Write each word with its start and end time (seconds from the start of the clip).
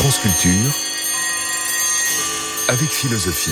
France 0.00 0.20
Culture, 0.20 0.72
avec 2.68 2.88
philosophie, 2.88 3.50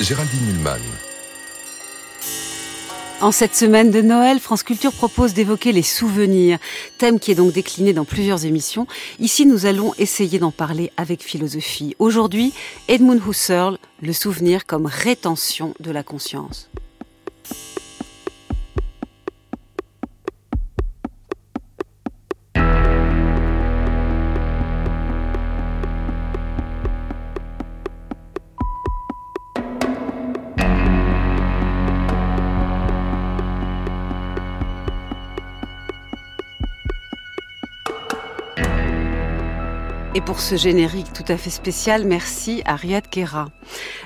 Géraldine 0.00 0.40
Mulman. 0.46 0.80
En 3.20 3.32
cette 3.32 3.54
semaine 3.54 3.90
de 3.90 4.00
Noël, 4.00 4.40
France 4.40 4.62
Culture 4.62 4.92
propose 4.92 5.34
d'évoquer 5.34 5.72
les 5.72 5.82
souvenirs, 5.82 6.58
thème 6.96 7.20
qui 7.20 7.32
est 7.32 7.34
donc 7.34 7.52
décliné 7.52 7.92
dans 7.92 8.06
plusieurs 8.06 8.46
émissions. 8.46 8.86
Ici, 9.20 9.44
nous 9.44 9.66
allons 9.66 9.92
essayer 9.98 10.38
d'en 10.38 10.50
parler 10.50 10.90
avec 10.96 11.22
philosophie. 11.22 11.94
Aujourd'hui, 11.98 12.54
Edmund 12.88 13.20
Husserl, 13.28 13.76
le 14.00 14.14
souvenir 14.14 14.64
comme 14.64 14.86
rétention 14.86 15.74
de 15.80 15.90
la 15.90 16.02
conscience. 16.02 16.70
Pour 40.32 40.40
ce 40.40 40.56
générique 40.56 41.12
tout 41.12 41.30
à 41.30 41.36
fait 41.36 41.50
spécial, 41.50 42.06
merci 42.06 42.62
à 42.64 42.74
Riyad 42.74 43.06
Kera. 43.06 43.50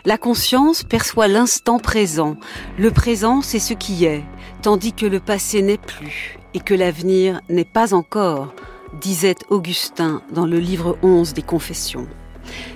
La 0.04 0.18
conscience 0.18 0.82
perçoit 0.82 1.28
l'instant 1.28 1.78
présent. 1.78 2.36
Le 2.78 2.90
présent, 2.90 3.42
c'est 3.42 3.60
ce 3.60 3.74
qui 3.74 4.06
est, 4.06 4.24
tandis 4.60 4.92
que 4.92 5.06
le 5.06 5.20
passé 5.20 5.62
n'est 5.62 5.78
plus 5.78 6.36
et 6.52 6.58
que 6.58 6.74
l'avenir 6.74 7.40
n'est 7.48 7.64
pas 7.64 7.94
encore, 7.94 8.52
disait 9.00 9.36
Augustin 9.50 10.20
dans 10.32 10.46
le 10.46 10.58
livre 10.58 10.98
11 11.04 11.32
des 11.32 11.42
Confessions. 11.42 12.08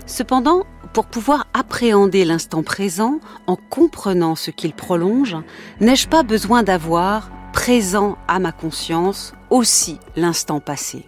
Cependant, 0.06 0.62
pour 0.92 1.06
pouvoir 1.06 1.48
appréhender 1.52 2.24
l'instant 2.24 2.62
présent 2.62 3.18
en 3.48 3.56
comprenant 3.56 4.36
ce 4.36 4.52
qu'il 4.52 4.74
prolonge, 4.74 5.36
n'ai-je 5.80 6.06
pas 6.06 6.22
besoin 6.22 6.62
d'avoir 6.62 7.32
présent 7.52 8.16
à 8.28 8.38
ma 8.38 8.52
conscience 8.52 9.32
aussi 9.50 9.98
l'instant 10.14 10.60
passé? 10.60 11.04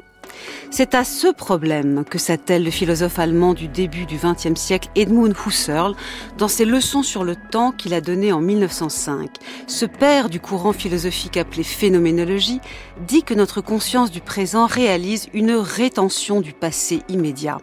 C'est 0.71 0.95
à 0.95 1.05
ce 1.05 1.29
problème 1.29 2.05
que 2.09 2.19
s'attelle 2.19 2.65
le 2.65 2.71
philosophe 2.71 3.19
allemand 3.19 3.55
du 3.55 3.69
début 3.69 4.07
du 4.07 4.17
XXe 4.17 4.59
siècle 4.59 4.89
Edmund 4.95 5.35
Husserl 5.47 5.95
dans 6.39 6.49
ses 6.49 6.65
leçons 6.65 7.03
sur 7.03 7.25
le 7.25 7.37
temps 7.37 7.73
qu'il 7.73 7.95
a 7.95 8.01
données 8.01 8.33
en 8.33 8.41
1905. 8.41 9.31
Ce 9.67 9.85
père 9.87 10.31
du 10.31 10.41
courant 10.41 10.73
philosophique 10.73 11.37
appelé 11.37 11.63
phénoménologie 11.63 12.61
dit 13.07 13.23
que 13.23 13.35
notre 13.35 13.61
conscience 13.61 14.11
du 14.11 14.21
présent 14.21 14.67
réalise 14.67 15.29
une 15.33 15.53
rétention 15.53 16.41
du 16.41 16.53
passé 16.53 17.03
immédiat. 17.09 17.59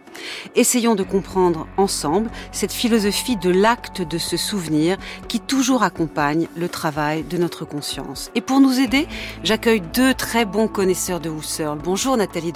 Essayons 0.54 0.94
de 0.94 1.02
comprendre 1.02 1.66
ensemble 1.76 2.30
cette 2.52 2.72
philosophie 2.72 3.36
de 3.36 3.50
l'acte 3.50 4.02
de 4.02 4.18
se 4.18 4.36
souvenir 4.36 4.96
qui 5.28 5.40
toujours 5.40 5.82
accompagne 5.82 6.48
le 6.56 6.68
travail 6.68 7.22
de 7.24 7.38
notre 7.38 7.64
conscience. 7.64 8.30
Et 8.34 8.40
pour 8.40 8.60
nous 8.60 8.78
aider, 8.80 9.06
j'accueille 9.42 9.82
deux 9.94 10.14
très 10.14 10.44
bons 10.44 10.68
connaisseurs 10.68 11.20
de 11.20 11.30
Husserl. 11.30 11.78
Bonjour 11.82 12.16
Nathalie 12.16 12.52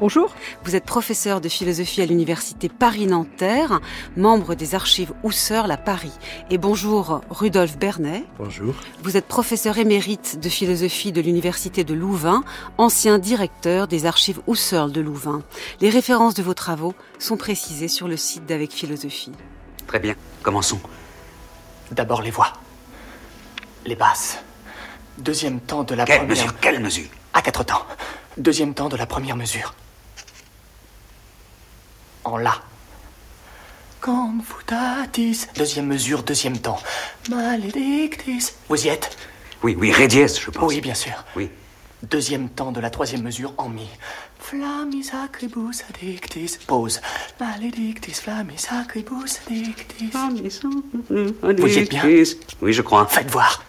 Bonjour. 0.00 0.32
Vous 0.64 0.76
êtes 0.76 0.84
professeur 0.84 1.40
de 1.40 1.48
philosophie 1.48 2.00
à 2.00 2.06
l'université 2.06 2.68
Paris-Nanterre, 2.68 3.80
membre 4.16 4.54
des 4.54 4.74
archives 4.74 5.12
Husserl 5.24 5.70
à 5.70 5.76
Paris. 5.76 6.12
Et 6.50 6.58
bonjour 6.58 7.20
Rudolf 7.30 7.76
Bernet. 7.76 8.24
Bonjour. 8.38 8.74
Vous 9.02 9.16
êtes 9.16 9.26
professeur 9.26 9.78
émérite 9.78 10.38
de 10.40 10.48
philosophie 10.48 11.10
de 11.10 11.20
l'université 11.20 11.84
de 11.84 11.94
Louvain, 11.94 12.44
ancien 12.78 13.18
directeur 13.18 13.88
des 13.88 14.06
archives 14.06 14.40
Husserl 14.46 14.92
de 14.92 15.00
Louvain. 15.00 15.42
Les 15.80 15.90
références 15.90 16.34
de 16.34 16.42
vos 16.42 16.54
travaux 16.54 16.94
sont 17.18 17.36
précisées 17.36 17.88
sur 17.88 18.06
le 18.06 18.16
site 18.16 18.46
d'Avec 18.46 18.72
Philosophie. 18.72 19.32
Très 19.86 19.98
bien, 19.98 20.14
commençons. 20.42 20.80
D'abord 21.90 22.22
les 22.22 22.30
voix. 22.30 22.52
Les 23.84 23.96
basses. 23.96 24.38
Deuxième 25.18 25.60
temps 25.60 25.82
de 25.82 25.94
la 25.94 26.04
Quelle 26.04 26.18
première... 26.18 26.36
mesure 26.36 26.60
Quelle 26.60 26.80
mesure? 26.80 27.08
À 27.36 27.42
quatre 27.42 27.64
temps. 27.64 27.84
Deuxième 28.38 28.72
temps 28.72 28.88
de 28.88 28.96
la 28.96 29.04
première 29.04 29.36
mesure. 29.36 29.74
En 32.24 32.38
La. 32.38 32.54
Confutatis. 34.00 35.44
Deuxième 35.54 35.86
mesure, 35.86 36.22
deuxième 36.22 36.56
temps. 36.56 36.78
Maledictis. 37.28 38.52
Vous 38.70 38.86
y 38.86 38.88
êtes 38.88 39.14
Oui, 39.62 39.76
oui, 39.78 39.92
ré 39.92 40.08
dièse, 40.08 40.40
je 40.40 40.50
pense. 40.50 40.66
Oui, 40.66 40.80
bien 40.80 40.94
sûr. 40.94 41.12
Oui. 41.36 41.50
Deuxième 42.04 42.48
temps 42.48 42.72
de 42.72 42.80
la 42.80 42.88
troisième 42.88 43.20
mesure 43.22 43.52
en 43.58 43.68
Mi. 43.68 43.86
Flammis 44.38 45.10
acribus 45.12 45.84
addictis. 45.90 46.56
Pause. 46.66 47.02
Maledictis 47.38 48.12
flammis 48.14 48.66
acribus 48.70 49.40
addictis. 49.46 50.10
Vous 51.42 51.68
y 51.68 51.78
êtes 51.80 51.90
bien 51.90 52.02
Oui, 52.62 52.72
je 52.72 52.80
crois. 52.80 53.04
Faites 53.04 53.30
voir. 53.30 53.62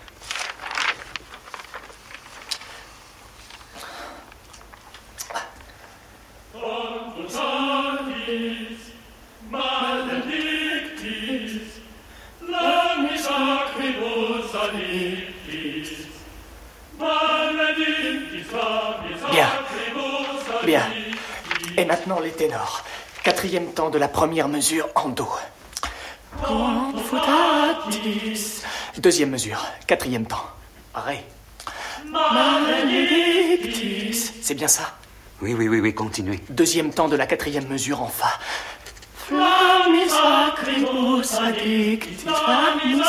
Bien. 19.32 19.48
Bien. 20.64 20.82
Et 21.78 21.86
maintenant 21.86 22.20
les 22.20 22.32
ténors. 22.32 22.84
Quatrième 23.24 23.74
temps 23.74 23.90
de 23.90 23.98
la 23.98 24.08
première 24.08 24.50
mesure 24.50 24.90
en 24.96 25.10
Do. 25.10 25.28
Deuxième 28.98 29.30
mesure. 29.30 29.64
Quatrième 29.86 30.26
temps. 30.26 30.46
Ré. 30.94 31.24
C'est 34.42 34.56
bien 34.56 34.68
ça 34.68 34.94
Oui, 35.42 35.54
oui, 35.54 35.68
oui, 35.68 35.80
oui, 35.80 35.94
continuez. 35.94 36.40
Deuxième 36.50 36.92
temps 36.92 37.08
de 37.08 37.16
la 37.16 37.28
quatrième 37.28 37.68
mesure 37.68 38.02
en 38.02 38.08
Fa. 38.08 38.40
Flammis. 39.28 40.10
Flammis. 42.26 43.02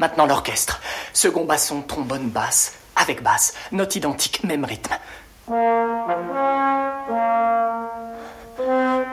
Maintenant 0.00 0.26
l'orchestre. 0.26 0.80
Second 1.12 1.44
basson, 1.44 1.82
trombone 1.82 2.28
basse, 2.30 2.74
avec 2.96 3.22
basse. 3.22 3.54
Note 3.70 3.94
identique, 3.94 4.42
même 4.42 4.64
rythme. 4.64 4.94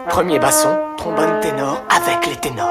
Premier 0.07 0.39
basson, 0.39 0.77
trombone 0.97 1.39
ténor, 1.41 1.83
avec 1.89 2.25
les 2.27 2.35
ténors. 2.35 2.69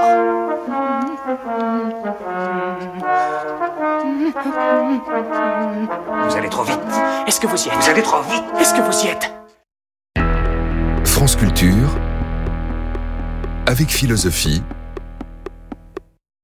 Vous 6.29 6.37
allez 6.37 6.49
trop 6.49 6.65
vite. 6.65 6.79
Est-ce 7.27 7.41
que 7.41 7.47
vous 7.47 7.57
y 7.57 7.69
êtes? 7.69 7.75
Vous 7.75 7.89
allez 7.89 8.03
trop 8.03 8.23
vite. 8.23 8.45
Est-ce 8.61 8.75
que 8.75 8.81
vous 8.81 9.05
y 9.05 9.09
êtes? 9.09 9.33
France 11.07 11.37
Culture, 11.37 11.89
avec 13.67 13.89
philosophie, 13.89 14.63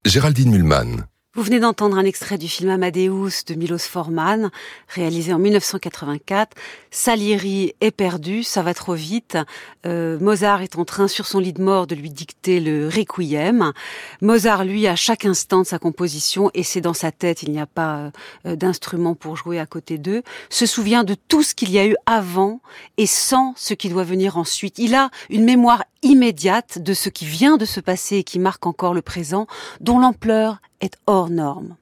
Géraldine 0.05 0.51
Mulman. 0.51 1.05
Vous 1.37 1.43
venez 1.43 1.59
d'entendre 1.59 1.99
un 1.99 2.05
extrait 2.05 2.39
du 2.39 2.47
film 2.47 2.71
Amadeus 2.71 3.43
de 3.49 3.55
Milos 3.55 3.89
Forman, 3.89 4.53
réalisé 4.89 5.33
en 5.33 5.41
1984. 5.41 6.56
Salieri 6.93 7.75
est 7.81 7.91
perdu, 7.91 8.45
ça 8.45 8.62
va 8.62 8.72
trop 8.72 8.95
vite. 8.95 9.37
Euh, 9.84 10.17
Mozart 10.21 10.62
est 10.62 10.78
en 10.78 10.84
train, 10.84 11.09
sur 11.09 11.27
son 11.27 11.41
lit 11.41 11.53
de 11.53 11.61
mort, 11.61 11.89
de 11.89 11.97
lui 11.97 12.11
dicter 12.11 12.61
le 12.61 12.87
requiem. 12.87 13.72
Mozart, 14.21 14.65
lui, 14.65 14.87
à 14.87 14.95
chaque 14.95 15.25
instant 15.25 15.62
de 15.62 15.67
sa 15.67 15.81
composition, 15.81 16.53
et 16.54 16.63
c'est 16.63 16.81
dans 16.81 16.95
sa 16.95 17.10
tête, 17.10 17.42
il 17.42 17.51
n'y 17.51 17.60
a 17.60 17.66
pas 17.66 18.13
euh, 18.47 18.54
d'instrument 18.54 19.16
pour 19.16 19.37
jouer 19.37 19.59
à 19.59 19.66
côté 19.66 19.98
d'eux, 19.98 20.22
se 20.51 20.66
souvient 20.66 21.03
de 21.03 21.16
tout 21.16 21.42
ce 21.42 21.57
qu'il 21.57 21.72
y 21.72 21.80
a 21.80 21.87
eu 21.87 21.97
avant 22.07 22.60
et 22.97 23.07
sans 23.07 23.54
ce 23.57 23.75
qui 23.75 23.89
doit 23.89 24.04
venir 24.04 24.37
ensuite. 24.37 24.78
Il 24.78 24.95
a 24.95 25.10
une 25.30 25.45
mémoire 25.45 25.83
immédiate 26.04 26.78
de 26.78 26.95
ce 26.95 27.09
qui 27.09 27.24
vient 27.27 27.56
de 27.56 27.65
se 27.65 27.80
passer 27.80 28.18
et 28.18 28.24
qui 28.24 28.39
marque 28.39 28.66
encore 28.66 28.95
le 28.95 29.03
présent, 29.03 29.47
dont 29.80 29.98
l'ampleur 29.98 30.60
est 30.80 30.97
hors 31.06 31.30
norme. 31.30 31.77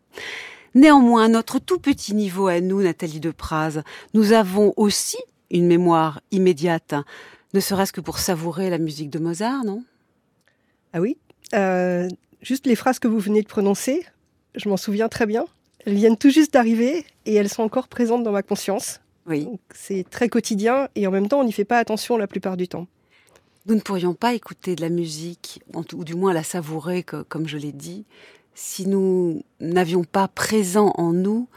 Néanmoins, 0.75 1.25
à 1.25 1.29
notre 1.29 1.59
tout 1.59 1.79
petit 1.79 2.15
niveau 2.15 2.47
à 2.47 2.61
nous, 2.61 2.81
Nathalie 2.83 3.21
Depraz, 3.21 3.83
nous 4.15 4.33
avons 4.33 4.73
aussi 4.77 5.19
une 5.51 5.67
mémoire 5.67 6.21
immédiate, 6.31 6.95
ne 7.53 7.61
serait-ce 7.61 7.93
que 7.93 8.01
pour 8.01 8.19
savourer 8.19 8.71
la 8.71 8.79
musique 8.79 9.11
de 9.11 9.19
Mozart, 9.19 9.65
non? 9.65 9.85
Ah 10.95 11.01
oui 11.01 11.19
Euh, 11.55 12.09
Juste 12.41 12.67
les 12.67 12.75
phrases 12.75 12.99
que 12.99 13.07
vous 13.07 13.21
venez 13.21 13.43
de 13.43 13.47
prononcer, 13.47 14.05
je 14.57 14.69
m'en 14.69 14.77
souviens 14.77 15.09
très 15.09 15.27
bien. 15.27 15.45
Elles 15.87 15.95
viennent 15.95 16.17
tout 16.17 16.31
juste 16.31 16.53
d'arriver 16.55 17.05
et 17.27 17.35
elles 17.35 17.49
sont 17.49 17.63
encore 17.63 17.87
présentes 17.89 18.25
dans 18.25 18.33
ma 18.33 18.43
conscience. 18.43 19.01
Oui. 19.27 19.49
C'est 19.75 20.05
très 20.11 20.29
quotidien 20.29 20.89
et 20.97 21.07
en 21.07 21.11
même 21.13 21.29
temps, 21.29 21.41
on 21.41 21.45
n'y 21.45 21.53
fait 21.53 21.65
pas 21.65 21.79
attention 21.79 22.17
la 22.17 22.27
plupart 22.27 22.57
du 22.57 22.67
temps. 22.67 22.89
Nous 23.67 23.75
ne 23.77 23.81
pourrions 23.81 24.15
pas 24.15 24.35
écouter 24.35 24.75
de 24.75 24.81
la 24.81 24.89
musique, 24.89 25.63
ou 25.95 26.05
du 26.05 26.15
moins 26.15 26.33
la 26.33 26.43
savourer, 26.43 27.03
co- 27.05 27.25
comme 27.29 27.47
je 27.47 27.57
l'ai 27.59 27.73
dit, 27.73 28.05
si 28.55 28.87
nous 28.87 29.43
n'avions 29.61 30.05
pas 30.05 30.29
présent 30.29 30.93
en 30.97 31.13
nous 31.13 31.49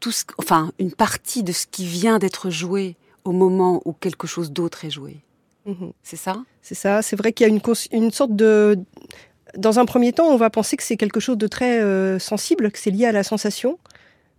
tout 0.00 0.10
ce, 0.10 0.24
enfin, 0.38 0.72
une 0.78 0.92
partie 0.92 1.42
de 1.42 1.52
ce 1.52 1.66
qui 1.66 1.84
vient 1.86 2.18
d'être 2.18 2.50
joué 2.50 2.96
au 3.24 3.32
moment 3.32 3.82
où 3.84 3.92
quelque 3.92 4.26
chose 4.26 4.50
d'autre 4.50 4.84
est 4.84 4.90
joué. 4.90 5.18
Mhm. 5.66 5.92
C'est 6.02 6.16
ça? 6.16 6.42
C'est 6.60 6.74
ça. 6.74 7.02
C'est 7.02 7.14
vrai 7.14 7.32
qu'il 7.32 7.46
y 7.46 7.50
a 7.50 7.52
une, 7.52 7.60
une 7.92 8.10
sorte 8.10 8.34
de. 8.34 8.78
Dans 9.56 9.78
un 9.78 9.84
premier 9.84 10.12
temps, 10.12 10.26
on 10.28 10.36
va 10.36 10.50
penser 10.50 10.76
que 10.76 10.82
c'est 10.82 10.96
quelque 10.96 11.20
chose 11.20 11.36
de 11.38 11.46
très 11.46 11.80
euh, 11.82 12.18
sensible, 12.18 12.72
que 12.72 12.78
c'est 12.78 12.90
lié 12.90 13.04
à 13.06 13.12
la 13.12 13.22
sensation. 13.22 13.78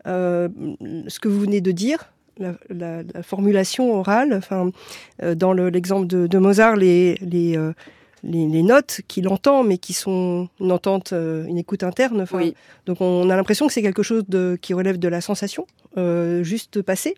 Euh, 0.05 0.49
ce 1.07 1.19
que 1.19 1.29
vous 1.29 1.39
venez 1.39 1.61
de 1.61 1.71
dire, 1.71 2.11
la, 2.38 3.03
formulation 3.24 4.00
orale, 4.00 4.33
enfin, 4.33 4.71
euh, 5.21 5.35
dans 5.35 5.53
l'exemple 5.53 6.07
de, 6.07 6.38
Mozart, 6.38 6.75
les, 6.75 7.15
les, 7.21 7.57
les, 8.24 8.63
notes 8.63 9.01
qu'il 9.07 9.27
entend, 9.27 9.63
mais 9.63 9.77
qui 9.77 9.94
sont 9.94 10.50
une 10.59 10.71
entente, 10.71 11.12
une 11.13 11.57
écoute 11.57 11.83
interne. 11.83 12.25
Donc 12.85 13.01
on 13.01 13.30
a 13.30 13.35
l'impression 13.35 13.68
que 13.68 13.74
c'est 13.74 13.81
quelque 13.81 14.03
chose 14.03 14.24
de, 14.27 14.57
qui 14.62 14.74
relève 14.74 14.97
de 14.97 15.07
la 15.07 15.21
sensation, 15.21 15.68
juste 16.41 16.81
passée. 16.81 17.15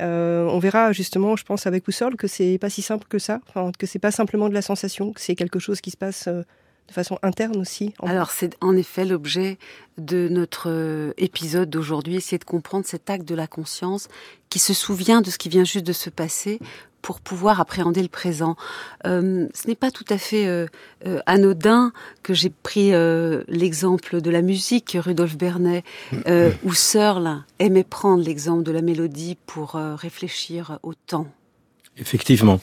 Euh, 0.00 0.44
on 0.50 0.58
verra 0.58 0.92
justement, 0.92 1.36
je 1.36 1.44
pense, 1.44 1.66
avec 1.66 1.86
Husserl, 1.88 2.16
que 2.16 2.26
c'est 2.26 2.58
pas 2.58 2.70
si 2.70 2.82
simple 2.82 3.06
que 3.08 3.18
ça, 3.18 3.40
que 3.78 3.86
c'est 3.86 3.98
pas 3.98 4.10
simplement 4.10 4.48
de 4.48 4.54
la 4.54 4.62
sensation, 4.62 5.12
que 5.12 5.20
c'est 5.20 5.34
quelque 5.34 5.58
chose 5.58 5.80
qui 5.80 5.90
se 5.90 5.96
passe 5.96 6.28
euh, 6.28 6.42
de 6.88 6.92
façon 6.92 7.18
interne 7.22 7.56
aussi. 7.56 7.94
Alors 8.02 8.30
c'est 8.30 8.56
en 8.60 8.76
effet 8.76 9.04
l'objet 9.04 9.58
de 9.98 10.28
notre 10.28 10.68
euh, 10.70 11.12
épisode 11.16 11.70
d'aujourd'hui, 11.70 12.16
essayer 12.16 12.38
de 12.38 12.44
comprendre 12.44 12.86
cet 12.86 13.10
acte 13.10 13.26
de 13.26 13.34
la 13.34 13.46
conscience 13.46 14.08
qui 14.50 14.58
se 14.58 14.74
souvient 14.74 15.20
de 15.20 15.30
ce 15.30 15.38
qui 15.38 15.48
vient 15.48 15.64
juste 15.64 15.86
de 15.86 15.92
se 15.92 16.10
passer 16.10 16.60
pour 17.02 17.20
pouvoir 17.20 17.60
appréhender 17.60 18.02
le 18.02 18.08
présent. 18.08 18.56
Euh, 19.06 19.46
ce 19.54 19.68
n'est 19.68 19.76
pas 19.76 19.92
tout 19.92 20.04
à 20.08 20.18
fait 20.18 20.46
euh, 20.46 20.66
anodin 21.26 21.92
que 22.24 22.34
j'ai 22.34 22.50
pris 22.50 22.90
l'exemple 23.46 24.20
de 24.20 24.30
la 24.30 24.42
musique, 24.42 24.96
Rudolf 25.00 25.36
Bernet, 25.36 25.84
où 26.64 26.74
Searle 26.74 27.44
aimait 27.60 27.84
prendre 27.84 28.24
l'exemple 28.24 28.64
de 28.64 28.72
la 28.72 28.82
mélodie 28.82 29.38
pour 29.46 29.74
réfléchir 29.74 30.80
au 30.82 30.94
temps. 30.94 31.28
Effectivement. 31.98 32.60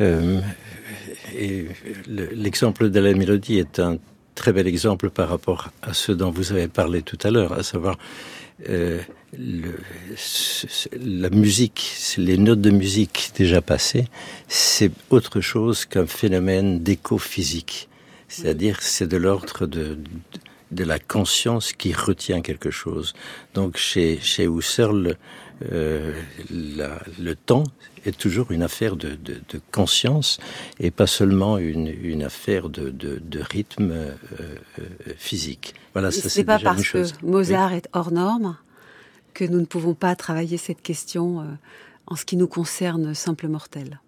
et 0.00 1.66
l'exemple 2.08 2.90
de 2.90 3.00
la 3.00 3.12
mélodie 3.12 3.58
est 3.58 3.78
un 3.78 3.98
très 4.34 4.52
bel 4.52 4.66
exemple 4.66 5.10
par 5.10 5.28
rapport 5.28 5.70
à 5.82 5.94
ce 5.94 6.12
dont 6.12 6.30
vous 6.30 6.52
avez 6.52 6.68
parlé 6.68 7.02
tout 7.02 7.18
à 7.22 7.30
l'heure, 7.30 7.52
à 7.52 7.62
savoir 7.62 7.98
euh, 8.68 9.00
la 9.38 11.30
musique, 11.30 11.94
les 12.18 12.36
notes 12.36 12.60
de 12.60 12.70
musique 12.70 13.32
déjà 13.36 13.62
passées, 13.62 14.06
c'est 14.48 14.92
autre 15.10 15.40
chose 15.40 15.84
qu'un 15.84 16.06
phénomène 16.06 16.82
d'écho 16.82 17.18
physique. 17.18 17.88
C'est-à-dire, 18.28 18.78
c'est 18.80 19.06
de 19.06 19.16
l'ordre 19.16 19.66
de, 19.66 19.98
de, 20.70 20.84
la 20.84 20.98
conscience 20.98 21.72
qui 21.72 21.92
retient 21.92 22.40
quelque 22.40 22.70
chose. 22.70 23.14
Donc, 23.54 23.76
chez, 23.76 24.18
chez 24.20 24.46
Husserl, 24.46 25.16
euh, 25.70 26.12
le 26.50 27.34
temps 27.34 27.64
est 28.04 28.16
toujours 28.16 28.50
une 28.50 28.62
affaire 28.62 28.96
de, 28.96 29.10
de, 29.10 29.40
de, 29.48 29.60
conscience 29.70 30.38
et 30.80 30.90
pas 30.90 31.06
seulement 31.06 31.58
une, 31.58 31.88
une 31.88 32.22
affaire 32.22 32.68
de, 32.68 32.90
de 32.90 33.40
rythme 33.40 33.90
euh, 33.92 34.14
euh, 34.78 34.84
physique. 35.16 35.74
Voilà, 35.92 36.10
ça 36.10 36.28
c'est 36.28 36.44
pas 36.44 36.58
parce 36.58 36.88
que 36.88 37.04
Mozart 37.24 37.72
est 37.72 37.88
hors 37.92 38.12
norme 38.12 38.56
que 39.34 39.44
nous 39.44 39.60
ne 39.60 39.66
pouvons 39.66 39.94
pas 39.94 40.14
travailler 40.16 40.58
cette 40.58 40.82
question 40.82 41.40
euh, 41.40 41.44
en 42.06 42.16
ce 42.16 42.24
qui 42.24 42.36
nous 42.36 42.48
concerne 42.48 43.14
simple 43.14 43.48
mortel. 43.48 44.00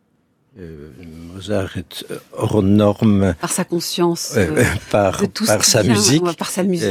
Mozart 1.34 1.78
est 1.78 2.06
hors 2.32 2.62
norme 2.62 3.34
par 3.40 3.50
sa 3.50 3.64
conscience, 3.64 4.38
par, 4.92 5.20
par, 5.46 5.64
sa 5.64 5.82
musique, 5.82 6.22
par 6.36 6.48
sa 6.48 6.62
musique. 6.62 6.88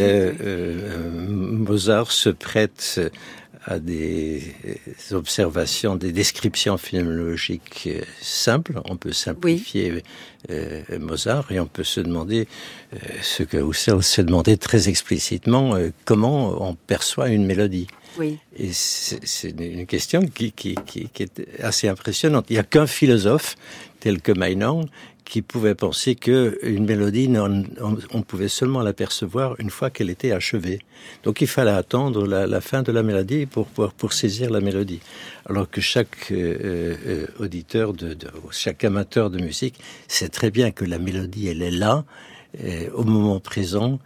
Mozart 1.29 2.11
se 2.11 2.29
prête 2.29 2.99
à 3.65 3.79
des 3.79 4.41
observations, 5.11 5.95
des 5.95 6.11
descriptions 6.11 6.77
phénoménologiques 6.77 7.89
simples. 8.21 8.81
On 8.85 8.97
peut 8.97 9.13
simplifier 9.13 10.03
euh, 10.49 10.81
Mozart 10.99 11.51
et 11.51 11.59
on 11.59 11.67
peut 11.67 11.83
se 11.83 12.01
demander 12.01 12.47
euh, 12.93 12.97
ce 13.21 13.43
que 13.43 13.57
Husserl 13.57 14.03
s'est 14.03 14.23
demandé 14.23 14.57
très 14.57 14.89
explicitement, 14.89 15.75
euh, 15.75 15.91
comment 16.03 16.67
on 16.67 16.75
perçoit 16.75 17.29
une 17.29 17.45
mélodie. 17.45 17.87
Oui. 18.19 18.37
Et 18.57 18.71
c'est 18.73 19.55
une 19.59 19.87
question 19.87 20.21
qui, 20.21 20.51
qui, 20.51 20.75
qui, 20.85 21.09
qui, 21.09 21.23
est 21.23 21.63
assez 21.63 21.87
impressionnante. 21.87 22.45
Il 22.49 22.53
n'y 22.53 22.59
a 22.59 22.63
qu'un 22.63 22.85
philosophe 22.85 23.55
tel 23.99 24.21
que 24.21 24.31
Meinong 24.33 24.85
qui 25.33 25.41
pouvait 25.41 25.73
penser 25.73 26.13
que 26.13 26.59
une 26.61 26.85
mélodie, 26.85 27.27
on, 28.11 28.21
pouvait 28.21 28.47
seulement 28.47 28.83
l'apercevoir 28.83 29.55
une 29.57 29.71
fois 29.71 29.89
qu'elle 29.89 30.11
était 30.11 30.31
achevée. 30.31 30.79
Donc 31.23 31.41
il 31.41 31.47
fallait 31.47 31.71
attendre 31.71 32.27
la, 32.27 32.61
fin 32.61 32.83
de 32.83 32.91
la 32.91 33.01
mélodie 33.01 33.47
pour, 33.47 33.65
pour, 33.65 33.93
pour, 33.93 34.13
saisir 34.13 34.51
la 34.51 34.61
mélodie. 34.61 34.99
Alors 35.49 35.67
que 35.67 35.81
chaque 35.81 36.31
euh, 36.31 36.95
euh, 37.07 37.25
auditeur, 37.39 37.93
de, 37.93 38.13
de, 38.13 38.27
chaque 38.51 38.83
amateur 38.83 39.31
de 39.31 39.41
musique 39.41 39.79
sait 40.07 40.29
très 40.29 40.51
bien 40.51 40.69
que 40.69 40.85
la 40.85 40.99
mélodie, 40.99 41.47
elle 41.47 41.63
est 41.63 41.71
là, 41.71 42.05
euh, 42.63 42.91
au 42.93 43.03
moment 43.03 43.39
présent, 43.39 43.97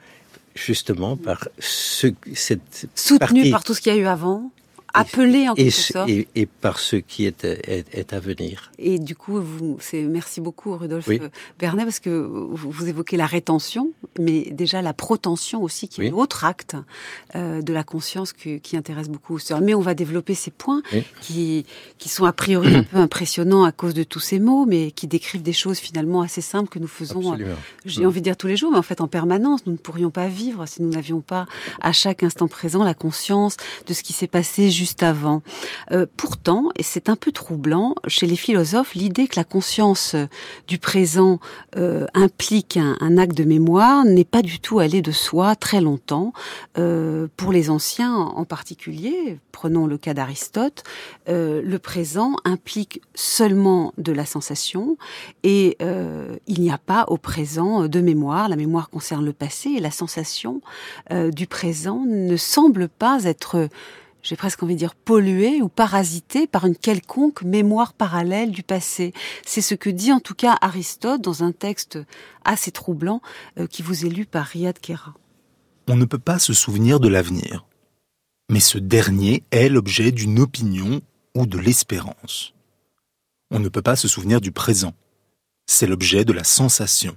justement 0.55 1.17
par 1.17 1.49
ce, 1.59 2.07
cette 2.35 2.87
soutenue 2.95 3.51
par 3.51 3.65
tout 3.65 3.73
ce 3.73 3.81
qu'il 3.81 3.93
y 3.93 3.97
a 3.97 3.99
eu 3.99 4.05
avant 4.05 4.49
appelé 4.99 5.49
en 5.49 5.55
quelque 5.55 5.71
sorte. 5.71 6.09
Et, 6.09 6.45
par 6.45 6.79
ce 6.79 6.95
qui 6.95 7.25
est, 7.25 7.43
est, 7.43 8.13
à 8.13 8.19
venir. 8.19 8.71
Et 8.79 8.99
du 8.99 9.15
coup, 9.15 9.39
vous, 9.39 9.77
c'est 9.79 10.03
merci 10.03 10.41
beaucoup 10.41 10.75
Rudolf 10.75 11.09
Bernet 11.59 11.83
parce 11.83 11.99
que 11.99 12.09
vous, 12.09 12.87
évoquez 12.87 13.17
la 13.17 13.25
rétention, 13.25 13.91
mais 14.19 14.49
déjà 14.51 14.81
la 14.81 14.93
protension 14.93 15.61
aussi, 15.63 15.87
qui 15.87 16.05
est 16.05 16.09
l'autre 16.09 16.45
acte 16.45 16.75
euh, 17.35 17.61
de 17.61 17.73
la 17.73 17.83
conscience 17.83 18.33
qui 18.33 18.77
intéresse 18.77 19.09
beaucoup 19.09 19.39
Mais 19.61 19.73
on 19.73 19.81
va 19.81 19.93
développer 19.93 20.35
ces 20.35 20.51
points 20.51 20.81
qui, 21.21 21.65
qui 21.97 22.09
sont 22.09 22.25
a 22.25 22.33
priori 22.33 22.75
un 22.75 22.83
peu 22.83 22.97
impressionnants 22.97 23.63
à 23.63 23.71
cause 23.71 23.93
de 23.93 24.03
tous 24.03 24.19
ces 24.19 24.39
mots, 24.39 24.65
mais 24.65 24.91
qui 24.91 25.07
décrivent 25.07 25.43
des 25.43 25.53
choses 25.53 25.79
finalement 25.79 26.21
assez 26.21 26.41
simples 26.41 26.69
que 26.69 26.79
nous 26.79 26.87
faisons. 26.87 27.33
Euh, 27.33 27.55
j'ai 27.85 28.05
envie 28.05 28.21
de 28.21 28.25
dire 28.25 28.37
tous 28.37 28.47
les 28.47 28.57
jours, 28.57 28.71
mais 28.71 28.77
en 28.77 28.83
fait 28.83 29.01
en 29.01 29.07
permanence. 29.07 29.65
Nous 29.65 29.73
ne 29.73 29.77
pourrions 29.77 30.11
pas 30.11 30.27
vivre 30.27 30.65
si 30.65 30.81
nous 30.81 30.89
n'avions 30.89 31.21
pas 31.21 31.45
à 31.81 31.91
chaque 31.91 32.23
instant 32.23 32.47
présent 32.47 32.83
la 32.83 32.93
conscience 32.93 33.57
de 33.85 33.93
ce 33.93 34.03
qui 34.03 34.13
s'est 34.13 34.27
passé 34.27 34.69
juste 34.69 34.86
juste 34.87 35.03
avant. 35.03 35.41
Euh, 35.91 36.05
pourtant, 36.15 36.69
et 36.77 36.83
c'est 36.83 37.09
un 37.09 37.17
peu 37.17 37.33
troublant, 37.33 37.93
chez 38.07 38.25
les 38.25 38.37
philosophes, 38.37 38.93
l'idée 38.93 39.27
que 39.27 39.35
la 39.35 39.43
conscience 39.43 40.13
euh, 40.15 40.27
du 40.69 40.77
présent 40.77 41.39
euh, 41.75 42.05
implique 42.13 42.77
un, 42.77 43.17
acte 43.17 43.35
de 43.35 43.43
mémoire 43.43 44.05
n'est 44.05 44.23
pas 44.23 44.41
du 44.41 44.61
tout 44.61 44.79
allée 44.79 45.01
de 45.01 45.11
soi 45.11 45.55
très 45.55 45.81
longtemps. 45.81 46.31
pour 46.75 47.51
les 47.51 47.69
anciens 47.69 48.15
en 48.15 48.45
particulier, 48.45 49.39
prenons 49.51 49.87
le 49.87 49.97
cas 49.97 50.13
d'Aristote, 50.13 50.83
le 51.27 51.77
présent 51.77 52.35
implique 52.45 53.01
seulement 53.15 53.93
de 53.97 54.11
la 54.11 54.25
sensation 54.25 54.97
et 55.43 55.77
il 56.47 56.61
n'y 56.61 56.71
a 56.71 56.77
pas 56.77 57.05
au 57.07 57.17
présent 57.17 57.87
de 57.87 57.99
mémoire. 58.01 58.49
La 58.49 58.55
mémoire 58.55 58.89
concerne 58.89 59.25
le 59.25 59.33
passé 59.33 59.69
et 59.77 59.79
la 59.79 59.91
sensation 59.91 60.61
du 61.11 61.47
présent 61.47 62.03
ne 62.05 62.37
semble 62.37 62.87
pas 62.87 63.23
être 63.23 63.67
j'ai 64.27 64.35
presque 64.35 64.61
envie 64.61 64.73
de 64.73 64.79
dire 64.79 64.93
pollué 64.93 65.61
ou 65.61 65.69
parasité 65.69 66.47
par 66.47 66.65
une 66.65 66.75
quelconque 66.75 67.43
mémoire 67.43 67.93
parallèle 67.93 68.51
du 68.51 68.61
passé. 68.61 69.13
C'est 69.45 69.61
ce 69.61 69.73
que 69.73 69.89
dit 69.89 70.11
en 70.11 70.19
tout 70.19 70.35
cas 70.35 70.57
Aristote 70.59 71.21
dans 71.21 71.45
un 71.45 71.53
texte 71.53 71.97
assez 72.43 72.71
troublant 72.71 73.21
euh, 73.57 73.67
qui 73.67 73.83
vous 73.83 74.05
est 74.05 74.09
lu 74.09 74.25
par 74.25 74.45
Riyad 74.45 74.79
Kera. 74.79 75.13
On 75.87 75.95
ne 75.95 76.03
peut 76.03 76.19
pas 76.19 76.39
se 76.39 76.51
souvenir 76.51 76.99
de 76.99 77.07
l'avenir, 77.07 77.65
mais 78.51 78.59
ce 78.59 78.77
dernier 78.77 79.45
est 79.51 79.69
l'objet 79.69 80.11
d'une 80.11 80.39
opinion 80.39 80.99
ou 81.33 81.45
de 81.45 81.57
l'espérance. 81.57 82.53
On 83.49 83.59
ne 83.59 83.69
peut 83.69 83.81
pas 83.81 83.95
se 83.95 84.09
souvenir 84.09 84.41
du 84.41 84.51
présent, 84.51 84.93
c'est 85.67 85.87
l'objet 85.87 86.25
de 86.25 86.33
la 86.33 86.43
sensation, 86.43 87.15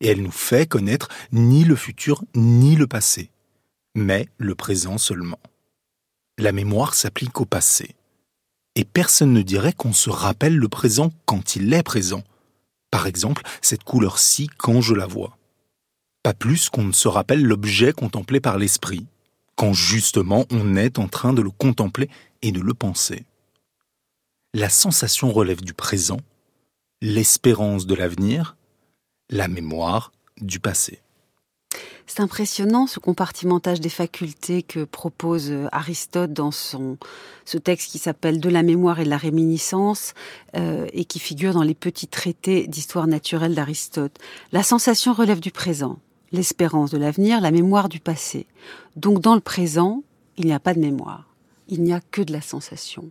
et 0.00 0.08
elle 0.08 0.22
nous 0.22 0.32
fait 0.32 0.66
connaître 0.66 1.06
ni 1.30 1.62
le 1.62 1.76
futur 1.76 2.24
ni 2.34 2.74
le 2.74 2.88
passé, 2.88 3.30
mais 3.94 4.28
le 4.38 4.56
présent 4.56 4.98
seulement 4.98 5.38
la 6.44 6.52
mémoire 6.52 6.92
s'applique 6.92 7.40
au 7.40 7.46
passé. 7.46 7.96
Et 8.74 8.84
personne 8.84 9.32
ne 9.32 9.40
dirait 9.40 9.72
qu'on 9.72 9.94
se 9.94 10.10
rappelle 10.10 10.54
le 10.54 10.68
présent 10.68 11.10
quand 11.24 11.56
il 11.56 11.72
est 11.72 11.82
présent. 11.82 12.22
Par 12.90 13.06
exemple, 13.06 13.42
cette 13.62 13.82
couleur-ci 13.82 14.50
quand 14.58 14.82
je 14.82 14.92
la 14.92 15.06
vois. 15.06 15.38
Pas 16.22 16.34
plus 16.34 16.68
qu'on 16.68 16.84
ne 16.84 16.92
se 16.92 17.08
rappelle 17.08 17.42
l'objet 17.42 17.94
contemplé 17.94 18.40
par 18.40 18.58
l'esprit, 18.58 19.06
quand 19.56 19.72
justement 19.72 20.44
on 20.50 20.76
est 20.76 20.98
en 20.98 21.08
train 21.08 21.32
de 21.32 21.40
le 21.40 21.50
contempler 21.50 22.10
et 22.42 22.52
de 22.52 22.60
le 22.60 22.74
penser. 22.74 23.24
La 24.52 24.68
sensation 24.68 25.32
relève 25.32 25.62
du 25.62 25.72
présent, 25.72 26.20
l'espérance 27.00 27.86
de 27.86 27.94
l'avenir, 27.94 28.54
la 29.30 29.48
mémoire 29.48 30.12
du 30.42 30.60
passé. 30.60 31.00
C'est 32.06 32.20
impressionnant 32.20 32.86
ce 32.86 33.00
compartimentage 33.00 33.80
des 33.80 33.88
facultés 33.88 34.62
que 34.62 34.84
propose 34.84 35.50
euh, 35.50 35.66
Aristote 35.72 36.32
dans 36.32 36.50
son 36.50 36.98
ce 37.44 37.58
texte 37.58 37.90
qui 37.90 37.98
s'appelle 37.98 38.40
De 38.40 38.48
la 38.48 38.62
mémoire 38.62 39.00
et 39.00 39.04
de 39.04 39.10
la 39.10 39.16
réminiscence 39.16 40.14
euh, 40.56 40.86
et 40.92 41.04
qui 41.04 41.18
figure 41.18 41.54
dans 41.54 41.62
les 41.62 41.74
petits 41.74 42.08
traités 42.08 42.66
d'histoire 42.66 43.06
naturelle 43.06 43.54
d'Aristote. 43.54 44.18
La 44.52 44.62
sensation 44.62 45.12
relève 45.12 45.40
du 45.40 45.50
présent, 45.50 45.98
l'espérance 46.32 46.90
de 46.90 46.98
l'avenir, 46.98 47.40
la 47.40 47.50
mémoire 47.50 47.88
du 47.88 48.00
passé. 48.00 48.46
Donc 48.96 49.20
dans 49.20 49.34
le 49.34 49.40
présent, 49.40 50.02
il 50.36 50.46
n'y 50.46 50.52
a 50.52 50.60
pas 50.60 50.74
de 50.74 50.80
mémoire. 50.80 51.24
il 51.68 51.82
n'y 51.82 51.94
a 51.94 52.00
que 52.00 52.20
de 52.20 52.32
la 52.32 52.42
sensation. 52.42 53.10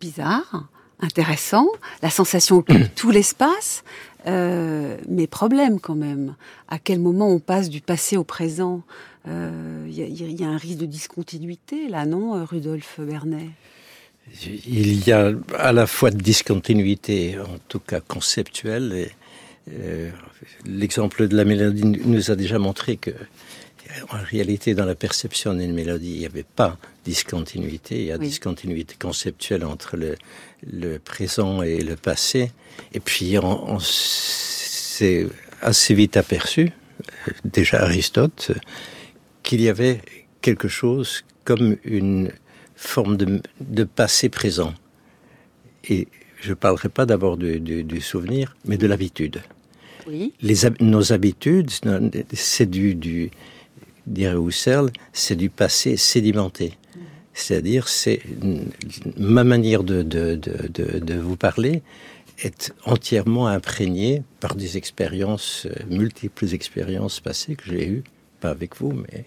Bizarre, 0.00 0.64
intéressant, 1.02 1.66
la 2.02 2.10
sensation 2.10 2.58
occupe 2.58 2.88
tout 2.94 3.10
l'espace, 3.10 3.84
euh, 4.26 4.96
mais 5.08 5.26
problème 5.26 5.80
quand 5.80 5.94
même. 5.94 6.34
À 6.68 6.78
quel 6.78 6.98
moment 6.98 7.28
on 7.28 7.40
passe 7.40 7.68
du 7.68 7.80
passé 7.80 8.16
au 8.16 8.24
présent? 8.24 8.82
Il 9.26 9.30
euh, 9.32 9.86
y, 9.88 10.00
y, 10.00 10.44
a 10.44 10.48
un 10.48 10.56
risque 10.56 10.78
de 10.78 10.86
discontinuité 10.86 11.88
là, 11.88 12.06
non, 12.06 12.44
Rudolf 12.44 12.98
Bernet 12.98 13.50
Il 14.42 15.06
y 15.06 15.12
a 15.12 15.32
à 15.56 15.72
la 15.72 15.86
fois 15.86 16.10
de 16.10 16.16
discontinuité, 16.16 17.38
en 17.38 17.58
tout 17.68 17.78
cas 17.78 18.00
conceptuelle, 18.00 18.92
et 18.92 19.12
euh, 19.70 20.10
l'exemple 20.66 21.28
de 21.28 21.36
la 21.36 21.44
mélodie 21.44 21.84
nous 21.84 22.30
a 22.30 22.36
déjà 22.36 22.58
montré 22.58 22.96
que 22.96 23.12
en 24.10 24.18
réalité, 24.22 24.74
dans 24.74 24.84
la 24.84 24.94
perception 24.94 25.54
d'une 25.54 25.72
mélodie, 25.74 26.12
il 26.12 26.18
n'y 26.20 26.26
avait 26.26 26.44
pas 26.44 26.78
discontinuité. 27.04 28.00
Il 28.00 28.06
y 28.06 28.12
a 28.12 28.16
oui. 28.16 28.28
discontinuité 28.28 28.94
conceptuelle 28.98 29.64
entre 29.64 29.96
le, 29.96 30.16
le, 30.70 30.98
présent 30.98 31.62
et 31.62 31.82
le 31.82 31.96
passé. 31.96 32.52
Et 32.92 33.00
puis, 33.00 33.38
on, 33.38 33.74
on 33.74 33.78
s'est 33.80 35.26
assez 35.60 35.94
vite 35.94 36.16
aperçu, 36.16 36.72
déjà 37.44 37.82
Aristote, 37.82 38.52
qu'il 39.42 39.60
y 39.60 39.68
avait 39.68 40.00
quelque 40.40 40.68
chose 40.68 41.24
comme 41.44 41.76
une 41.84 42.32
forme 42.76 43.16
de, 43.16 43.40
de 43.60 43.84
passé-présent. 43.84 44.74
Et 45.88 46.08
je 46.40 46.50
ne 46.50 46.54
parlerai 46.54 46.88
pas 46.88 47.06
d'abord 47.06 47.36
du, 47.36 47.60
du, 47.60 47.84
du, 47.84 48.00
souvenir, 48.00 48.56
mais 48.64 48.76
de 48.76 48.86
l'habitude. 48.86 49.42
Oui. 50.06 50.32
Les, 50.40 50.68
nos 50.80 51.12
habitudes, 51.12 51.70
c'est 52.32 52.68
du, 52.68 52.94
du, 52.94 53.30
dirait 54.06 54.36
Husserl, 54.36 54.90
c'est 55.12 55.36
du 55.36 55.50
passé 55.50 55.96
sédimenté. 55.96 56.78
C'est-à-dire, 57.34 57.88
c'est 57.88 58.20
ma 59.16 59.44
manière 59.44 59.84
de, 59.84 60.02
de, 60.02 60.34
de, 60.34 60.98
de, 60.98 61.14
vous 61.14 61.36
parler 61.36 61.82
est 62.38 62.74
entièrement 62.84 63.46
imprégnée 63.46 64.22
par 64.40 64.54
des 64.54 64.76
expériences, 64.76 65.66
multiples 65.88 66.52
expériences 66.52 67.20
passées 67.20 67.54
que 67.54 67.64
j'ai 67.66 67.88
eues, 67.88 68.04
pas 68.40 68.50
avec 68.50 68.76
vous, 68.76 68.92
mais 68.92 69.24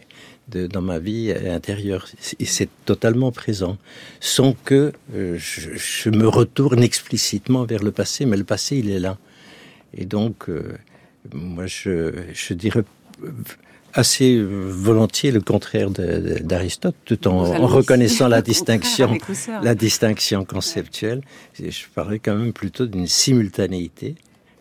de, 0.49 0.67
dans 0.67 0.81
ma 0.81 0.99
vie 0.99 1.31
intérieure. 1.31 2.07
Et 2.39 2.45
c'est 2.45 2.69
totalement 2.85 3.31
présent, 3.31 3.77
sans 4.19 4.53
que 4.53 4.91
euh, 5.15 5.37
je, 5.39 5.71
je, 5.75 6.09
me 6.09 6.27
retourne 6.27 6.83
explicitement 6.83 7.63
vers 7.63 7.81
le 7.81 7.91
passé, 7.91 8.25
mais 8.25 8.37
le 8.37 8.43
passé, 8.43 8.77
il 8.77 8.91
est 8.91 8.99
là. 8.99 9.17
Et 9.95 10.05
donc, 10.05 10.49
euh, 10.49 10.77
moi, 11.33 11.65
je, 11.65 12.13
je 12.33 12.53
dirais 12.53 12.83
assez 13.95 14.39
volontiers 14.41 15.31
le 15.31 15.41
contraire 15.41 15.89
d'Aristote, 15.89 16.95
tout 17.05 17.27
en, 17.27 17.45
en 17.45 17.67
reconnaissant 17.67 18.27
la 18.27 18.41
distinction, 18.53 19.17
la 19.63 19.73
distinction 19.73 20.45
conceptuelle. 20.45 21.21
Je 21.57 21.85
parlais 21.93 22.19
quand 22.19 22.35
même 22.35 22.53
plutôt 22.53 22.85
d'une 22.85 23.07
simultanéité. 23.07 24.15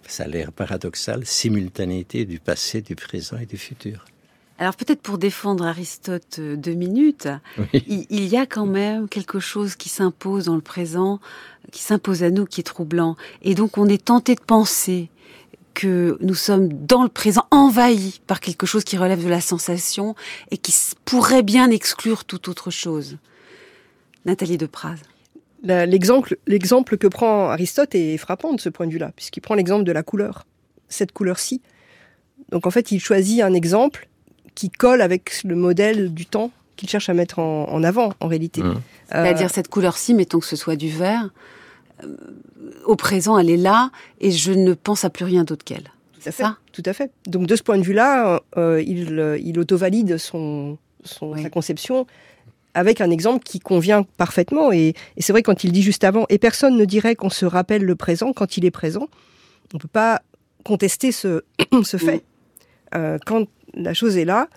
Ça 0.07 0.25
a 0.25 0.27
l'air 0.29 0.53
paradoxal, 0.53 1.27
simultanéité 1.27 2.25
du 2.25 2.39
passé, 2.39 2.81
du 2.81 2.95
présent 2.95 3.37
et 3.39 3.47
du 3.47 3.57
futur. 3.57 4.05
Alors 4.59 4.77
peut-être 4.77 5.01
pour 5.01 5.19
défendre 5.19 5.67
Aristote 5.67 6.39
deux 6.39 6.75
minutes, 6.75 7.29
oui. 7.59 7.85
il, 7.89 8.07
il, 8.11 8.29
y 8.29 8.37
a 8.37 8.47
quand 8.47 8.67
même 8.67 9.09
quelque 9.09 9.41
chose 9.41 9.75
qui 9.75 9.89
s'impose 9.89 10.45
dans 10.45 10.55
le 10.55 10.61
présent, 10.61 11.19
qui 11.73 11.83
s'impose 11.83 12.23
à 12.23 12.31
nous, 12.31 12.45
qui 12.45 12.61
est 12.61 12.65
troublant. 12.65 13.17
Et 13.43 13.57
donc 13.57 13.79
on 13.79 13.89
est 13.89 14.05
tenté 14.05 14.37
de 14.37 14.41
penser 14.41 15.11
que 15.75 16.17
nous 16.21 16.35
sommes 16.35 16.69
dans 16.69 17.03
le 17.03 17.09
présent 17.09 17.47
envahis 17.51 18.21
par 18.27 18.41
quelque 18.41 18.67
chose 18.67 18.85
qui 18.85 18.97
relève 18.97 19.23
de 19.23 19.29
la 19.29 19.41
sensation 19.41 20.15
et 20.51 20.57
qui 20.57 20.73
pourrait 21.05 21.43
bien 21.43 21.71
exclure 21.71 22.25
toute 22.25 22.49
autre 22.49 22.71
chose. 22.71 23.19
Nathalie 24.25 24.57
de 24.57 24.67
Praz. 24.67 24.97
L'exemple, 25.63 26.37
l'exemple 26.47 26.99
que 26.99 27.07
prend 27.07 27.49
Aristote 27.49 27.95
est 27.95 28.19
frappant 28.19 28.53
de 28.53 28.61
ce 28.61 28.69
point 28.69 28.87
de 28.87 28.93
vue-là, 28.93 29.13
puisqu'il 29.17 29.41
prend 29.41 29.55
l'exemple 29.55 29.85
de 29.85 29.93
la 29.93 30.03
couleur, 30.03 30.47
cette 30.89 31.13
couleur-ci. 31.13 31.63
Donc 32.51 32.67
en 32.67 32.71
fait, 32.71 32.93
il 32.93 33.01
choisit 33.01 33.41
un 33.41 33.55
exemple 33.55 34.09
qui 34.55 34.71
colle 34.71 35.01
avec 35.01 35.43
le 35.43 35.57
modèle 35.57 36.13
du 36.13 36.27
temps 36.27 36.51
qu'il 36.77 36.89
cherche 36.89 37.09
à 37.09 37.15
mettre 37.15 37.39
en, 37.39 37.69
en 37.71 37.83
avant, 37.83 38.13
en 38.21 38.29
réalité. 38.29 38.63
Mmh. 38.63 38.81
C'est-à-dire 39.09 39.47
euh, 39.47 39.53
cette 39.53 39.69
couleur-ci, 39.69 40.13
mettons 40.13 40.41
que 40.41 40.47
ce 40.47 40.57
soit 40.57 40.77
du 40.77 40.91
vert, 40.91 41.31
au 42.85 42.97
présent, 42.97 43.39
elle 43.39 43.51
est 43.51 43.57
là 43.57 43.91
et 44.21 44.31
je 44.31 44.53
ne 44.53 44.75
pense 44.75 45.05
à 45.05 45.11
plus 45.11 45.25
rien 45.25 45.45
d'autre 45.45 45.65
qu'elle. 45.65 45.91
C'est 46.21 46.33
ça? 46.33 46.57
Tout 46.73 46.83
à 46.87 46.93
fait. 46.93 47.11
Donc 47.27 47.47
de 47.47 47.55
ce 47.55 47.63
point 47.63 47.77
de 47.77 47.83
vue-là, 47.83 48.41
euh, 48.57 48.83
il, 48.83 49.39
il 49.45 49.59
auto-valide 49.59 50.17
son, 50.17 50.79
son 51.05 51.33
oui. 51.33 51.43
sa 51.43 51.51
conception 51.51 52.07
avec 52.75 53.01
un 53.01 53.11
exemple 53.11 53.45
qui 53.45 53.61
convient 53.61 54.03
parfaitement. 54.03 54.73
Et, 54.73 54.95
et 55.17 55.23
c'est 55.23 55.33
vrai 55.33 55.43
quand 55.43 55.65
il 55.65 55.73
dit 55.73 55.83
juste 55.83 56.05
avant, 56.05 56.27
et 56.29 56.39
personne 56.39 56.77
ne 56.77 56.85
dirait 56.85 57.15
qu'on 57.15 57.31
se 57.31 57.47
rappelle 57.47 57.85
le 57.85 57.95
présent 57.95 58.33
quand 58.33 58.57
il 58.57 58.65
est 58.65 58.71
présent, 58.71 59.09
on 59.73 59.77
ne 59.77 59.81
peut 59.81 59.89
pas 59.89 60.23
contester 60.65 61.13
ce, 61.13 61.43
ce 61.85 61.97
fait. 61.97 62.13
Oui. 62.15 62.23
Euh, 62.97 63.19
quand 63.25 63.47
la 63.75 63.95
chose 63.95 64.17
est 64.17 64.25
là, 64.25 64.49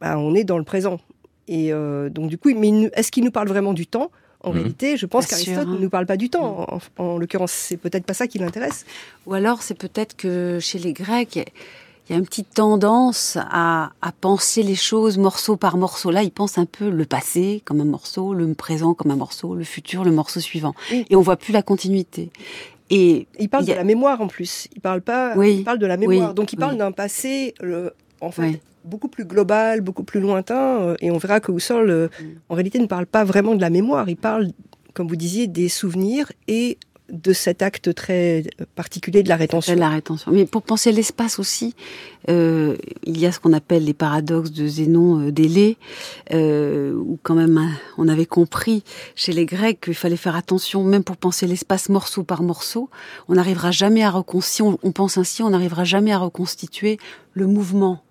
bah, 0.00 0.18
on 0.18 0.34
est 0.34 0.44
dans 0.44 0.58
le 0.58 0.64
présent. 0.64 1.00
Et 1.48 1.72
euh, 1.72 2.08
donc 2.08 2.28
du 2.28 2.38
coup, 2.38 2.50
mais 2.54 2.90
est-ce 2.94 3.10
qu'il 3.10 3.24
nous 3.24 3.30
parle 3.30 3.48
vraiment 3.48 3.72
du 3.72 3.86
temps? 3.86 4.10
En 4.42 4.50
mmh. 4.50 4.56
réalité, 4.56 4.96
je 4.96 5.06
pense 5.06 5.26
qu'Aristote 5.26 5.68
ne 5.68 5.78
nous 5.78 5.90
parle 5.90 6.06
pas 6.06 6.16
du 6.16 6.30
temps. 6.30 6.66
Mmh. 6.68 7.02
En, 7.02 7.04
en 7.04 7.18
l'occurrence, 7.18 7.52
c'est 7.52 7.76
peut-être 7.76 8.04
pas 8.04 8.14
ça 8.14 8.26
qui 8.26 8.38
l'intéresse. 8.38 8.86
Ou 9.26 9.34
alors, 9.34 9.62
c'est 9.62 9.74
peut-être 9.74 10.16
que 10.16 10.58
chez 10.60 10.78
les 10.78 10.92
Grecs, 10.92 11.36
il 12.10 12.14
y 12.14 12.16
a 12.16 12.18
une 12.18 12.26
petite 12.26 12.52
tendance 12.54 13.38
à, 13.40 13.92
à, 14.02 14.12
penser 14.12 14.64
les 14.64 14.74
choses 14.74 15.16
morceau 15.16 15.56
par 15.56 15.76
morceau. 15.76 16.10
Là, 16.10 16.24
ils 16.24 16.32
pensent 16.32 16.58
un 16.58 16.64
peu 16.64 16.90
le 16.90 17.04
passé 17.04 17.62
comme 17.64 17.80
un 17.80 17.84
morceau, 17.84 18.34
le 18.34 18.52
présent 18.54 18.94
comme 18.94 19.12
un 19.12 19.16
morceau, 19.16 19.54
le 19.54 19.62
futur, 19.62 20.02
le 20.02 20.10
morceau 20.10 20.40
suivant. 20.40 20.74
Et 20.90 21.14
on 21.14 21.20
voit 21.20 21.36
plus 21.36 21.52
la 21.52 21.62
continuité. 21.62 22.30
Et 22.90 23.28
il 23.38 23.48
parle 23.48 23.62
a... 23.62 23.66
de 23.66 23.72
la 23.74 23.84
mémoire 23.84 24.20
en 24.20 24.26
plus. 24.26 24.66
Il 24.74 24.80
parle 24.80 25.02
pas. 25.02 25.34
Oui. 25.36 25.58
Il 25.58 25.64
parle 25.64 25.78
de 25.78 25.86
la 25.86 25.96
mémoire. 25.96 26.30
Oui. 26.30 26.34
Donc 26.34 26.52
il 26.52 26.56
parle 26.56 26.76
d'un 26.76 26.90
passé, 26.90 27.54
le, 27.60 27.92
en 28.20 28.32
fait, 28.32 28.60
beaucoup 28.84 29.08
plus 29.08 29.24
global, 29.24 29.80
beaucoup 29.80 30.04
plus 30.04 30.20
lointain. 30.20 30.80
Euh, 30.80 30.96
et 31.00 31.10
on 31.10 31.18
verra 31.18 31.40
que 31.40 31.52
Husserl, 31.52 31.90
euh, 31.90 32.08
mm. 32.08 32.24
en 32.48 32.54
réalité, 32.54 32.78
ne 32.78 32.86
parle 32.86 33.06
pas 33.06 33.24
vraiment 33.24 33.54
de 33.54 33.60
la 33.60 33.70
mémoire. 33.70 34.08
Il 34.08 34.16
parle, 34.16 34.48
comme 34.94 35.08
vous 35.08 35.16
disiez, 35.16 35.46
des 35.46 35.68
souvenirs 35.68 36.32
et 36.48 36.78
de 37.12 37.32
cet 37.32 37.62
acte 37.62 37.94
très 37.94 38.44
particulier 38.74 39.22
de 39.22 39.28
la 39.28 39.36
rétention. 39.36 39.74
De 39.74 39.80
la 39.80 39.88
rétention. 39.88 40.30
Mais 40.32 40.46
pour 40.46 40.62
penser 40.62 40.92
l'espace 40.92 41.38
aussi, 41.38 41.74
euh, 42.28 42.76
il 43.04 43.18
y 43.18 43.26
a 43.26 43.32
ce 43.32 43.40
qu'on 43.40 43.52
appelle 43.52 43.84
les 43.84 43.94
paradoxes 43.94 44.52
de 44.52 44.66
Zénon 44.66 45.20
euh, 45.20 45.32
d'Élée, 45.32 45.76
euh, 46.32 46.94
où 46.94 47.18
quand 47.22 47.34
même 47.34 47.60
on 47.98 48.08
avait 48.08 48.26
compris 48.26 48.84
chez 49.14 49.32
les 49.32 49.46
Grecs 49.46 49.80
qu'il 49.80 49.94
fallait 49.94 50.16
faire 50.16 50.36
attention, 50.36 50.84
même 50.84 51.04
pour 51.04 51.16
penser 51.16 51.46
l'espace 51.46 51.88
morceau 51.88 52.22
par 52.22 52.42
morceau, 52.42 52.90
on 53.28 53.34
n'arrivera 53.34 53.70
jamais 53.70 54.02
à 54.02 54.10
reconstituer, 54.10 54.64
on, 54.64 54.78
on 54.82 54.92
pense 54.92 55.18
ainsi, 55.18 55.42
on 55.42 55.50
n'arrivera 55.50 55.84
jamais 55.84 56.12
à 56.12 56.18
reconstituer 56.18 56.98
le 57.34 57.46
mouvement 57.46 58.02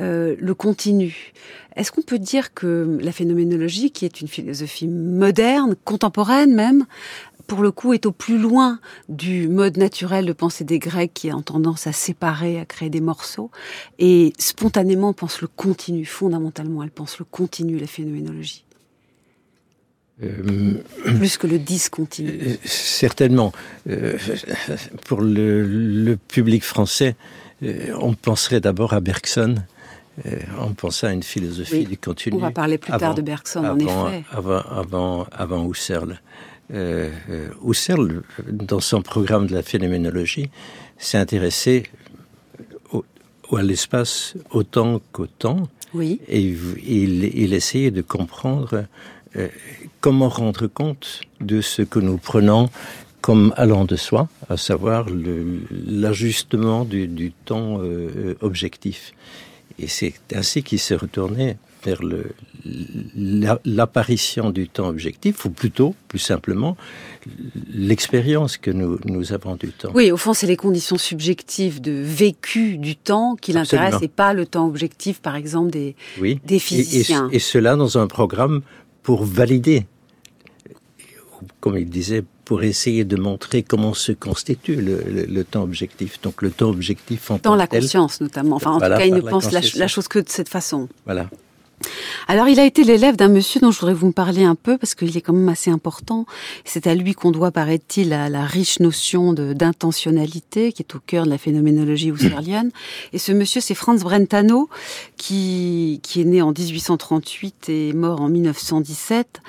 euh, 0.00 0.36
le 0.38 0.54
continu. 0.54 1.32
Est-ce 1.76 1.92
qu'on 1.92 2.02
peut 2.02 2.18
dire 2.18 2.54
que 2.54 2.98
la 3.00 3.12
phénoménologie, 3.12 3.90
qui 3.90 4.04
est 4.04 4.20
une 4.20 4.28
philosophie 4.28 4.88
moderne, 4.88 5.74
contemporaine 5.84 6.54
même, 6.54 6.86
pour 7.46 7.62
le 7.62 7.70
coup, 7.70 7.92
est 7.92 8.06
au 8.06 8.12
plus 8.12 8.38
loin 8.38 8.78
du 9.08 9.48
mode 9.48 9.76
naturel 9.76 10.26
de 10.26 10.32
pensée 10.32 10.64
des 10.64 10.78
Grecs 10.78 11.12
qui 11.12 11.30
a 11.30 11.34
tendance 11.42 11.86
à 11.86 11.92
séparer, 11.92 12.58
à 12.58 12.64
créer 12.64 12.90
des 12.90 13.00
morceaux, 13.00 13.50
et 13.98 14.32
spontanément 14.38 15.12
pense 15.12 15.40
le 15.40 15.48
continu, 15.48 16.04
fondamentalement, 16.04 16.82
elle 16.82 16.90
pense 16.90 17.18
le 17.18 17.24
continu, 17.24 17.78
la 17.78 17.86
phénoménologie? 17.86 18.64
Euh, 20.22 20.74
plus 21.16 21.36
que 21.36 21.46
le 21.46 21.58
discontinu. 21.58 22.30
Euh, 22.30 22.56
certainement. 22.64 23.52
Euh, 23.88 24.16
pour 25.06 25.20
le, 25.20 25.64
le, 25.64 26.16
public 26.16 26.62
français, 26.62 27.16
euh, 27.62 27.94
on 27.98 28.14
penserait 28.14 28.60
d'abord 28.60 28.92
à 28.92 29.00
Bergson, 29.00 29.56
on 30.58 30.74
pensait 30.74 31.06
à 31.06 31.12
une 31.12 31.22
philosophie 31.22 31.78
oui, 31.78 31.84
du 31.86 31.96
continu. 31.96 32.36
On 32.36 32.40
va 32.40 32.50
parler 32.50 32.78
plus 32.78 32.92
avant, 32.92 33.06
tard 33.06 33.14
de 33.14 33.22
Bergson, 33.22 33.64
avant, 33.64 33.74
en 33.74 34.08
effet. 34.08 34.24
Avant, 34.30 34.60
avant, 34.70 35.26
avant 35.32 35.70
Husserl. 35.70 36.20
Euh, 36.72 37.10
Husserl, 37.64 38.22
dans 38.50 38.80
son 38.80 39.02
programme 39.02 39.46
de 39.46 39.54
la 39.54 39.62
phénoménologie, 39.62 40.50
s'est 40.98 41.18
intéressé 41.18 41.84
au, 42.92 43.04
à 43.56 43.62
l'espace 43.62 44.34
autant 44.50 45.00
qu'au 45.12 45.26
temps. 45.26 45.68
Oui. 45.94 46.20
Et 46.28 46.40
il, 46.40 47.24
il, 47.34 47.52
essayait 47.52 47.90
de 47.90 48.00
comprendre 48.00 48.86
euh, 49.36 49.48
comment 50.00 50.28
rendre 50.28 50.66
compte 50.66 51.20
de 51.40 51.60
ce 51.60 51.82
que 51.82 51.98
nous 51.98 52.16
prenons 52.16 52.70
comme 53.20 53.54
allant 53.56 53.84
de 53.84 53.96
soi, 53.96 54.28
à 54.50 54.56
savoir 54.56 55.06
l'ajustement 55.70 56.84
du, 56.84 57.06
du, 57.06 57.30
temps 57.30 57.78
euh, 57.80 58.34
objectif. 58.40 59.14
Et 59.78 59.88
c'est 59.88 60.14
ainsi 60.34 60.62
qu'il 60.62 60.78
s'est 60.78 60.96
retourné 60.96 61.56
vers 61.84 62.00
l'apparition 63.64 64.46
la, 64.46 64.52
du 64.52 64.68
temps 64.68 64.88
objectif, 64.88 65.44
ou 65.44 65.50
plutôt, 65.50 65.94
plus 66.08 66.18
simplement, 66.18 66.76
l'expérience 67.72 68.56
que 68.56 68.70
nous, 68.70 68.98
nous 69.04 69.32
avons 69.32 69.56
du 69.56 69.72
temps. 69.72 69.90
Oui, 69.94 70.12
au 70.12 70.16
fond, 70.16 70.32
c'est 70.32 70.46
les 70.46 70.56
conditions 70.56 70.96
subjectives 70.96 71.80
de 71.80 71.92
vécu 71.92 72.78
du 72.78 72.96
temps 72.96 73.36
qui 73.40 73.52
l'intéressent 73.52 74.02
et 74.02 74.08
pas 74.08 74.32
le 74.32 74.46
temps 74.46 74.66
objectif, 74.66 75.20
par 75.20 75.34
exemple, 75.36 75.70
des, 75.70 75.96
oui. 76.20 76.40
des 76.44 76.58
physiciens. 76.58 77.28
Et, 77.30 77.34
et, 77.34 77.36
et, 77.36 77.40
cela 77.40 77.74
dans 77.74 77.98
un 77.98 78.06
programme 78.06 78.62
pour 79.02 79.24
valider, 79.24 79.86
comme 81.60 81.76
il 81.76 81.90
disait, 81.90 82.22
pour 82.52 82.64
essayer 82.64 83.04
de 83.04 83.16
montrer 83.16 83.62
comment 83.62 83.94
se 83.94 84.12
constitue 84.12 84.76
le, 84.76 85.42
temps 85.44 85.62
objectif. 85.62 86.20
Donc 86.20 86.42
le 86.42 86.50
temps 86.50 86.68
objectif 86.68 87.30
en 87.30 87.38
Dans 87.42 87.56
la 87.56 87.66
conscience 87.66 88.20
notamment. 88.20 88.56
Enfin, 88.56 88.72
en 88.72 88.74
tout 88.74 88.80
cas, 88.80 89.06
il 89.06 89.14
ne 89.14 89.22
pense 89.22 89.50
la, 89.52 89.62
la, 89.76 89.88
chose 89.88 90.06
que 90.06 90.18
de 90.18 90.28
cette 90.28 90.50
façon. 90.50 90.86
Voilà. 91.06 91.30
Alors, 92.28 92.48
il 92.48 92.60
a 92.60 92.66
été 92.66 92.84
l'élève 92.84 93.16
d'un 93.16 93.28
monsieur 93.28 93.58
dont 93.58 93.70
je 93.70 93.80
voudrais 93.80 93.94
vous 93.94 94.12
parler 94.12 94.44
un 94.44 94.54
peu 94.54 94.76
parce 94.76 94.94
qu'il 94.94 95.16
est 95.16 95.22
quand 95.22 95.32
même 95.32 95.48
assez 95.48 95.70
important. 95.70 96.26
C'est 96.66 96.86
à 96.86 96.94
lui 96.94 97.14
qu'on 97.14 97.30
doit, 97.30 97.52
paraît-il, 97.52 98.10
la, 98.10 98.28
la, 98.28 98.44
riche 98.44 98.80
notion 98.80 99.32
d'intentionnalité 99.32 100.72
qui 100.72 100.82
est 100.82 100.94
au 100.94 100.98
cœur 100.98 101.24
de 101.24 101.30
la 101.30 101.38
phénoménologie 101.38 102.10
husserlienne. 102.10 102.70
Et 103.14 103.18
ce 103.18 103.32
monsieur, 103.32 103.62
c'est 103.62 103.74
Franz 103.74 104.04
Brentano, 104.04 104.68
qui, 105.16 106.00
qui 106.02 106.20
est 106.20 106.24
né 106.24 106.42
en 106.42 106.52
1838 106.52 107.70
et 107.70 107.92
mort 107.94 108.20
en 108.20 108.28
1917. 108.28 109.40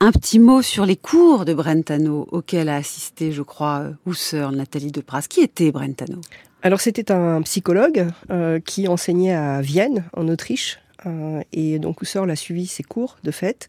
Un 0.00 0.12
petit 0.12 0.38
mot 0.38 0.62
sur 0.62 0.86
les 0.86 0.96
cours 0.96 1.44
de 1.44 1.52
Brentano 1.54 2.28
auxquels 2.30 2.68
a 2.68 2.76
assisté, 2.76 3.32
je 3.32 3.42
crois, 3.42 3.86
Husserl, 4.06 4.54
Nathalie 4.54 4.92
de 4.92 5.00
Pras. 5.00 5.22
Qui 5.22 5.40
était 5.40 5.70
Brentano 5.72 6.20
alors 6.60 6.80
c'était 6.80 7.12
un 7.12 7.40
psychologue 7.42 8.08
euh, 8.30 8.58
qui 8.58 8.88
enseignait 8.88 9.32
à 9.32 9.60
Vienne, 9.60 10.04
en 10.16 10.26
Autriche, 10.26 10.80
euh, 11.06 11.40
et 11.52 11.78
donc 11.78 12.02
Husserl 12.02 12.28
a 12.30 12.36
suivi 12.36 12.66
ses 12.66 12.82
cours 12.82 13.16
de 13.22 13.30
fait. 13.30 13.68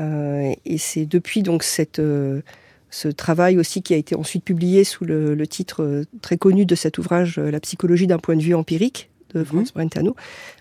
Euh, 0.00 0.52
et 0.64 0.78
c'est 0.78 1.06
depuis 1.06 1.42
donc 1.42 1.62
cette 1.62 2.00
euh, 2.00 2.42
ce 2.90 3.08
travail 3.08 3.58
aussi 3.58 3.82
qui 3.82 3.94
a 3.94 3.96
été 3.96 4.16
ensuite 4.16 4.44
publié 4.44 4.82
sous 4.82 5.04
le, 5.04 5.34
le 5.34 5.46
titre 5.46 6.04
très 6.22 6.36
connu 6.36 6.66
de 6.66 6.74
cet 6.74 6.98
ouvrage 6.98 7.38
La 7.38 7.60
psychologie 7.60 8.06
d'un 8.06 8.18
point 8.18 8.36
de 8.36 8.42
vue 8.42 8.54
empirique 8.54 9.10
de 9.32 9.40
mhm. 9.40 9.44
Franz 9.44 9.72
Brentano. 9.72 10.16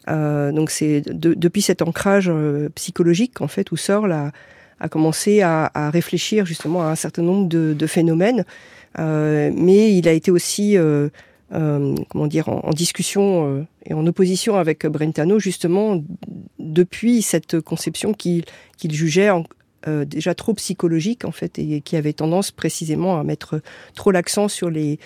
Euh, 0.09 0.51
donc 0.51 0.69
c'est 0.69 1.01
de, 1.01 1.33
depuis 1.33 1.61
cet 1.61 1.81
ancrage 1.81 2.31
psychologique 2.75 3.33
qu'en 3.35 3.47
fait 3.47 3.71
Husserl 3.71 4.11
a, 4.11 4.31
a 4.79 4.89
commencé 4.89 5.41
à, 5.41 5.89
réfléchir 5.91 6.45
justement 6.45 6.83
à 6.83 6.85
un 6.87 6.95
certain 6.95 7.21
nombre 7.21 7.47
de, 7.47 7.87
phénomènes, 7.87 8.45
euh, 8.99 9.51
mais 9.55 9.95
il 9.95 10.07
a 10.07 10.11
été 10.11 10.31
aussi 10.31 10.77
euh, 11.53 11.95
comment 12.09 12.25
dire, 12.25 12.49
en, 12.49 12.71
discussion 12.71 13.47
euh, 13.47 13.65
et 13.85 13.93
en 13.93 14.07
opposition 14.07 14.55
avec 14.55 14.87
Brentano, 14.87 15.39
justement, 15.39 16.03
depuis 16.57 17.21
cette 17.21 17.59
conception 17.61 18.13
qu'il 18.13 18.43
jugeait 18.89 19.29
euh, 19.87 20.03
déjà 20.03 20.33
trop 20.33 20.55
psychologique, 20.55 21.25
en 21.25 21.31
fait, 21.31 21.59
et 21.59 21.81
qui 21.81 21.95
avait 21.95 22.13
tendance 22.13 22.49
précisément 22.49 23.19
à 23.19 23.23
mettre 23.23 23.61
trop 23.93 24.09
l'accent 24.09 24.47
sur 24.47 24.71
les, 24.71 24.97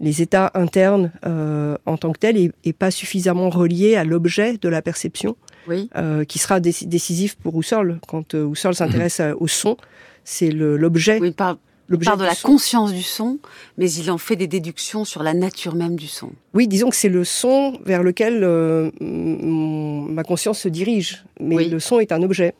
les 0.00 0.22
états 0.22 0.50
internes 0.54 1.12
en 1.24 1.96
tant 1.98 2.12
que 2.12 2.18
tels 2.18 2.52
et, 2.64 2.72
pas 2.72 2.90
suffisamment 2.90 3.50
reliés 3.50 3.94
à 3.96 4.04
l'objet 4.04 4.56
de 4.56 4.68
la 4.70 4.80
perception, 4.80 5.36
oui. 5.68 5.88
qui 6.28 6.38
sera 6.38 6.60
décisif 6.60 7.36
pour 7.36 7.58
Husserl. 7.58 7.98
Quand 8.08 8.34
Husserl 8.34 8.74
s'intéresse 8.74 9.20
au 9.38 9.48
son, 9.48 9.76
c'est 10.24 10.50
l'objet. 10.50 11.18
Oui, 11.20 11.28
il 11.28 11.34
parle 11.34 11.56
de 11.96 12.24
la 12.24 12.34
conscience 12.34 12.92
du 12.92 13.02
son, 13.02 13.38
mais 13.78 13.90
il 13.92 14.10
en 14.10 14.18
fait 14.18 14.36
des 14.36 14.46
déductions 14.46 15.04
sur 15.04 15.22
la 15.22 15.34
nature 15.34 15.74
même 15.74 15.96
du 15.96 16.06
son. 16.06 16.30
Oui, 16.54 16.68
disons 16.68 16.90
que 16.90 16.96
c'est 16.96 17.08
le 17.08 17.24
son 17.24 17.78
vers 17.84 18.02
lequel 18.02 18.42
euh, 18.44 18.90
ma 19.00 20.24
conscience 20.24 20.60
se 20.60 20.68
dirige. 20.68 21.24
Mais 21.40 21.64
le 21.64 21.80
son 21.80 22.00
est 22.00 22.12
un 22.12 22.22
objet. 22.22 22.54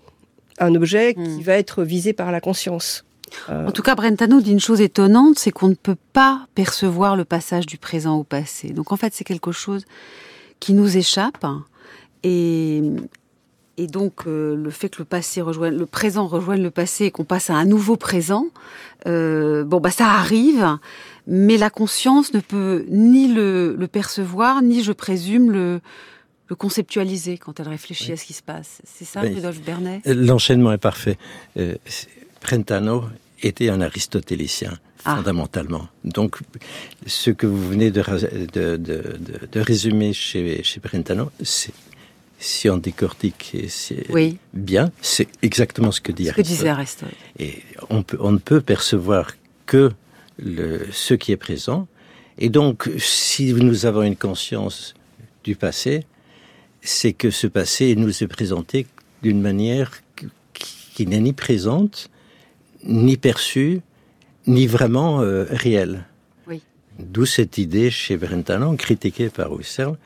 Un 0.58 0.74
objet 0.74 1.14
qui 1.14 1.20
hmm. 1.20 1.42
va 1.42 1.54
être 1.54 1.82
visé 1.82 2.12
par 2.12 2.30
la 2.30 2.40
conscience. 2.40 3.04
Euh, 3.48 3.66
en 3.66 3.72
tout 3.72 3.82
cas, 3.82 3.94
Brentano 3.94 4.40
dit 4.42 4.52
une 4.52 4.60
chose 4.60 4.82
étonnante, 4.82 5.38
c'est 5.38 5.50
qu'on 5.50 5.68
ne 5.68 5.74
peut 5.74 5.96
pas 6.12 6.46
percevoir 6.54 7.16
le 7.16 7.24
passage 7.24 7.64
du 7.64 7.78
présent 7.78 8.16
au 8.16 8.24
passé. 8.24 8.68
Donc 8.70 8.92
en 8.92 8.96
fait, 8.96 9.14
c'est 9.14 9.24
quelque 9.24 9.52
chose 9.52 9.86
qui 10.60 10.74
nous 10.74 10.96
échappe. 10.96 11.44
Et, 12.22 12.82
et 13.78 13.86
donc 13.86 14.26
euh, 14.26 14.54
le 14.54 14.70
fait 14.70 14.90
que 14.90 14.98
le 14.98 15.04
passé 15.04 15.40
rejoigne, 15.40 15.76
le 15.76 15.86
présent 15.86 16.26
rejoigne 16.26 16.62
le 16.62 16.70
passé 16.70 17.06
et 17.06 17.10
qu'on 17.10 17.24
passe 17.24 17.50
à 17.50 17.54
un 17.54 17.64
nouveau 17.64 17.96
présent, 17.96 18.46
euh, 19.06 19.64
bon 19.64 19.80
bah 19.80 19.90
ça 19.90 20.06
arrive, 20.06 20.78
mais 21.26 21.56
la 21.56 21.70
conscience 21.70 22.32
ne 22.34 22.40
peut 22.40 22.84
ni 22.88 23.28
le, 23.28 23.76
percevoir, 23.90 24.62
ni 24.62 24.82
je 24.82 24.92
présume 24.92 25.50
le, 25.50 25.80
le 26.48 26.56
conceptualiser 26.56 27.38
quand 27.38 27.60
elle 27.60 27.68
réfléchit 27.68 28.12
à 28.12 28.16
ce 28.16 28.24
qui 28.24 28.34
se 28.34 28.42
passe. 28.42 28.82
C'est 28.84 29.04
ça, 29.04 29.20
Rudolf 29.20 29.60
Bernet? 29.62 30.02
L'enchaînement 30.04 30.72
est 30.72 30.78
parfait. 30.78 31.16
Euh, 31.56 31.74
Brentano 32.42 33.04
était 33.42 33.68
un 33.68 33.80
aristotélicien, 33.80 34.78
ah. 35.04 35.16
fondamentalement. 35.16 35.88
Donc, 36.04 36.38
ce 37.06 37.30
que 37.30 37.46
vous 37.46 37.68
venez 37.68 37.90
de, 37.90 38.02
de, 38.52 38.76
de, 38.76 39.18
de 39.50 39.60
résumer 39.60 40.12
chez, 40.12 40.62
chez 40.62 40.80
Brentano, 40.80 41.30
c'est 41.42 41.72
si 42.42 42.68
on 42.68 42.76
décortique 42.76 43.56
oui. 44.08 44.38
bien, 44.52 44.90
c'est 45.00 45.28
exactement 45.42 45.92
ce 45.92 46.00
que 46.00 46.10
dit 46.10 46.26
ce 46.26 46.32
Que 46.32 46.42
disait 46.42 46.68
Aristote. 46.68 47.08
Et 47.38 47.62
on, 47.88 48.02
peut, 48.02 48.18
on 48.20 48.32
ne 48.32 48.38
peut 48.38 48.60
percevoir 48.60 49.32
que 49.64 49.92
le, 50.38 50.86
ce 50.90 51.14
qui 51.14 51.30
est 51.30 51.36
présent. 51.36 51.86
Et 52.38 52.48
donc, 52.48 52.90
si 52.98 53.54
nous 53.54 53.86
avons 53.86 54.02
une 54.02 54.16
conscience 54.16 54.94
du 55.44 55.54
passé, 55.54 56.04
c'est 56.80 57.12
que 57.12 57.30
ce 57.30 57.46
passé 57.46 57.94
nous 57.94 58.24
est 58.24 58.26
présenté 58.26 58.86
d'une 59.22 59.40
manière 59.40 60.02
qui, 60.94 61.06
n'est 61.06 61.20
ni 61.20 61.32
présente, 61.32 62.10
ni 62.84 63.16
perçue, 63.16 63.82
ni 64.48 64.66
vraiment 64.66 65.20
euh, 65.20 65.46
réelle. 65.48 66.06
Oui. 66.48 66.60
D'où 66.98 67.24
cette 67.24 67.56
idée 67.58 67.90
chez 67.90 68.16
Brentano, 68.16 68.74
critiquée 68.74 69.30
par 69.30 69.58
Husserl, 69.58 69.96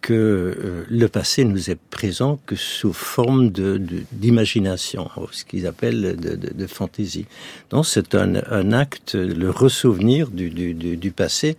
que 0.00 0.12
euh, 0.12 0.84
le 0.88 1.08
passé 1.08 1.44
nous 1.44 1.70
est 1.70 1.78
présent 1.90 2.38
que 2.46 2.56
sous 2.56 2.92
forme 2.92 3.50
de 3.50 3.80
d'imagination, 4.12 5.10
ce 5.32 5.44
qu'ils 5.44 5.66
appellent 5.66 6.16
de, 6.16 6.36
de, 6.36 6.52
de, 6.52 6.66
fantaisie. 6.66 7.26
Donc 7.70 7.86
c'est 7.86 8.14
un, 8.14 8.36
un, 8.50 8.72
acte, 8.72 9.14
le 9.14 9.50
ressouvenir 9.50 10.30
du, 10.30 10.50
du, 10.50 10.74
du 10.74 11.10
passé 11.10 11.56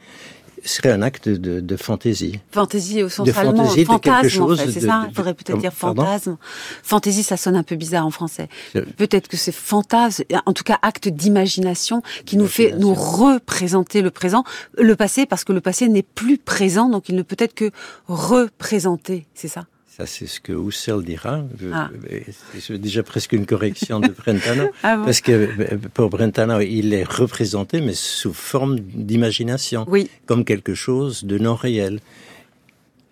serait 0.64 0.92
un 0.92 1.02
acte 1.02 1.30
de, 1.30 1.60
de 1.60 1.76
fantaisie. 1.78 2.40
Fantaisie 2.52 3.04
au 3.04 3.10
sens 3.10 3.28
de 3.28 3.34
allemand, 3.34 3.66
fantaisie, 3.66 3.86
fantasme 3.86 4.42
en 4.44 4.56
fait, 4.56 4.72
c'est 4.72 4.80
ça 4.82 5.06
Il 5.10 5.16
faudrait 5.16 5.34
peut-être 5.34 5.58
dire 5.58 5.74
fantasme. 5.74 6.38
Fantaisie, 6.84 7.24
ça 7.24 7.38
sonne 7.38 7.56
un 7.56 7.64
peu 7.64 7.76
bizarre 7.76 8.06
en 8.06 8.12
français. 8.12 8.50
Peut-être 8.98 9.28
que 9.28 9.38
c'est 9.38 9.52
fantasme, 9.52 10.24
en 10.46 10.54
tout 10.54 10.64
cas 10.64 10.80
acte 10.82 11.08
d'imagination 11.08 12.02
qui 12.26 12.38
nous 12.38 12.48
fait 12.48 12.76
nous 12.78 12.94
représenter 12.94 14.02
le 14.02 14.12
présent, 14.12 14.44
le 14.78 14.96
passé, 14.96 15.26
parce 15.26 15.44
que 15.44 15.54
le 15.54 15.62
passé 15.62 15.88
n'est 15.88 16.04
plus 16.04 16.38
présent, 16.38 16.90
donc 16.90 17.10
il 17.10 17.16
ne 17.16 17.22
peut 17.22 17.36
être 17.40 17.54
que 17.54 17.72
représenter, 18.08 19.26
c'est 19.34 19.48
ça? 19.48 19.66
Ça, 19.98 20.06
c'est 20.06 20.26
ce 20.26 20.40
que 20.40 20.54
Husserl 20.54 21.04
dira. 21.04 21.44
Ah. 21.74 21.90
C'est 22.58 22.78
déjà 22.78 23.04
presque 23.04 23.34
une 23.34 23.46
correction 23.46 24.00
de 24.00 24.08
Brentano. 24.08 24.70
ah 24.84 25.02
Parce 25.04 25.20
que 25.20 25.32
euh, 25.34 25.78
pour 25.94 26.10
Brentano, 26.10 26.62
il 26.62 26.94
est 26.94 27.04
représenté, 27.04 27.82
mais 27.82 27.94
sous 27.94 28.32
forme 28.32 28.80
d'imagination. 28.80 29.84
Oui. 29.90 30.10
Comme 30.28 30.46
quelque 30.46 30.76
chose 30.76 31.26
de 31.26 31.38
non 31.38 31.56
réel. 31.56 32.00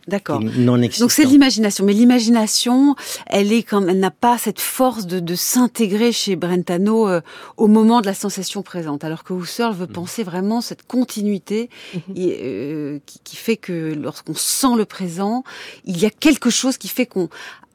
D'accord. 0.09 0.39
Donc 0.39 1.11
c'est 1.11 1.25
l'imagination, 1.25 1.85
mais 1.85 1.93
l'imagination, 1.93 2.95
elle 3.27 3.53
est 3.53 3.63
comme, 3.63 3.89
elle 3.89 3.99
n'a 3.99 4.11
pas 4.11 4.37
cette 4.37 4.59
force 4.59 5.05
de, 5.05 5.19
de 5.19 5.35
s'intégrer 5.35 6.11
chez 6.11 6.35
Brentano 6.35 7.07
euh, 7.07 7.21
au 7.57 7.67
moment 7.67 8.01
de 8.01 8.05
la 8.05 8.13
sensation 8.13 8.61
présente, 8.61 9.03
alors 9.03 9.23
que 9.23 9.33
Husserl 9.33 9.73
veut 9.73 9.85
mm. 9.85 9.93
penser 9.93 10.23
vraiment 10.23 10.61
cette 10.61 10.85
continuité 10.85 11.69
mm-hmm. 11.95 12.01
euh, 12.17 12.99
qui, 13.05 13.19
qui, 13.23 13.35
fait 13.35 13.57
que 13.57 13.93
lorsqu'on 13.93 14.35
sent 14.35 14.75
le 14.77 14.85
présent, 14.85 15.43
il 15.85 15.97
y 15.97 16.05
a 16.05 16.09
quelque 16.09 16.49
chose 16.49 16.77
qui 16.77 16.87
fait 16.87 17.05
qu'on 17.05 17.29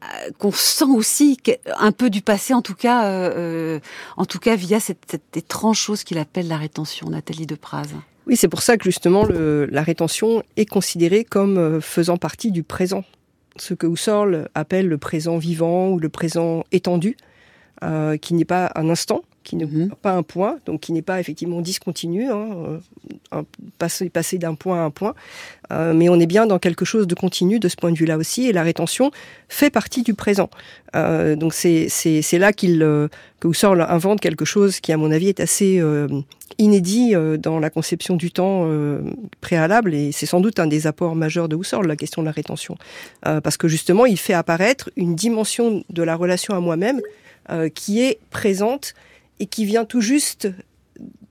euh, 0.04 0.30
qu'on 0.38 0.52
sent 0.52 0.84
aussi 0.84 1.38
un 1.78 1.92
peu 1.92 2.10
du 2.10 2.20
passé, 2.20 2.52
en 2.52 2.62
tout 2.62 2.74
cas, 2.74 3.06
euh, 3.06 3.80
en 4.16 4.26
tout 4.26 4.38
cas 4.38 4.56
via 4.56 4.80
cette, 4.80 5.02
cette 5.10 5.36
étrange 5.36 5.78
chose 5.78 6.04
qu'il 6.04 6.18
appelle 6.18 6.48
la 6.48 6.56
rétention, 6.56 7.08
Nathalie 7.08 7.46
de 7.46 7.54
Praz. 7.54 7.88
Oui, 8.26 8.36
c'est 8.36 8.48
pour 8.48 8.62
ça 8.62 8.78
que 8.78 8.84
justement 8.84 9.26
la 9.26 9.82
rétention 9.82 10.42
est 10.56 10.64
considérée 10.64 11.24
comme 11.24 11.58
euh, 11.58 11.80
faisant 11.80 12.16
partie 12.16 12.50
du 12.50 12.62
présent, 12.62 13.04
ce 13.56 13.74
que 13.74 13.86
Husserl 13.86 14.48
appelle 14.54 14.88
le 14.88 14.98
présent 14.98 15.36
vivant 15.36 15.90
ou 15.90 15.98
le 15.98 16.08
présent 16.08 16.64
étendu, 16.72 17.16
euh, 17.82 18.16
qui 18.16 18.34
n'est 18.34 18.46
pas 18.46 18.72
un 18.76 18.88
instant, 18.88 19.22
qui 19.44 19.56
n'est 19.56 19.66
mhm. 19.66 19.90
pas 20.02 20.12
un 20.12 20.22
point, 20.22 20.58
donc 20.66 20.80
qui 20.80 20.92
n'est 20.92 21.02
pas 21.02 21.20
effectivement 21.20 21.60
discontinu, 21.60 22.30
hein, 22.30 22.80
euh, 23.34 23.42
passer, 23.78 24.10
passer 24.10 24.38
d'un 24.38 24.54
point 24.54 24.80
à 24.80 24.84
un 24.84 24.90
point, 24.90 25.14
euh, 25.70 25.92
mais 25.94 26.08
on 26.08 26.18
est 26.18 26.26
bien 26.26 26.46
dans 26.46 26.58
quelque 26.58 26.84
chose 26.84 27.06
de 27.06 27.14
continu 27.14 27.58
de 27.60 27.68
ce 27.68 27.76
point 27.76 27.92
de 27.92 27.96
vue-là 27.96 28.16
aussi, 28.16 28.48
et 28.48 28.52
la 28.52 28.62
rétention 28.62 29.10
fait 29.48 29.70
partie 29.70 30.02
du 30.02 30.14
présent. 30.14 30.50
Euh, 30.94 31.36
donc 31.36 31.54
c'est 31.54 31.88
là 32.38 32.52
qu'il 32.52 32.82
euh, 32.82 33.08
que 33.40 33.48
Husserl 33.48 33.80
invente 33.82 34.20
quelque 34.20 34.44
chose 34.44 34.80
qui, 34.80 34.92
à 34.92 34.96
mon 34.96 35.10
avis, 35.10 35.28
est 35.28 35.40
assez 35.40 35.78
euh, 35.78 36.08
inédit 36.58 37.14
dans 37.38 37.58
la 37.58 37.68
conception 37.68 38.16
du 38.16 38.30
temps 38.30 38.68
préalable, 39.40 39.92
et 39.92 40.12
c'est 40.12 40.26
sans 40.26 40.40
doute 40.40 40.58
un 40.60 40.66
des 40.66 40.86
apports 40.86 41.16
majeurs 41.16 41.48
de 41.48 41.56
Husserl, 41.56 41.86
la 41.86 41.96
question 41.96 42.22
de 42.22 42.26
la 42.26 42.32
rétention, 42.32 42.76
parce 43.22 43.56
que 43.56 43.66
justement, 43.66 44.06
il 44.06 44.18
fait 44.18 44.34
apparaître 44.34 44.90
une 44.96 45.16
dimension 45.16 45.82
de 45.90 46.02
la 46.02 46.14
relation 46.14 46.54
à 46.54 46.60
moi-même 46.60 47.00
qui 47.74 48.02
est 48.02 48.18
présente 48.30 48.94
et 49.40 49.46
qui 49.46 49.64
vient 49.64 49.84
tout 49.84 50.00
juste 50.00 50.48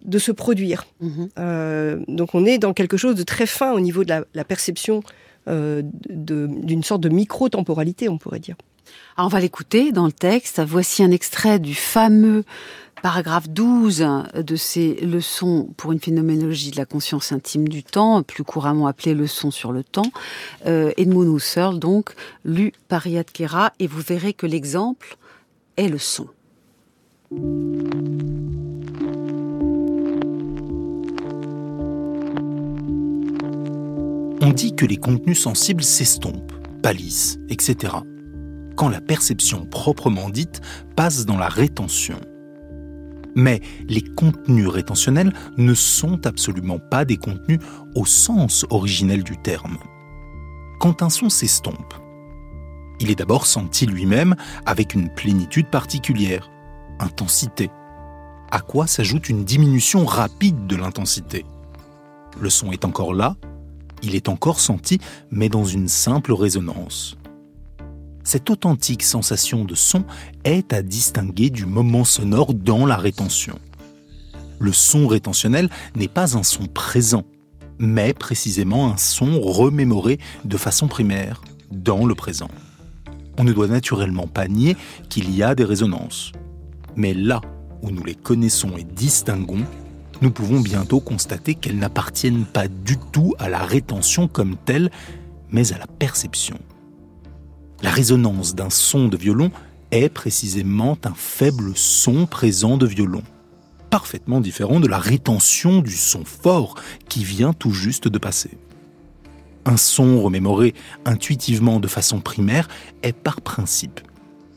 de 0.04 0.20
se 0.20 0.32
produire. 0.32 0.86
Mhm. 1.00 1.30
Euh, 1.40 2.00
donc 2.08 2.36
on 2.36 2.46
est 2.46 2.58
dans 2.58 2.74
quelque 2.74 2.98
chose 2.98 3.16
de 3.16 3.24
très 3.24 3.46
fin 3.46 3.72
au 3.72 3.80
niveau 3.80 4.04
de 4.04 4.26
la, 4.34 4.44
perception 4.44 5.02
euh, 5.48 5.82
d'une 6.10 6.84
sorte 6.84 7.02
de 7.02 7.10
micro-temporalité, 7.10 8.10
on 8.10 8.18
pourrait 8.18 8.40
dire. 8.40 8.56
on 9.18 9.28
va 9.28 9.40
l'écouter 9.40 9.92
dans 9.92 10.06
le 10.06 10.12
texte. 10.12 10.62
Voici 10.66 11.04
un 11.04 11.12
extrait 11.12 11.60
du 11.60 11.76
fameux 11.76 12.44
paragraphe 13.04 13.50
12 13.50 14.08
de 14.34 14.56
ces 14.56 14.96
leçons 14.96 15.68
pour 15.76 15.92
une 15.92 16.00
phénoménologie 16.00 16.72
de 16.72 16.78
la 16.78 16.86
conscience 16.86 17.34
intime 17.34 17.68
du 17.68 17.84
temps, 17.84 18.24
plus 18.24 18.46
couramment 18.46 18.88
appelée 18.88 19.14
leçon 19.14 19.52
sur 19.52 19.74
le 19.74 19.84
temps, 19.84 20.10
euh, 20.68 20.94
Edmund 20.96 21.36
Husserl, 21.36 21.80
donc, 21.80 22.14
lu 22.46 22.72
par 22.88 23.06
Yad 23.06 23.30
Kera, 23.30 23.74
et 23.80 23.88
vous 23.88 24.00
verrez 24.00 24.34
que 24.34 24.48
l'exemple 24.48 25.18
est 25.76 25.90
le 25.90 25.98
son. 25.98 26.28
On 34.42 34.52
dit 34.52 34.76
que 34.76 34.86
les 34.86 34.98
contenus 34.98 35.40
sensibles 35.40 35.84
s'estompent, 35.84 36.52
pâlissent, 36.82 37.40
etc. 37.50 37.94
quand 38.76 38.90
la 38.90 39.00
perception 39.00 39.66
proprement 39.66 40.30
dite 40.30 40.60
passe 40.98 41.26
dans 41.26 41.38
la 41.38 41.48
rétention. 41.48 42.20
Mais 43.36 43.62
les 43.88 44.02
contenus 44.02 44.68
rétentionnels 44.68 45.34
ne 45.58 45.74
sont 45.74 46.26
absolument 46.28 46.78
pas 46.78 47.06
des 47.06 47.18
contenus 47.18 47.60
au 47.96 48.06
sens 48.06 48.66
originel 48.70 49.24
du 49.24 49.38
terme. 49.38 49.78
Quand 50.80 51.02
un 51.02 51.10
son 51.10 51.30
s'estompe, 51.30 51.94
il 53.00 53.10
est 53.10 53.16
d'abord 53.16 53.46
senti 53.46 53.86
lui-même 53.86 54.36
avec 54.66 54.94
une 54.94 55.10
plénitude 55.10 55.70
particulière, 55.70 56.52
intensité, 57.00 57.70
à 58.52 58.60
quoi 58.60 58.88
s'ajoute 58.88 59.30
une 59.30 59.44
diminution 59.44 60.06
rapide 60.06 60.68
de 60.68 60.76
l'intensité. 60.76 61.46
Le 62.40 62.50
son 62.50 62.72
est 62.72 62.86
encore 62.86 63.14
là, 63.14 63.36
il 64.04 64.16
est 64.16 64.30
encore 64.30 64.60
senti, 64.60 65.00
mais 65.32 65.50
dans 65.50 65.66
une 65.66 65.88
simple 65.88 66.34
résonance. 66.34 67.18
Cette 68.24 68.50
authentique 68.50 69.04
sensation 69.04 69.66
de 69.66 69.76
son 69.76 70.04
est 70.44 70.72
à 70.72 70.82
distinguer 70.82 71.50
du 71.50 71.66
moment 71.66 72.04
sonore 72.04 72.54
dans 72.54 72.86
la 72.86 72.96
rétention. 72.96 73.60
Le 74.60 74.72
son 74.72 75.08
rétentionnel 75.08 75.70
n'est 75.96 76.08
pas 76.08 76.38
un 76.38 76.44
son 76.44 76.68
présent, 76.68 77.24
mais 77.80 78.14
précisément 78.14 78.92
un 78.92 78.98
son 78.98 79.42
remémoré 79.42 80.20
de 80.46 80.58
façon 80.58 80.88
primaire, 80.88 81.42
dans 81.72 82.06
le 82.06 82.16
présent. 82.16 82.50
On 83.38 83.44
ne 83.44 83.52
doit 83.52 83.68
naturellement 83.68 84.28
pas 84.28 84.48
nier 84.48 84.78
qu'il 85.10 85.36
y 85.36 85.44
a 85.44 85.56
des 85.56 85.66
résonances. 85.66 86.32
Mais 86.96 87.14
là 87.14 87.42
où 87.82 87.92
nous 87.92 88.04
les 88.04 88.16
connaissons 88.16 88.78
et 88.78 88.84
distinguons, 88.84 89.66
nous 90.22 90.32
pouvons 90.32 90.62
bientôt 90.62 91.00
constater 91.00 91.56
qu'elles 91.56 91.78
n'appartiennent 91.78 92.46
pas 92.46 92.68
du 92.68 92.98
tout 93.12 93.34
à 93.40 93.50
la 93.50 93.60
rétention 93.60 94.28
comme 94.28 94.56
telle, 94.56 94.90
mais 95.52 95.74
à 95.74 95.78
la 95.78 95.88
perception. 95.88 96.58
La 97.82 97.92
résonance 97.92 98.56
d'un 98.56 98.70
son 98.70 99.10
de 99.10 99.18
violon 99.18 99.52
est 99.92 100.10
précisément 100.10 100.98
un 101.04 101.14
faible 101.14 101.74
son 101.76 102.26
présent 102.26 102.78
de 102.78 102.88
violon, 102.88 103.24
parfaitement 103.90 104.40
différent 104.40 104.80
de 104.80 104.88
la 104.88 105.00
rétention 105.00 105.82
du 105.82 105.98
son 105.98 106.24
fort 106.24 106.76
qui 107.10 107.24
vient 107.24 107.54
tout 107.54 107.72
juste 107.72 108.08
de 108.08 108.18
passer. 108.18 108.52
Un 109.66 109.78
son 109.78 110.22
remémoré 110.22 110.74
intuitivement 111.06 111.80
de 111.80 111.88
façon 111.88 112.20
primaire 112.22 112.68
est 113.02 113.14
par 113.14 113.42
principe 113.42 114.00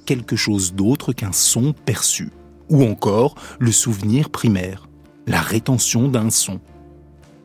quelque 0.07 0.37
chose 0.37 0.73
d'autre 0.73 1.13
qu'un 1.13 1.33
son 1.33 1.75
perçu, 1.85 2.31
ou 2.71 2.85
encore 2.85 3.35
le 3.59 3.73
souvenir 3.73 4.31
primaire, 4.31 4.89
la 5.27 5.41
rétention 5.41 6.09
d'un 6.09 6.31
son, 6.31 6.61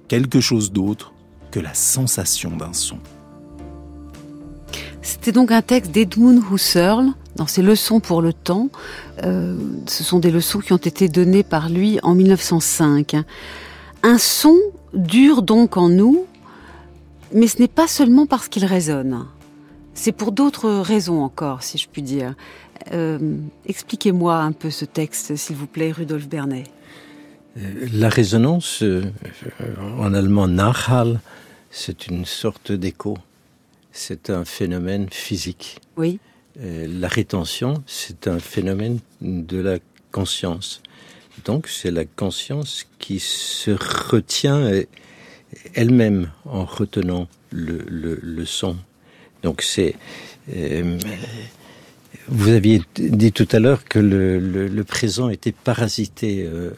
quelque 0.08 0.40
chose 0.40 0.72
d'autre 0.72 1.14
que 1.52 1.60
la 1.60 1.74
sensation 1.74 2.52
d'un 2.52 2.74
son. 2.74 3.00
C'était 5.02 5.32
donc 5.32 5.52
un 5.52 5.62
texte 5.62 5.92
d'Edmund 5.92 6.42
Husserl 6.52 7.08
dans 7.36 7.48
ses 7.48 7.62
leçons 7.62 8.00
pour 8.00 8.22
le 8.22 8.34
temps. 8.34 8.70
Euh, 9.24 9.58
ce 9.88 10.04
sont 10.04 10.20
des 10.20 10.32
leçons 10.32 10.60
qui 10.60 10.74
ont 10.74 10.78
été 10.78 11.10
données 11.10 11.44
par 11.44 11.70
lui 11.70 12.00
en 12.04 12.14
1905. 12.14 13.16
Un 14.04 14.18
son 14.18 14.58
dure 14.94 15.42
donc 15.42 15.76
en 15.76 15.90
nous, 15.90 16.26
mais 17.34 17.48
ce 17.48 17.60
n'est 17.60 17.68
pas 17.68 17.88
seulement 17.88 18.26
parce 18.26 18.48
qu'il 18.48 18.66
résonne. 18.66 19.26
C'est 19.94 20.12
pour 20.12 20.32
d'autres 20.32 20.70
raisons 20.70 21.22
encore, 21.22 21.64
si 21.64 21.78
je 21.78 21.88
puis 21.90 22.02
dire. 22.02 22.36
Euh, 22.94 23.38
expliquez-moi 23.66 24.38
un 24.38 24.52
peu 24.52 24.70
ce 24.70 24.86
texte, 24.86 25.36
s'il 25.36 25.56
vous 25.56 25.68
plaît, 25.68 25.92
Rudolf 25.92 26.28
Bernet. 26.28 26.64
Euh, 27.58 27.88
la 27.94 28.10
résonance, 28.10 28.82
euh, 28.84 29.04
en 30.00 30.14
allemand 30.14 30.48
Nachhall, 30.48 31.20
c'est 31.70 32.08
une 32.08 32.26
sorte 32.26 32.72
d'écho. 32.72 33.18
C'est 33.92 34.30
un 34.30 34.46
phénomène 34.46 35.08
physique. 35.12 35.80
Oui. 35.98 36.20
La 36.56 37.08
rétention, 37.08 37.82
c'est 37.88 38.28
un 38.28 38.40
phénomène 38.40 39.00
de 39.22 39.58
la 39.58 39.80
conscience. 40.12 40.82
Donc, 41.46 41.68
c'est 41.68 41.92
la 41.92 42.04
conscience 42.04 42.86
qui 43.00 43.20
se 43.20 43.72
retient 43.72 44.70
elle-même 45.74 46.30
en 46.46 46.66
retenant 46.66 47.28
le, 47.52 47.84
le, 47.88 48.20
le 48.22 48.46
son. 48.46 48.78
Donc, 49.44 49.62
c'est. 49.62 49.96
Euh, 50.56 50.98
vous 52.28 52.50
aviez 52.50 52.82
dit 52.96 53.32
tout 53.32 53.48
à 53.52 53.60
l'heure 53.60 53.84
que 53.86 54.00
le, 54.00 54.40
le, 54.40 54.68
le, 54.68 54.84
présent 54.84 55.30
était 55.30 55.52
parasité 55.52 56.44
euh, 56.44 56.72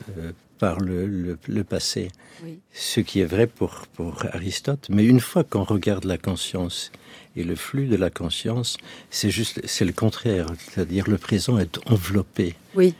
par 0.57 0.79
le, 0.79 1.37
passé, 1.63 2.09
oui. 2.43 2.59
ce 2.73 3.01
qui 3.01 3.19
est 3.19 3.25
vrai 3.25 3.47
pour, 3.47 3.83
pour 3.93 4.25
Aristote. 4.31 4.87
Mais 4.89 5.03
une 5.05 5.19
fois 5.19 5.43
qu'on 5.43 5.63
regarde 5.63 6.05
la 6.05 6.17
conscience 6.17 6.91
et 7.35 7.43
le 7.43 7.55
flux 7.55 7.87
de 7.87 7.97
la 7.97 8.09
conscience, 8.09 8.77
c'est 9.09 9.29
juste, 9.29 9.59
c'est 9.65 9.85
le 9.85 9.91
contraire. 9.91 10.47
C'est-à-dire 10.57 11.09
le 11.09 11.17
présent 11.17 11.57
est 11.59 11.79
enveloppé, 11.87 12.55
oui. 12.75 12.93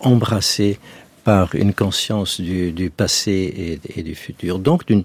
embrassé 0.00 0.78
par 1.24 1.54
une 1.54 1.74
conscience 1.74 2.40
du, 2.40 2.72
du 2.72 2.90
passé 2.90 3.78
et, 3.94 4.00
et, 4.00 4.02
du 4.02 4.14
futur. 4.14 4.58
Donc, 4.58 4.86
d'une, 4.86 5.04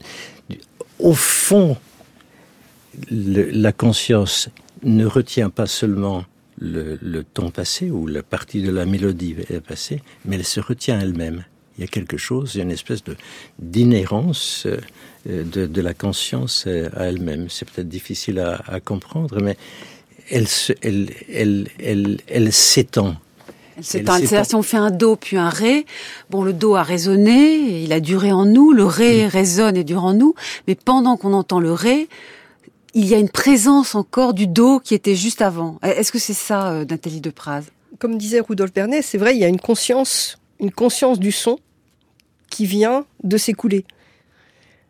au 0.99 1.13
fond, 1.13 1.77
le, 3.09 3.49
la 3.51 3.71
conscience 3.71 4.49
ne 4.83 5.05
retient 5.05 5.49
pas 5.49 5.67
seulement 5.67 6.25
le, 6.59 6.97
le, 7.01 7.23
temps 7.23 7.51
passé 7.51 7.91
ou 7.91 8.07
la 8.07 8.23
partie 8.23 8.61
de 8.61 8.71
la 8.71 8.85
mélodie 8.85 9.35
passée, 9.67 10.01
mais 10.25 10.37
elle 10.37 10.45
se 10.45 10.59
retient 10.59 10.99
elle-même. 10.99 11.45
Il 11.77 11.81
y 11.81 11.83
a 11.83 11.87
quelque 11.87 12.17
chose, 12.17 12.55
il 12.55 12.57
y 12.57 12.61
a 12.61 12.63
une 12.63 12.71
espèce 12.71 13.03
de 13.03 13.15
d'inhérence 13.59 14.65
de, 15.27 15.65
de, 15.67 15.81
la 15.81 15.93
conscience 15.93 16.65
à 16.65 17.05
elle-même. 17.05 17.49
C'est 17.49 17.69
peut-être 17.69 17.89
difficile 17.89 18.39
à, 18.39 18.61
à, 18.65 18.79
comprendre, 18.79 19.39
mais 19.41 19.57
elle 20.31 20.47
se, 20.47 20.73
elle, 20.81 21.11
elle, 21.31 21.67
elle, 21.79 22.17
elle 22.27 22.51
s'étend. 22.51 23.17
C'est 23.79 24.03
si 24.43 24.55
on 24.55 24.63
fait 24.63 24.77
un 24.77 24.89
do 24.89 25.15
puis 25.15 25.37
un 25.37 25.49
ré, 25.49 25.85
bon 26.31 26.43
le 26.43 26.51
do 26.51 26.75
a 26.75 26.83
résonné, 26.83 27.83
il 27.83 27.93
a 27.93 27.99
duré 27.99 28.31
en 28.31 28.45
nous, 28.45 28.71
le 28.71 28.83
ré 28.83 29.25
mmh. 29.25 29.29
résonne 29.29 29.77
et 29.77 29.83
dure 29.83 30.03
en 30.03 30.13
nous, 30.13 30.33
mais 30.67 30.73
pendant 30.73 31.15
qu'on 31.15 31.33
entend 31.33 31.59
le 31.59 31.71
ré, 31.71 32.09
il 32.97 33.05
y 33.05 33.13
a 33.13 33.19
une 33.19 33.29
présence 33.29 33.93
encore 33.93 34.33
du 34.33 34.47
do 34.47 34.79
qui 34.79 34.95
était 34.95 35.13
juste 35.13 35.43
avant. 35.43 35.77
Est-ce 35.83 36.11
que 36.11 36.17
c'est 36.17 36.33
ça, 36.33 36.71
euh, 36.71 36.83
Nathalie 36.83 37.21
de 37.21 37.29
Praz 37.29 37.65
Comme 37.99 38.17
disait 38.17 38.39
Rudolf 38.39 38.73
Bernet, 38.73 39.03
c'est 39.03 39.19
vrai, 39.19 39.35
il 39.35 39.39
y 39.39 39.45
a 39.45 39.47
une 39.47 39.59
conscience, 39.59 40.39
une 40.59 40.71
conscience 40.71 41.19
du 41.19 41.31
son 41.31 41.59
qui 42.49 42.65
vient 42.65 43.05
de 43.23 43.37
s'écouler. 43.37 43.85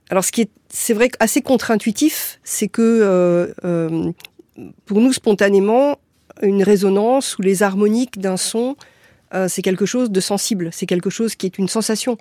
Alors, 0.10 0.24
ce 0.24 0.32
qui 0.32 0.44
est, 0.44 0.50
c'est 0.70 0.94
vrai, 0.94 1.10
assez 1.20 1.42
contre-intuitif, 1.42 2.40
c'est 2.46 2.70
que 2.70 2.82
euh, 2.82 3.54
euh, 3.66 4.14
pour 4.86 5.02
nous, 5.02 5.12
spontanément, 5.12 6.00
une 6.42 6.64
résonance 6.64 7.38
ou 7.38 7.42
les 7.42 7.62
harmoniques 7.62 8.20
d'un 8.20 8.38
son, 8.38 8.78
c'est 9.50 9.62
quelque 9.62 9.86
chose 9.86 10.10
de 10.10 10.22
sensible, 10.22 10.70
c'est 10.72 10.86
quelque 10.86 11.10
chose 11.10 11.36
qui 11.36 11.48
est 11.48 11.58
une 11.58 11.68
sensation. 11.68 12.18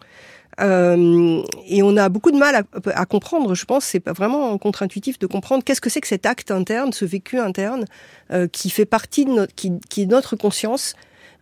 Euh, 0.61 1.43
et 1.69 1.83
on 1.83 1.97
a 1.97 2.09
beaucoup 2.09 2.31
de 2.31 2.39
mal 2.39 2.55
à, 2.55 2.63
à 2.95 3.07
comprendre, 3.07 3.55
je 3.55 3.65
pense, 3.65 3.85
c'est 3.85 4.01
pas 4.01 4.13
vraiment 4.13 4.57
contre-intuitif 4.59 5.19
de 5.19 5.27
comprendre 5.27 5.63
qu'est-ce 5.65 5.81
que 5.81 5.91
c'est 5.91 6.01
que 6.01 6.09
cet 6.09 6.27
acte 6.27 6.51
interne, 6.51 6.93
ce 6.93 7.05
vécu 7.05 7.39
interne, 7.39 7.85
euh, 8.33 8.47
qui 8.49 8.71
fait 8.71 8.87
partie 8.87 9.25
de 9.25 9.31
notre, 9.31 9.55
qui, 9.55 9.73
qui 9.91 10.03
est 10.03 10.07
notre 10.07 10.37
conscience 10.37 10.95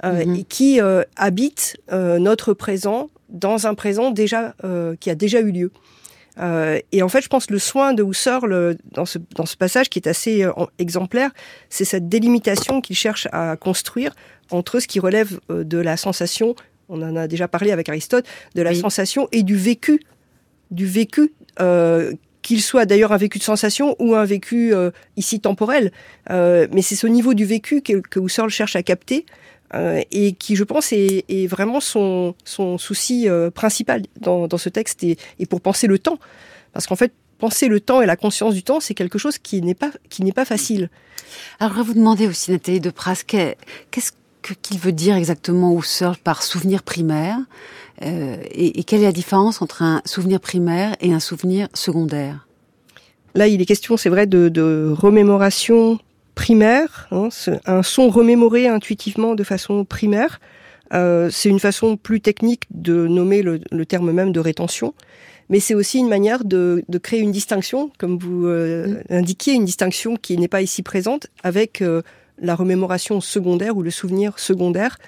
euh, 0.04 0.24
-hmm. 0.24 0.40
et 0.40 0.44
qui 0.44 0.80
habite 1.16 1.76
notre 1.90 2.54
présent 2.54 3.10
dans 3.28 3.66
un 3.66 3.74
présent 3.74 4.10
déjà 4.10 4.54
qui 5.00 5.10
a 5.10 5.14
déjà 5.14 5.40
eu 5.40 5.52
lieu. 5.52 5.70
et 6.92 7.02
en 7.02 7.08
fait, 7.08 7.22
je 7.22 7.28
pense 7.28 7.48
le 7.50 7.60
soin 7.60 7.94
de 7.94 8.02
Husserl 8.02 8.76
dans 8.92 9.06
ce, 9.06 9.18
dans 9.36 9.46
ce 9.46 9.56
passage 9.56 9.88
qui 9.88 9.98
est 10.00 10.08
assez 10.08 10.46
exemplaire, 10.78 11.30
c'est 11.68 11.86
cette 11.86 12.08
délimitation 12.08 12.80
qu'il 12.80 12.96
cherche 12.96 13.28
à 13.32 13.56
construire 13.56 14.12
entre 14.50 14.80
ce 14.80 14.86
qui 14.88 15.00
relève 15.00 15.40
de 15.48 15.78
la 15.78 15.96
sensation 15.96 16.54
on 16.88 17.02
en 17.02 17.16
a 17.16 17.28
déjà 17.28 17.48
parlé 17.48 17.72
avec 17.72 17.88
Aristote, 17.88 18.26
de 18.54 18.62
la 18.62 18.70
oui. 18.70 18.76
sensation 18.76 19.28
et 19.32 19.42
du 19.42 19.56
vécu, 19.56 20.00
du 20.70 20.86
vécu, 20.86 21.32
euh, 21.60 22.12
qu'il 22.42 22.60
soit 22.60 22.84
d'ailleurs 22.84 23.12
un 23.12 23.16
vécu 23.16 23.38
de 23.38 23.44
sensation 23.44 23.96
ou 23.98 24.14
un 24.14 24.24
vécu 24.24 24.74
euh, 24.74 24.90
ici 25.16 25.40
temporel. 25.40 25.92
Euh, 26.30 26.66
mais 26.72 26.82
c'est 26.82 26.96
ce 26.96 27.06
niveau 27.06 27.32
du 27.32 27.46
vécu 27.46 27.80
que, 27.80 28.00
que 28.00 28.20
Husserl 28.20 28.50
cherche 28.50 28.76
à 28.76 28.82
capter 28.82 29.26
et 30.12 30.34
qui, 30.34 30.54
je 30.54 30.62
pense, 30.62 30.92
est, 30.92 31.24
est 31.28 31.48
vraiment 31.48 31.80
son, 31.80 32.36
son 32.44 32.78
souci 32.78 33.26
principal 33.56 34.02
dans, 34.20 34.46
dans, 34.46 34.58
ce 34.58 34.68
texte 34.68 35.02
et, 35.02 35.16
et, 35.40 35.46
pour 35.46 35.60
penser 35.60 35.88
le 35.88 35.98
temps. 35.98 36.20
Parce 36.72 36.86
qu'en 36.86 36.94
fait, 36.94 37.12
penser 37.38 37.66
le 37.66 37.80
temps 37.80 38.00
et 38.00 38.06
la 38.06 38.14
conscience 38.14 38.54
du 38.54 38.62
temps, 38.62 38.78
c'est 38.78 38.94
quelque 38.94 39.18
chose 39.18 39.36
qui 39.36 39.62
n'est 39.62 39.74
pas 39.74 39.90
qui 40.10 40.22
n'est 40.22 40.32
pas 40.32 40.44
facile. 40.44 40.90
Alors, 41.58 41.72
je 41.72 41.78
vais 41.78 41.84
vous 41.86 41.94
demander 41.94 42.28
aussi, 42.28 42.52
Nathalie 42.52 42.78
de 42.78 42.90
Pras, 42.90 43.24
qu'est-ce 43.26 44.12
qu'il 44.52 44.78
veut 44.78 44.92
dire 44.92 45.16
exactement 45.16 45.78
Husserl 45.78 46.16
par 46.18 46.42
souvenir 46.42 46.82
primaire 46.82 47.38
euh, 48.02 48.36
et, 48.50 48.80
et, 48.80 48.84
quelle 48.84 49.00
est 49.00 49.06
la 49.06 49.12
différence 49.12 49.62
entre 49.62 49.82
un 49.82 50.02
souvenir 50.04 50.40
primaire 50.40 50.96
et 51.00 51.12
un 51.12 51.20
souvenir 51.20 51.68
secondaire? 51.74 52.46
Là, 53.34 53.46
il 53.48 53.60
est 53.60 53.66
question, 53.66 53.96
c'est 53.96 54.08
vrai, 54.08 54.26
de, 54.26 54.48
de 54.48 54.92
remémoration 54.96 55.98
primaire, 56.34 57.08
hein, 57.12 57.28
un 57.66 57.82
son 57.82 58.08
remémoré 58.08 58.66
intuitivement 58.66 59.34
de 59.34 59.44
façon 59.44 59.84
primaire. 59.84 60.40
Euh, 60.92 61.30
c'est 61.30 61.48
une 61.48 61.60
façon 61.60 61.96
plus 61.96 62.20
technique 62.20 62.64
de 62.70 63.06
nommer 63.06 63.42
le, 63.42 63.60
le 63.70 63.86
terme 63.86 64.12
même 64.12 64.32
de 64.32 64.40
rétention, 64.40 64.94
mais 65.48 65.60
c'est 65.60 65.74
aussi 65.74 65.98
une 65.98 66.08
manière 66.08 66.44
de, 66.44 66.84
de, 66.88 66.98
créer 66.98 67.20
une 67.20 67.32
distinction, 67.32 67.90
comme 67.98 68.18
vous 68.18 68.46
euh, 68.46 69.02
mm. 69.08 69.14
indiquiez, 69.14 69.54
une 69.54 69.64
distinction 69.64 70.16
qui 70.16 70.36
n'est 70.36 70.48
pas 70.48 70.62
ici 70.62 70.82
présente, 70.82 71.28
avec 71.42 71.82
la 72.38 72.54
remémoration 72.54 73.20
secondaire 73.20 73.76
ou 73.76 73.82
le 73.82 73.90
souvenir 73.90 74.38
secondaire, 74.38 74.98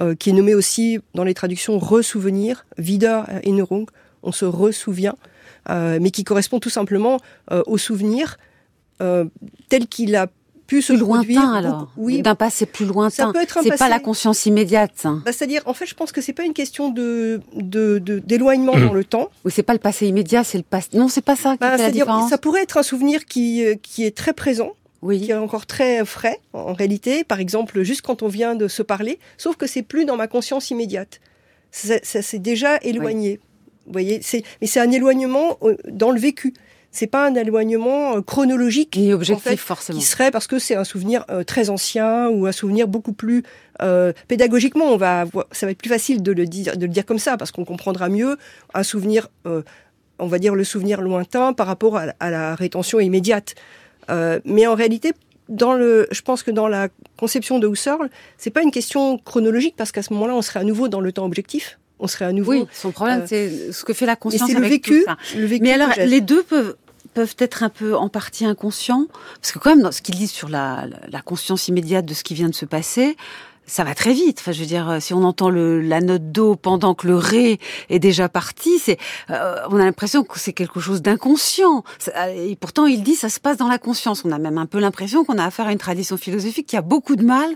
euh, 0.00 0.14
qui 0.14 0.30
est 0.30 0.32
nommé 0.32 0.54
aussi 0.54 0.98
dans 1.14 1.24
les 1.24 1.34
traductions 1.34 1.78
ressouvenir, 1.78 2.66
Erinnerung, 2.78 3.86
on 4.22 4.32
se 4.32 4.44
ressouvient, 4.44 5.16
euh, 5.70 5.98
mais 6.00 6.10
qui 6.10 6.24
correspond 6.24 6.60
tout 6.60 6.70
simplement 6.70 7.18
euh, 7.50 7.62
au 7.66 7.78
souvenir 7.78 8.36
tel 8.98 9.86
qu'il 9.88 10.16
a 10.16 10.28
pu 10.66 10.80
se 10.80 10.94
plus 10.94 11.00
lointain 11.00 11.52
alors. 11.52 11.92
oui 11.98 12.22
d'un 12.22 12.34
passé 12.34 12.64
plus 12.64 12.86
lointain. 12.86 13.30
C'est 13.62 13.76
pas 13.76 13.90
la 13.90 14.00
conscience 14.00 14.46
immédiate. 14.46 15.02
Bah, 15.04 15.32
c'est-à-dire 15.32 15.60
en 15.66 15.74
fait 15.74 15.84
je 15.84 15.94
pense 15.94 16.12
que 16.12 16.22
c'est 16.22 16.32
pas 16.32 16.44
une 16.44 16.54
question 16.54 16.88
de 16.90 17.42
d'éloignement 18.24 18.72
de, 18.74 18.86
dans 18.86 18.94
le 18.94 19.04
temps. 19.04 19.28
Oui 19.44 19.52
c'est 19.54 19.62
pas 19.62 19.74
le 19.74 19.78
passé 19.80 20.06
immédiat 20.06 20.44
c'est 20.44 20.56
le 20.56 20.64
passé 20.64 20.88
non 20.94 21.08
c'est 21.08 21.20
pas 21.20 21.36
ça 21.36 21.52
qui 21.52 21.58
bah, 21.58 21.76
fait 21.76 21.82
la 21.82 21.90
différence. 21.90 22.30
ça 22.30 22.38
pourrait 22.38 22.62
être 22.62 22.78
un 22.78 22.82
souvenir 22.82 23.26
qui 23.26 23.62
qui 23.82 24.04
est 24.06 24.16
très 24.16 24.32
présent 24.32 24.72
oui. 25.06 25.20
qui 25.20 25.30
est 25.30 25.34
encore 25.34 25.66
très 25.66 26.04
frais 26.04 26.40
en 26.52 26.72
réalité, 26.72 27.24
par 27.24 27.40
exemple, 27.40 27.82
juste 27.82 28.02
quand 28.02 28.22
on 28.22 28.28
vient 28.28 28.54
de 28.54 28.68
se 28.68 28.82
parler, 28.82 29.18
sauf 29.38 29.56
que 29.56 29.66
c'est 29.66 29.82
plus 29.82 30.04
dans 30.04 30.16
ma 30.16 30.26
conscience 30.26 30.70
immédiate. 30.70 31.20
Ça, 31.70 31.98
s'est 32.02 32.38
déjà 32.38 32.78
éloigné. 32.82 33.40
Vous 33.86 33.92
voyez, 33.92 34.20
c'est 34.22 34.42
mais 34.60 34.66
c'est 34.66 34.80
un 34.80 34.90
éloignement 34.90 35.58
euh, 35.62 35.76
dans 35.88 36.10
le 36.10 36.18
vécu. 36.18 36.54
C'est 36.96 37.06
pas 37.06 37.26
un 37.26 37.34
éloignement 37.34 38.16
euh, 38.16 38.22
chronologique 38.22 38.96
et 38.96 39.12
objectif 39.12 39.60
forcément. 39.60 39.98
Qui 39.98 40.04
serait 40.04 40.30
parce 40.30 40.46
que 40.46 40.58
c'est 40.58 40.76
un 40.76 40.84
souvenir 40.84 41.26
euh, 41.28 41.44
très 41.44 41.68
ancien 41.68 42.28
ou 42.30 42.46
un 42.46 42.52
souvenir 42.52 42.88
beaucoup 42.88 43.12
plus 43.12 43.42
euh, 43.82 44.14
pédagogiquement. 44.28 44.86
On 44.86 44.96
va, 44.96 45.26
ça 45.52 45.66
va 45.66 45.72
être 45.72 45.78
plus 45.78 45.90
facile 45.90 46.22
de 46.22 46.32
le 46.32 46.46
dire, 46.46 46.76
de 46.76 46.86
le 46.86 46.92
dire 46.92 47.04
comme 47.04 47.18
ça 47.18 47.36
parce 47.36 47.50
qu'on 47.50 47.66
comprendra 47.66 48.08
mieux 48.08 48.38
un 48.72 48.82
souvenir. 48.82 49.28
Euh, 49.46 49.62
on 50.18 50.26
va 50.26 50.38
dire 50.38 50.54
le 50.54 50.64
souvenir 50.64 51.02
lointain 51.02 51.52
par 51.52 51.66
rapport 51.66 51.98
à, 51.98 52.06
à 52.18 52.30
la 52.30 52.54
rétention 52.54 52.98
immédiate. 52.98 53.54
Euh, 54.10 54.40
mais 54.44 54.66
en 54.66 54.74
réalité, 54.74 55.12
dans 55.48 55.74
le, 55.74 56.06
je 56.10 56.22
pense 56.22 56.42
que 56.42 56.50
dans 56.50 56.68
la 56.68 56.88
conception 57.18 57.58
de 57.58 57.68
Husserl, 57.68 58.10
c'est 58.38 58.50
pas 58.50 58.62
une 58.62 58.70
question 58.70 59.18
chronologique 59.18 59.74
parce 59.76 59.92
qu'à 59.92 60.02
ce 60.02 60.12
moment-là, 60.14 60.34
on 60.34 60.42
serait 60.42 60.60
à 60.60 60.64
nouveau 60.64 60.88
dans 60.88 61.00
le 61.00 61.12
temps 61.12 61.24
objectif. 61.24 61.78
On 61.98 62.06
serait 62.06 62.26
à 62.26 62.32
nouveau. 62.32 62.52
Oui, 62.52 62.66
son 62.72 62.90
problème, 62.90 63.22
euh, 63.22 63.26
c'est 63.26 63.72
ce 63.72 63.84
que 63.84 63.94
fait 63.94 64.06
la 64.06 64.16
conscience. 64.16 64.50
C'est 64.50 64.58
le 64.58 64.66
vécu, 64.66 65.06
le 65.34 65.46
vécu. 65.46 65.62
Mais 65.62 65.72
alors, 65.72 65.90
les 65.96 66.20
deux 66.20 66.42
peuvent 66.42 66.76
peuvent 67.14 67.36
être 67.38 67.62
un 67.62 67.70
peu 67.70 67.96
en 67.96 68.10
partie 68.10 68.44
inconscients, 68.44 69.06
parce 69.40 69.50
que 69.50 69.58
quand 69.58 69.70
même, 69.70 69.80
dans 69.80 69.90
ce 69.90 70.02
qu'il 70.02 70.16
dit 70.16 70.26
sur 70.26 70.50
la, 70.50 70.84
la 71.08 71.22
conscience 71.22 71.66
immédiate 71.66 72.04
de 72.04 72.12
ce 72.12 72.22
qui 72.22 72.34
vient 72.34 72.50
de 72.50 72.54
se 72.54 72.66
passer, 72.66 73.16
ça 73.66 73.84
va 73.84 73.94
très 73.94 74.12
vite. 74.12 74.38
Enfin, 74.40 74.52
je 74.52 74.60
veux 74.60 74.66
dire, 74.66 74.98
si 75.00 75.14
on 75.14 75.24
entend 75.24 75.50
le, 75.50 75.80
la 75.80 76.00
note 76.00 76.32
do 76.32 76.56
pendant 76.56 76.94
que 76.94 77.06
le 77.06 77.16
ré 77.16 77.58
est 77.88 77.98
déjà 77.98 78.28
parti, 78.28 78.78
c'est, 78.78 78.98
euh, 79.30 79.56
on 79.70 79.76
a 79.76 79.84
l'impression 79.84 80.24
que 80.24 80.38
c'est 80.38 80.52
quelque 80.52 80.80
chose 80.80 81.02
d'inconscient. 81.02 81.84
Et 82.34 82.56
pourtant, 82.56 82.86
il 82.86 83.02
dit, 83.02 83.14
ça 83.14 83.28
se 83.28 83.40
passe 83.40 83.56
dans 83.56 83.68
la 83.68 83.78
conscience. 83.78 84.24
On 84.24 84.32
a 84.32 84.38
même 84.38 84.58
un 84.58 84.66
peu 84.66 84.78
l'impression 84.78 85.24
qu'on 85.24 85.38
a 85.38 85.44
affaire 85.44 85.66
à 85.66 85.72
une 85.72 85.78
tradition 85.78 86.16
philosophique 86.16 86.66
qui 86.66 86.76
a 86.76 86.82
beaucoup 86.82 87.16
de 87.16 87.24
mal 87.24 87.50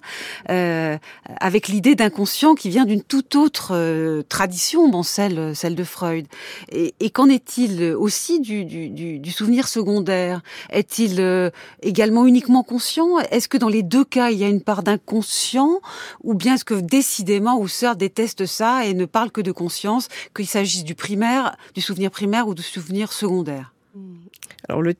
euh, 0.51 0.97
avec 1.41 1.69
l'idée 1.69 1.95
d'inconscient 1.95 2.55
qui 2.55 2.69
vient 2.69 2.85
d'une 2.85 3.03
toute 3.03 3.37
autre 3.37 3.73
euh, 3.73 4.23
tradition, 4.29 4.89
bon, 4.89 5.03
celle, 5.03 5.55
celle 5.55 5.75
de 5.75 5.85
Freud. 5.85 6.27
Et, 6.71 6.95
et 7.01 7.11
qu'en 7.11 7.29
est-il 7.29 7.95
aussi 7.95 8.41
du, 8.41 8.65
du, 8.65 8.89
du, 8.91 9.31
souvenir 9.31 9.69
secondaire? 9.69 10.43
Est-il 10.71 11.21
euh, 11.21 11.51
également 11.83 12.27
uniquement 12.27 12.63
conscient? 12.63 13.19
Est-ce 13.31 13.49
que 13.49 13.57
dans 13.57 13.69
les 13.69 13.83
deux 13.83 14.05
cas, 14.05 14.31
il 14.31 14.39
y 14.39 14.45
a 14.45 14.49
une 14.49 14.63
part 14.63 14.83
d'inconscient? 14.83 15.81
Ou 16.23 16.35
bien 16.35 16.55
est-ce 16.55 16.65
que 16.65 16.75
décidément 16.75 17.63
Husserl 17.65 17.97
déteste 17.97 18.47
ça 18.47 18.87
et 18.87 18.95
ne 18.95 19.05
parle 19.05 19.31
que 19.31 19.41
de 19.41 19.53
conscience, 19.53 20.09
qu'il 20.35 20.47
s'agisse 20.47 20.85
du 20.85 20.95
primaire, 20.95 21.57
du 21.75 21.81
souvenir 21.81 22.11
primaire 22.11 22.49
ou 22.49 22.55
du 22.55 22.63
souvenir 22.63 23.13
secondaire? 23.13 23.73
Alors 24.69 24.83
le, 24.83 24.95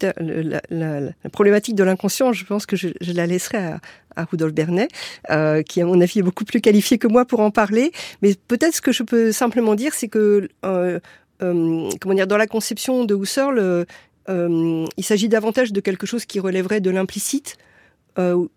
la, 0.71 1.13
problématique 1.31 1.75
de 1.75 1.85
l'inconscient, 1.85 2.33
je 2.33 2.45
pense 2.45 2.67
que 2.67 2.77
je, 2.77 2.89
la 3.13 3.27
laisserai 3.27 3.59
à, 3.59 3.81
à 4.17 4.25
Rudolf 4.25 4.53
Bernet, 4.53 4.89
euh, 5.31 5.63
qui 5.63 5.81
à 5.81 5.87
mon 5.87 6.01
avis 6.01 6.21
est 6.21 6.23
beaucoup 6.23 6.45
plus 6.45 6.61
qualifié 6.61 6.99
que 6.99 7.07
moi 7.07 7.25
pour 7.25 7.41
en 7.41 7.51
parler. 7.51 7.93
Mais 8.23 8.35
peut-être 8.49 8.75
ce 8.75 8.81
que 8.81 8.93
je 8.93 9.03
peux 9.03 9.33
simplement 9.33 9.75
dire, 9.75 9.95
c'est 9.95 10.09
que 10.09 10.49
euh, 10.65 10.99
euh, 11.43 11.89
comment 12.01 12.15
dire, 12.15 12.27
dans 12.27 12.37
la 12.37 12.47
conception 12.47 13.05
de 13.05 13.15
Husserl, 13.15 13.87
il 14.29 15.05
s'agit 15.05 15.29
davantage 15.29 15.73
de 15.73 15.81
quelque 15.81 16.07
chose 16.07 16.25
qui 16.25 16.39
relèverait 16.41 16.81
de 16.81 16.91
l'implicite, 16.91 17.57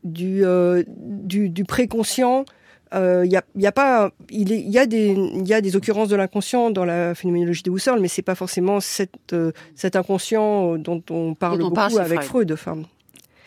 du, 0.03 0.45
euh, 0.45 0.83
du, 0.87 1.49
du 1.49 1.63
préconscient. 1.63 2.45
Il 2.91 2.99
euh, 2.99 3.25
y, 3.25 3.35
a, 3.35 3.43
y, 3.55 3.65
a, 3.65 3.71
pas, 3.71 4.11
il, 4.29 4.51
y, 4.51 4.77
a 4.77 4.85
des, 4.85 5.15
y 5.43 5.53
a 5.53 5.61
des 5.61 5.75
occurrences 5.75 6.09
de 6.09 6.15
l'inconscient 6.15 6.69
dans 6.69 6.85
la 6.85 7.15
phénoménologie 7.15 7.63
de 7.63 7.71
Husserl, 7.71 7.99
mais 7.99 8.07
c'est 8.07 8.21
pas 8.21 8.35
forcément 8.35 8.79
cette, 8.79 9.35
cet 9.73 9.95
inconscient 9.95 10.77
dont 10.77 11.01
on 11.09 11.33
parle 11.33 11.57
dont 11.57 11.65
on 11.65 11.69
beaucoup 11.69 11.75
parle 11.75 11.99
avec 12.01 12.21
Freud. 12.21 12.55
Freud 12.55 12.85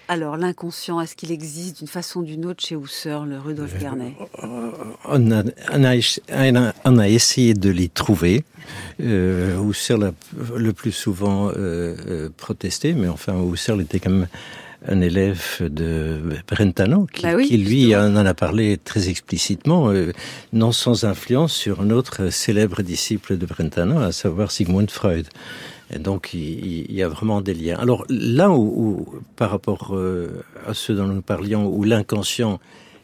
alors, 0.09 0.37
l'inconscient, 0.37 1.01
est-ce 1.01 1.17
qu'il 1.17 1.33
existe 1.33 1.79
d'une 1.79 1.89
façon 1.89 2.21
ou 2.21 2.25
d'une 2.25 2.47
autre 2.47 2.65
chez 2.65 2.77
Husserl, 2.77 3.35
Rudolf 3.45 3.77
Bernet 3.81 4.15
on 5.05 5.33
a, 5.33 5.43
on, 5.73 5.85
a, 5.85 6.73
on 6.85 6.99
a, 6.99 7.09
essayé 7.09 7.55
de 7.55 7.71
les 7.71 7.89
trouver. 7.89 8.45
Euh, 9.01 9.61
Husserl 9.61 10.05
a 10.05 10.13
le 10.57 10.73
plus 10.73 10.93
souvent 10.93 11.51
euh, 11.57 12.29
protesté, 12.37 12.93
mais 12.93 13.09
enfin, 13.09 13.35
Husserl 13.43 13.81
était 13.81 13.99
quand 13.99 14.11
même 14.11 14.29
un 14.89 15.01
élève 15.01 15.59
de 15.61 16.21
Brentano, 16.49 17.07
qui, 17.13 17.23
bah 17.23 17.35
oui, 17.37 17.49
qui 17.49 17.57
lui 17.59 17.95
en, 17.97 18.17
en 18.17 18.27
a 18.27 18.35
parlé 18.35 18.79
très 18.79 19.09
explicitement, 19.09 19.91
euh, 19.91 20.13
non 20.53 20.73
sans 20.73 21.05
influence 21.05 21.53
sur 21.53 21.81
un 21.81 21.91
autre 21.91 22.31
célèbre 22.31 22.83
disciple 22.83 23.37
de 23.37 23.47
Brentano, 23.47 23.99
à 23.99 24.13
savoir 24.13 24.51
Sigmund 24.51 24.91
Freud. 24.91 25.27
Et 25.95 25.99
donc 25.99 26.35
il, 26.35 26.91
y 26.93 27.03
a 27.03 27.09
vraiment 27.09 27.41
des 27.41 27.55
liens. 27.55 27.79
Alors 27.79 28.05
là 28.09 28.51
où, 28.51 28.63
où 28.77 29.21
par 29.37 29.51
rapport 29.51 29.95
euh, 29.95 30.43
à 30.67 30.75
ceux 30.75 30.95
dont 30.95 31.07
nous 31.07 31.23
parlions, 31.23 31.67
où 31.67 31.85
l'inconscient 31.85 32.59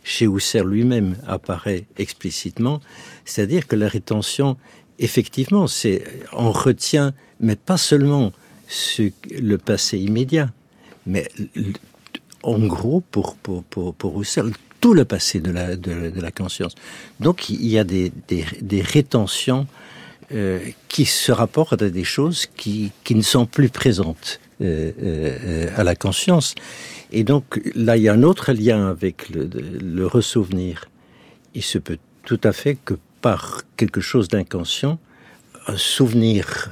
chez 0.04 0.26
Husserl 0.26 0.68
lui-même 0.68 1.16
apparaît 1.26 1.84
explicitement, 1.96 2.80
c'est-à-dire 3.24 3.68
que 3.68 3.76
la 3.76 3.86
rétention, 3.86 4.56
effectivement, 4.98 5.68
c'est 5.68 6.04
on 6.32 6.50
retient, 6.50 7.12
mais 7.38 7.54
pas 7.54 7.76
seulement 7.76 8.32
ce, 8.66 9.10
le 9.30 9.58
passé 9.58 9.98
immédiat, 9.98 10.50
mais 11.06 11.28
en 12.42 12.58
gros, 12.58 13.00
pour, 13.00 13.36
pour, 13.36 13.62
pour, 13.64 13.94
pour 13.94 14.22
tout 14.80 14.94
le 14.94 15.04
passé 15.04 15.40
de 15.40 15.50
la, 15.50 15.76
de, 15.76 16.12
la 16.20 16.30
conscience. 16.32 16.74
Donc 17.20 17.48
il 17.48 17.66
y 17.66 17.78
a 17.78 17.84
des, 17.84 18.12
des, 18.28 18.82
rétentions 18.82 19.66
euh, 20.32 20.58
qui 20.88 21.04
se 21.04 21.30
rapportent 21.30 21.82
à 21.82 21.90
des 21.90 22.04
choses 22.04 22.46
qui, 22.46 22.90
qui 23.04 23.14
ne 23.14 23.22
sont 23.22 23.46
plus 23.46 23.68
présentes 23.68 24.40
euh, 24.60 24.90
euh, 25.00 25.68
à 25.76 25.84
la 25.84 25.94
conscience. 25.94 26.54
Et 27.12 27.22
donc 27.22 27.60
là, 27.76 27.96
il 27.96 28.02
y 28.02 28.08
a 28.08 28.12
un 28.12 28.24
autre 28.24 28.52
lien 28.52 28.88
avec 28.88 29.28
le 29.30 30.06
ressouvenir. 30.06 30.86
Il 31.54 31.62
se 31.62 31.78
peut 31.78 31.98
tout 32.24 32.40
à 32.42 32.52
fait 32.52 32.76
que 32.84 32.94
par 33.20 33.62
quelque 33.76 34.00
chose 34.00 34.28
d'inconscient, 34.28 34.98
un 35.68 35.76
souvenir 35.76 36.70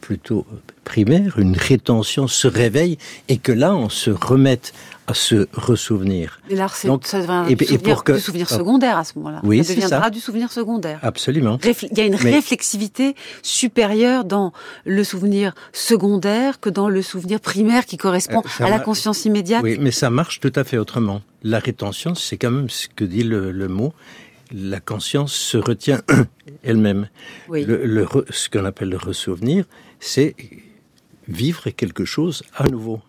plutôt 0.00 0.46
primaire, 0.86 1.38
une 1.38 1.56
rétention 1.56 2.28
se 2.28 2.46
réveille 2.46 2.96
et 3.28 3.38
que 3.38 3.52
là 3.52 3.74
on 3.74 3.88
se 3.88 4.10
remette 4.10 4.72
à 5.08 5.14
se 5.14 5.46
ressouvenir. 5.52 6.40
Et 6.48 6.56
là, 6.56 6.68
Donc, 6.84 7.06
ça 7.06 7.20
devient 7.20 7.44
et, 7.48 7.74
et 7.74 7.78
pour 7.78 8.02
que, 8.02 8.12
du 8.12 8.20
souvenir 8.20 8.48
secondaire 8.48 8.96
à 8.96 9.04
ce 9.04 9.12
moment-là. 9.16 9.40
Oui, 9.44 9.62
ça 9.64 9.74
deviendra 9.74 10.04
ça. 10.04 10.10
du 10.10 10.20
souvenir 10.20 10.50
secondaire. 10.50 10.98
Absolument. 11.02 11.58
Réfl 11.62 11.86
il 11.90 11.98
y 11.98 12.00
a 12.00 12.06
une 12.06 12.16
mais... 12.22 12.34
réflexivité 12.34 13.14
supérieure 13.42 14.24
dans 14.24 14.52
le 14.84 15.04
souvenir 15.04 15.54
secondaire 15.72 16.60
que 16.60 16.70
dans 16.70 16.88
le 16.88 17.02
souvenir 17.02 17.40
primaire 17.40 17.84
qui 17.84 17.96
correspond 17.96 18.42
euh, 18.60 18.64
à 18.64 18.70
la 18.70 18.78
conscience 18.78 19.24
immédiate. 19.24 19.62
Oui, 19.62 19.76
mais 19.80 19.92
ça 19.92 20.10
marche 20.10 20.40
tout 20.40 20.52
à 20.54 20.64
fait 20.64 20.78
autrement. 20.78 21.20
La 21.42 21.58
rétention, 21.58 22.14
c'est 22.14 22.36
quand 22.36 22.50
même 22.50 22.70
ce 22.70 22.88
que 22.88 23.04
dit 23.04 23.22
le, 23.22 23.52
le 23.52 23.68
mot, 23.68 23.92
la 24.52 24.80
conscience 24.80 25.32
se 25.32 25.56
retient 25.56 26.00
elle-même. 26.64 27.08
Oui. 27.48 27.64
Le, 27.64 27.84
le, 27.84 28.06
ce 28.30 28.48
qu'on 28.48 28.64
appelle 28.64 28.88
le 28.90 28.96
ressouvenir, 28.96 29.64
c'est 30.00 30.34
vivre 31.28 31.70
quelque 31.70 32.04
chose 32.04 32.42
à 32.54 32.66
nouveau. 32.68 33.00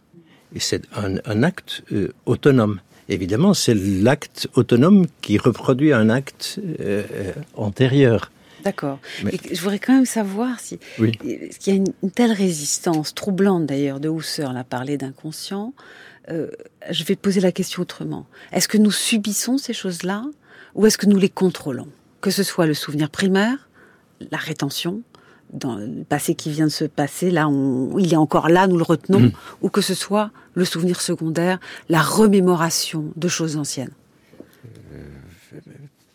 Et 0.56 0.60
c'est 0.60 0.84
un, 0.96 1.18
un, 1.26 1.44
acte 1.44 1.84
euh, 1.92 2.14
autonome. 2.26 2.80
Évidemment, 3.10 3.54
c'est 3.54 3.74
l'acte 3.74 4.48
autonome 4.56 5.08
qui 5.22 5.38
reproduit 5.38 5.94
un 5.94 6.10
acte 6.10 6.60
euh, 6.80 7.34
antérieur. 7.56 8.32
D'accord. 8.64 9.00
Je 9.24 9.62
voudrais 9.62 9.80
quand 9.80 9.94
même 9.94 10.06
savoir 10.06 10.60
si 10.60 10.80
oui. 11.00 11.12
qu'il 11.12 11.52
y 11.68 11.72
a 11.72 11.74
une, 11.76 12.12
telle 12.12 12.32
résistance, 12.32 13.14
troublante 13.14 13.66
d'ailleurs, 13.66 14.00
de 14.00 14.10
Husserl 14.10 14.58
à 14.58 14.64
parler 14.64 14.98
d'inconscient. 14.98 15.74
Euh, 16.30 16.50
je 16.90 17.04
vais 17.06 17.16
poser 17.16 17.40
la 17.40 17.52
question 17.52 17.84
autrement. 17.84 18.26
Est-ce 18.52 18.68
que 18.68 18.78
nous 18.78 18.92
subissons 18.92 19.58
ces 19.58 19.74
choses-là 19.74 20.26
ou 20.76 20.86
est-ce 20.86 20.98
que 20.98 21.06
nous 21.06 21.18
les 21.18 21.30
contrôlons? 21.30 21.88
Que 22.20 22.32
ce 22.32 22.44
soit 22.44 22.66
le 22.66 22.74
souvenir 22.74 23.10
primaire, 23.10 23.70
la 24.32 24.38
rétention, 24.38 25.02
dans 25.54 25.76
le 25.76 26.04
passé 26.04 26.36
qui 26.36 26.52
vient 26.52 26.66
de 26.66 26.72
se 26.72 26.86
passer, 26.86 27.32
là, 27.32 27.48
on, 27.48 27.98
il 27.98 28.14
est 28.14 28.18
encore 28.18 28.50
là, 28.50 28.68
nous 28.68 28.78
le 28.78 28.84
retenons, 28.84 29.20
mmh. 29.20 29.32
ou 29.62 29.70
que 29.70 29.82
ce 29.82 29.94
soit 29.94 30.32
le 30.54 30.66
souvenir 30.66 31.02
secondaire, 31.02 31.60
la 31.90 32.02
remémoration 32.02 33.06
de 33.16 33.28
choses 33.28 33.58
anciennes. 33.58 33.92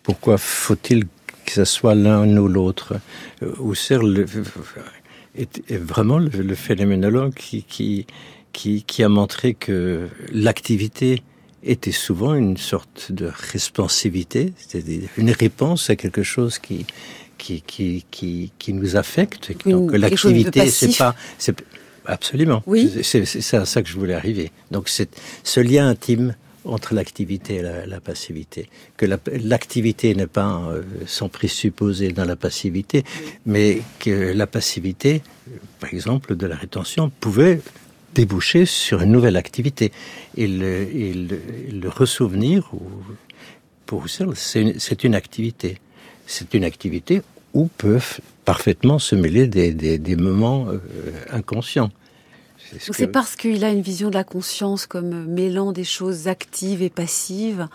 Pourquoi 0.03 0.37
faut-il 0.37 1.05
que 1.45 1.53
ce 1.53 1.65
soit 1.65 1.95
l'un 1.95 2.37
ou 2.37 2.49
l'autre? 2.49 2.95
Husserl 3.41 4.27
est, 5.35 5.63
est 5.71 5.77
vraiment 5.77 6.19
le, 6.19 6.55
phénoménologue 6.55 7.35
qui, 7.35 7.63
qui, 7.63 8.07
qui, 8.53 8.83
qui, 8.83 9.03
a 9.03 9.09
montré 9.09 9.55
que 9.55 10.09
l'activité 10.33 11.23
était 11.63 11.93
souvent 11.93 12.35
une 12.35 12.57
sorte 12.57 13.13
de 13.13 13.31
responsivité, 13.53 14.53
c'est-à-dire 14.57 15.09
une 15.17 15.31
réponse 15.31 15.91
à 15.91 15.97
quelque 15.97 16.25
chose 16.25 16.59
qui, 16.59 16.87
qui, 17.43 17.61
qui, 17.63 18.05
qui, 18.11 18.53
qui 18.59 18.73
nous 18.73 18.95
affecte. 18.97 19.53
Donc 19.69 19.93
l'activité, 19.93 20.69
c'est 20.71 20.97
pas, 20.97 21.17
absolument. 22.07 22.63
Oui. 22.67 22.91
C'est 23.03 23.57
à 23.57 23.65
ça 23.65 23.83
que 23.83 23.89
je 23.89 23.99
voulais 23.99 24.15
arriver. 24.15 24.53
Donc 24.71 24.89
c'est 24.89 25.11
ce 25.43 25.59
lien 25.59 25.89
intime 25.89 26.37
entre 26.65 26.95
l'activité 26.95 27.57
et 27.57 27.63
la, 27.63 28.01
passivité. 28.01 28.69
Que 28.97 29.07
l'activité 29.27 30.15
n'est 30.15 30.29
pas 30.29 30.63
euh, 30.71 30.83
sans 31.07 31.29
présupposé 31.29 32.13
dans 32.13 32.25
la 32.25 32.37
passivité, 32.37 33.03
mais 33.47 33.83
que 33.99 34.33
la 34.33 34.47
passivité, 34.47 35.23
par 35.81 35.93
exemple, 35.93 36.37
de 36.37 36.47
la 36.47 36.55
rétention, 36.55 37.11
pouvait 37.19 37.61
déboucher 38.15 38.65
sur 38.65 39.03
une 39.03 39.11
nouvelle 39.11 39.37
activité. 39.37 39.91
Et 40.37 40.47
le, 40.47 40.87
le, 41.73 41.89
ressouvenir, 41.89 42.71
pour 43.87 44.05
Husserl, 44.05 44.35
c'est 44.37 45.03
une 45.03 45.17
activité. 45.17 45.79
C'est 46.29 46.55
une 46.55 46.63
activité 46.63 47.23
où 47.55 47.67
peuvent 47.67 48.21
parfaitement 48.45 48.99
se 48.99 49.15
mêler 49.15 49.47
des, 49.47 49.73
des, 49.73 49.99
des 49.99 50.17
moments 50.17 50.67
euh, 50.69 50.79
inconscients. 51.31 51.91
C'est 52.79 53.09
parce 53.09 53.37
qu'il 53.37 53.65
a 53.65 53.71
une 53.71 53.83
vision 53.83 54.09
de 54.09 54.15
la 54.15 54.25
conscience 54.25 54.87
comme 54.87 55.27
mêlant 55.27 55.73
des 55.73 55.85
choses 55.85 56.27
actives 56.27 56.83
et 56.83 56.89
passives 56.89 57.69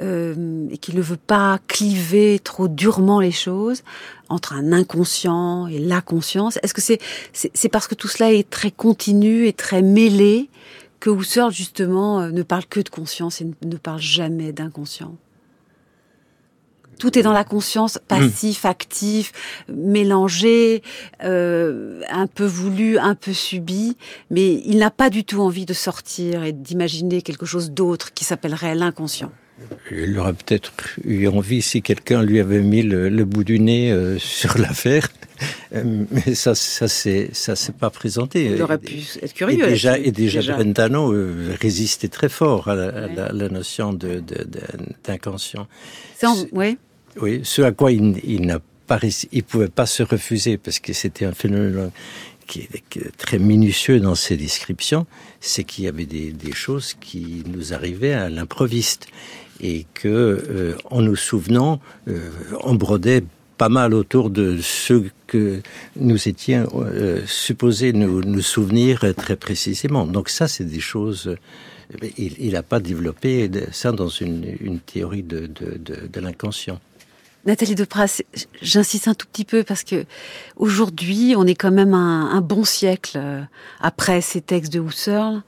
euh, 0.00 0.66
et 0.70 0.78
qu'il 0.78 0.96
ne 0.96 1.02
veut 1.02 1.16
pas 1.16 1.58
cliver 1.66 2.38
trop 2.38 2.68
durement 2.68 3.20
les 3.20 3.32
choses 3.32 3.82
entre 4.28 4.52
un 4.52 4.72
inconscient 4.72 5.66
et 5.66 5.78
la 5.78 6.00
conscience. 6.00 6.58
Est-ce 6.62 6.74
que 6.74 6.80
c'est 6.80 7.00
c'est 7.32 7.68
parce 7.68 7.88
que 7.88 7.94
tout 7.94 8.08
cela 8.08 8.32
est 8.32 8.48
très 8.48 8.70
continu 8.70 9.46
et 9.46 9.52
très 9.52 9.82
mêlé 9.82 10.48
que 11.00 11.10
Husserl 11.10 11.52
justement 11.52 12.20
euh, 12.20 12.30
ne 12.30 12.42
parle 12.42 12.66
que 12.66 12.80
de 12.80 12.88
conscience 12.88 13.40
et 13.40 13.50
ne 13.62 13.76
parle 13.76 14.00
jamais 14.00 14.52
d'inconscient? 14.52 15.16
Tout 17.00 17.18
est 17.18 17.22
dans 17.22 17.32
la 17.32 17.44
conscience, 17.44 17.98
passif, 18.06 18.64
actif, 18.64 19.32
mélangé, 19.68 20.82
euh, 21.24 22.02
un 22.10 22.26
peu 22.26 22.44
voulu, 22.44 22.98
un 22.98 23.14
peu 23.14 23.32
subi, 23.32 23.96
mais 24.30 24.62
il 24.66 24.78
n'a 24.78 24.90
pas 24.90 25.10
du 25.10 25.24
tout 25.24 25.40
envie 25.40 25.64
de 25.64 25.72
sortir 25.72 26.44
et 26.44 26.52
d'imaginer 26.52 27.22
quelque 27.22 27.46
chose 27.46 27.70
d'autre 27.70 28.12
qui 28.12 28.24
s'appellerait 28.24 28.74
l'inconscient. 28.74 29.32
Il 29.90 30.18
aurait 30.18 30.32
peut-être 30.32 30.72
eu 31.04 31.26
envie 31.26 31.60
si 31.60 31.82
quelqu'un 31.82 32.22
lui 32.22 32.40
avait 32.40 32.60
mis 32.60 32.82
le, 32.82 33.24
bout 33.24 33.44
du 33.44 33.60
nez 33.60 33.90
euh, 33.90 34.18
sur 34.18 34.58
l'affaire, 34.58 35.08
euh, 35.74 36.04
mais 36.10 36.34
ça, 36.34 36.54
ça 36.54 36.86
c'est 36.86 37.30
ça 37.32 37.56
s'est 37.56 37.72
pas 37.72 37.90
présenté. 37.90 38.44
Il 38.44 38.62
aurait 38.62 38.78
pu 38.78 39.02
être 39.22 39.34
curieux. 39.34 39.66
Et 39.66 39.68
déjà, 39.70 39.98
et 39.98 40.12
déjà, 40.12 40.40
Brentano 40.54 41.14
résistait 41.60 42.08
très 42.08 42.28
fort 42.28 42.68
à 42.68 42.74
la, 42.74 43.48
notion 43.48 43.92
de 43.92 44.22
d'inconscient. 45.04 45.66
Oui. 46.52 46.78
Oui, 47.20 47.40
ce 47.44 47.62
à 47.62 47.72
quoi 47.72 47.92
il, 47.92 48.18
il 48.24 48.46
n'a 48.46 48.60
pas 48.86 48.98
il 49.30 49.44
pouvait 49.44 49.68
pas 49.68 49.86
se 49.86 50.02
refuser 50.02 50.56
parce 50.56 50.80
que 50.80 50.92
c'était 50.92 51.24
un 51.24 51.32
phénomène 51.32 51.90
qui 52.50 52.68
est 52.74 53.16
très 53.16 53.38
minutieux 53.38 54.00
dans 54.00 54.16
ses 54.16 54.36
descriptions, 54.36 55.06
c'est 55.40 55.62
qu'il 55.62 55.84
y 55.84 55.88
avait 55.88 56.06
des, 56.06 56.52
choses 56.52 56.94
qui 56.94 57.44
nous 57.46 57.72
arrivaient 57.72 58.12
à 58.12 58.28
l'improviste 58.28 59.06
et 59.60 59.86
que, 59.94 60.08
euh, 60.08 60.76
en 60.90 61.02
nous 61.02 61.14
souvenant, 61.14 61.80
euh, 62.08 62.30
on 62.62 62.74
brodait 62.74 63.22
pas 63.56 63.68
mal 63.68 63.94
autour 63.94 64.30
de 64.30 64.58
ce 64.60 65.04
que 65.28 65.60
nous 65.94 66.28
étions 66.28 66.66
euh, 66.74 67.20
supposés 67.26 67.92
nous, 67.92 68.22
nous, 68.22 68.42
souvenir 68.42 69.04
très 69.14 69.36
précisément. 69.36 70.04
Donc 70.06 70.28
ça, 70.28 70.48
c'est 70.48 70.64
des 70.64 70.80
choses. 70.80 71.36
Il 72.18 72.52
n'a 72.52 72.62
pas 72.64 72.80
développé 72.80 73.48
ça 73.70 73.92
dans 73.92 74.08
une, 74.08 74.56
une 74.60 74.80
théorie 74.80 75.22
de, 75.22 75.46
de, 75.46 75.78
de 75.78 76.20
l'inconscient. 76.20 76.80
Nathalie 77.46 77.74
Depras, 77.74 78.22
j'insiste 78.60 79.08
un 79.08 79.14
tout 79.14 79.26
petit 79.26 79.44
peu 79.44 79.64
parce 79.64 79.82
que 79.82 80.04
aujourd'hui, 80.56 81.34
on 81.36 81.46
est 81.46 81.54
quand 81.54 81.70
même 81.70 81.94
un, 81.94 82.40
bon 82.42 82.64
siècle 82.64 83.16
euh, 83.16 83.42
après 83.80 84.20
ces 84.20 84.40
textes 84.40 84.72
de 84.72 84.80
Husserl. 84.80 85.42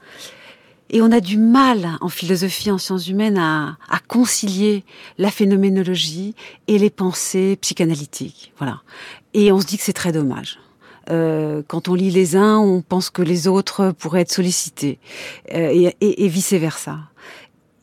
Et 0.89 1.01
on 1.01 1.11
a 1.11 1.19
du 1.19 1.37
mal 1.37 1.97
en 2.01 2.09
philosophie, 2.09 2.69
en 2.69 2.77
sciences 2.77 3.07
humaines, 3.07 3.37
à, 3.37 3.77
concilier 4.07 4.83
la 5.17 5.31
phénoménologie 5.31 6.35
et 6.67 6.77
les 6.77 6.91
pensées 6.91 7.57
psychanalytiques. 7.61 8.53
Voilà. 8.57 8.81
Et 9.33 9.51
on 9.51 9.59
se 9.59 9.65
dit 9.65 9.77
que 9.77 9.83
c'est 9.83 9.93
très 9.93 10.11
dommage. 10.11 10.59
Euh, 11.09 11.63
quand 11.67 11.87
on 11.87 11.95
lit 11.95 12.11
les 12.11 12.35
uns, 12.35 12.59
on 12.59 12.81
pense 12.81 13.09
que 13.09 13.23
les 13.23 13.47
autres 13.47 13.91
pourraient 13.91 14.21
être 14.21 14.31
sollicités, 14.31 14.99
euh, 15.53 15.91
et, 15.99 16.25
et 16.25 16.27
vice 16.27 16.53
versa. 16.53 16.99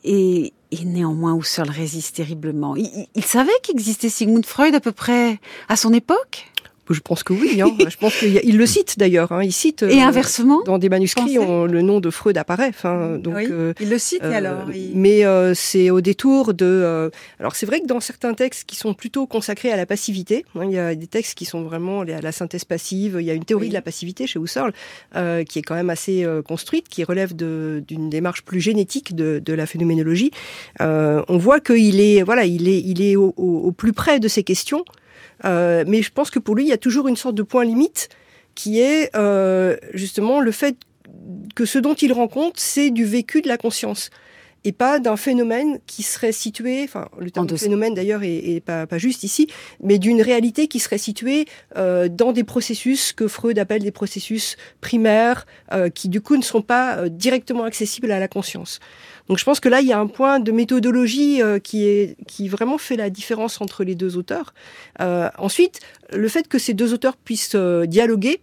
Et, 0.03 0.53
et 0.71 0.85
néanmoins, 0.85 1.35
Husserl 1.35 1.69
résiste 1.69 2.15
terriblement. 2.15 2.75
Il, 2.75 3.07
il 3.13 3.23
savait 3.23 3.51
qu'existait 3.63 4.09
Sigmund 4.09 4.45
Freud 4.45 4.73
à 4.73 4.79
peu 4.79 4.91
près 4.91 5.39
à 5.67 5.75
son 5.75 5.93
époque? 5.93 6.51
Je 6.93 7.01
pense 7.01 7.23
que 7.23 7.33
oui. 7.33 7.61
Hein. 7.61 7.75
je 7.89 7.97
pense 7.97 8.15
qu'il 8.17 8.57
le 8.57 8.65
cite 8.65 8.97
d'ailleurs. 8.97 9.31
Hein. 9.31 9.43
Il 9.43 9.51
cite. 9.51 9.83
Et 9.83 10.01
euh, 10.01 10.05
inversement. 10.05 10.61
Dans 10.63 10.77
des 10.77 10.89
manuscrits, 10.89 11.35
le 11.35 11.81
nom 11.81 11.99
de 11.99 12.09
Freud 12.09 12.37
apparaît. 12.37 12.69
Enfin, 12.69 13.17
donc. 13.17 13.35
Oui, 13.35 13.47
euh, 13.49 13.73
il 13.79 13.89
le 13.89 13.97
cite 13.97 14.23
euh, 14.23 14.31
alors. 14.31 14.65
Mais 14.93 15.23
c'est 15.55 15.89
au 15.89 16.01
détour 16.01 16.53
de. 16.53 17.11
alors 17.39 17.55
c'est 17.55 17.65
vrai 17.65 17.81
que 17.81 17.87
dans 17.87 17.99
certains 17.99 18.33
textes 18.33 18.65
qui 18.65 18.75
sont 18.75 18.93
plutôt 18.93 19.25
consacrés 19.27 19.71
à 19.71 19.77
la 19.77 19.85
passivité, 19.85 20.45
hein, 20.55 20.65
il 20.65 20.71
y 20.71 20.77
a 20.77 20.95
des 20.95 21.07
textes 21.07 21.35
qui 21.35 21.45
sont 21.45 21.63
vraiment 21.63 22.01
à 22.01 22.21
la 22.21 22.31
synthèse 22.31 22.65
passive. 22.65 23.17
Il 23.19 23.25
y 23.25 23.31
a 23.31 23.33
une 23.33 23.45
théorie 23.45 23.69
de 23.69 23.73
la 23.73 23.81
passivité 23.81 24.27
chez 24.27 24.39
Husserl 24.39 24.71
qui 25.47 25.59
est 25.59 25.63
quand 25.63 25.75
même 25.75 25.89
assez 25.89 26.25
construite, 26.47 26.89
qui 26.89 27.03
relève 27.03 27.35
d'une 27.35 28.09
démarche 28.09 28.43
plus 28.43 28.61
génétique 28.61 29.15
de, 29.15 29.39
de 29.43 29.53
la 29.53 29.65
phénoménologie. 29.65 30.31
on 30.79 31.37
voit 31.37 31.59
qu'il 31.59 31.99
est 31.99 32.23
voilà, 32.23 32.45
il 32.45 32.67
est 32.67 32.81
il 32.81 33.01
est 33.01 33.15
au, 33.15 33.33
au 33.37 33.71
plus 33.71 33.93
près 33.93 34.19
de 34.19 34.27
ces 34.27 34.43
questions. 34.43 34.83
Euh, 35.45 35.83
mais 35.87 36.01
je 36.01 36.11
pense 36.11 36.29
que 36.29 36.39
pour 36.39 36.55
lui, 36.55 36.63
il 36.63 36.69
y 36.69 36.73
a 36.73 36.77
toujours 36.77 37.07
une 37.07 37.15
sorte 37.15 37.35
de 37.35 37.43
point 37.43 37.65
limite 37.65 38.09
qui 38.55 38.79
est 38.79 39.15
euh, 39.15 39.77
justement 39.93 40.41
le 40.41 40.51
fait 40.51 40.75
que 41.55 41.65
ce 41.65 41.79
dont 41.79 41.93
il 41.93 42.13
rend 42.13 42.27
compte, 42.27 42.57
c'est 42.57 42.89
du 42.89 43.05
vécu 43.05 43.41
de 43.41 43.47
la 43.47 43.57
conscience 43.57 44.09
et 44.63 44.71
pas 44.71 44.99
d'un 44.99 45.17
phénomène 45.17 45.79
qui 45.87 46.03
serait 46.03 46.31
situé, 46.31 46.83
enfin 46.83 47.07
le 47.19 47.31
terme 47.31 47.47
de 47.47 47.55
phénomène 47.55 47.93
d'ailleurs 47.93 48.21
est, 48.23 48.61
pas, 48.63 48.85
pas, 48.85 48.97
juste 48.97 49.23
ici, 49.23 49.47
mais 49.81 49.97
d'une 49.97 50.21
réalité 50.21 50.67
qui 50.67 50.79
serait 50.79 50.97
située 50.97 51.45
euh, 51.77 52.07
dans 52.09 52.31
des 52.31 52.43
processus 52.43 53.13
que 53.13 53.27
Freud 53.27 53.57
appelle 53.57 53.81
des 53.81 53.91
processus 53.91 54.57
primaires, 54.79 55.45
euh, 55.71 55.89
qui 55.89 56.09
du 56.09 56.21
coup 56.21 56.35
ne 56.35 56.43
sont 56.43 56.61
pas 56.61 56.97
euh, 56.97 57.09
directement 57.09 57.63
accessibles 57.63 58.11
à 58.11 58.19
la 58.19 58.27
conscience. 58.27 58.79
Donc 59.27 59.37
je 59.37 59.45
pense 59.45 59.59
que 59.59 59.69
là 59.69 59.81
il 59.81 59.87
y 59.87 59.93
a 59.93 59.99
un 59.99 60.07
point 60.07 60.39
de 60.39 60.51
méthodologie 60.51 61.41
euh, 61.41 61.59
qui 61.59 61.85
est 61.87 62.17
qui 62.27 62.47
vraiment 62.47 62.77
fait 62.77 62.95
la 62.95 63.09
différence 63.09 63.61
entre 63.61 63.83
les 63.83 63.95
deux 63.95 64.17
auteurs. 64.17 64.53
Euh, 64.99 65.29
ensuite, 65.37 65.79
le 66.13 66.27
fait 66.27 66.47
que 66.47 66.59
ces 66.59 66.73
deux 66.73 66.93
auteurs 66.93 67.17
puissent 67.17 67.55
dialoguer, 67.55 68.41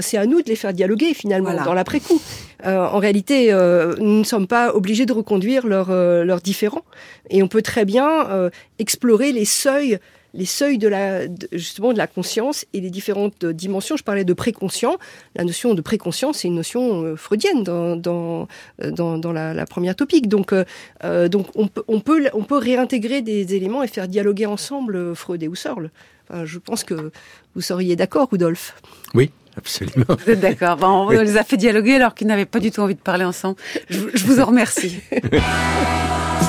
c'est 0.00 0.18
à 0.18 0.26
nous 0.26 0.42
de 0.42 0.48
les 0.48 0.56
faire 0.56 0.72
dialoguer 0.72 1.14
finalement 1.14 1.54
dans 1.54 1.74
l'après-coup. 1.74 2.20
Euh, 2.66 2.86
en 2.86 2.98
réalité, 2.98 3.52
euh, 3.52 3.94
nous 3.98 4.18
ne 4.18 4.24
sommes 4.24 4.46
pas 4.46 4.74
obligés 4.74 5.06
de 5.06 5.12
reconduire 5.12 5.66
leurs 5.66 5.90
euh, 5.90 6.24
leurs 6.24 6.40
différends, 6.40 6.84
et 7.30 7.42
on 7.42 7.48
peut 7.48 7.62
très 7.62 7.84
bien 7.84 8.50
explorer 8.78 9.32
les 9.32 9.44
seuils 9.44 9.98
les 10.34 10.46
seuils 10.46 10.78
de 10.78 10.88
la 10.88 11.22
justement 11.52 11.92
de 11.92 11.98
la 11.98 12.06
conscience 12.06 12.64
et 12.72 12.80
les 12.80 12.90
différentes 12.90 13.44
dimensions. 13.44 13.96
Je 13.96 14.04
parlais 14.04 14.24
de 14.24 14.32
préconscient. 14.32 14.96
La 15.34 15.44
notion 15.44 15.74
de 15.74 15.80
préconscience, 15.80 16.38
c'est 16.38 16.48
une 16.48 16.54
notion 16.54 17.16
freudienne 17.16 17.62
dans 17.62 17.96
dans 17.96 18.48
dans, 18.78 19.32
la, 19.32 19.54
la, 19.54 19.66
première 19.66 19.96
topique. 19.96 20.28
Donc 20.28 20.54
donc 21.02 21.46
on 21.54 21.68
peut 21.68 21.84
on 21.88 22.00
peut 22.00 22.28
on 22.32 22.42
peut 22.42 22.58
réintégrer 22.58 23.22
des 23.22 23.54
éléments 23.54 23.82
et 23.82 23.88
faire 23.88 24.08
dialoguer 24.08 24.46
ensemble 24.46 25.14
Freud 25.14 25.42
et 25.42 25.46
Husserl. 25.46 25.90
Enfin, 26.28 26.44
je 26.44 26.58
pense 26.58 26.84
que 26.84 27.10
vous 27.54 27.60
seriez 27.60 27.96
d'accord, 27.96 28.28
Rudolf. 28.30 28.74
Oui, 29.14 29.30
Absolument. 29.58 30.16
Vous 30.24 30.30
êtes 30.30 30.40
d'accord. 30.40 30.78
on 30.82 31.10
les 31.10 31.36
a 31.36 31.42
fait 31.42 31.56
dialoguer 31.56 31.96
alors 31.96 32.14
qu'ils 32.14 32.28
n'avaient 32.28 32.46
pas 32.46 32.60
du 32.60 32.70
tout 32.70 32.80
envie 32.80 32.94
de 32.94 33.00
parler 33.00 33.24
ensemble. 33.24 33.56
Je, 33.90 34.24
vous 34.24 34.40
en 34.40 34.46
remercie. 34.46 35.00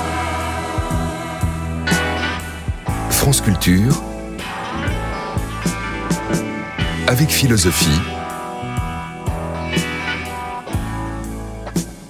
France 3.19 3.41
Culture 3.41 4.01
avec 7.07 7.29
philosophie. 7.29 7.99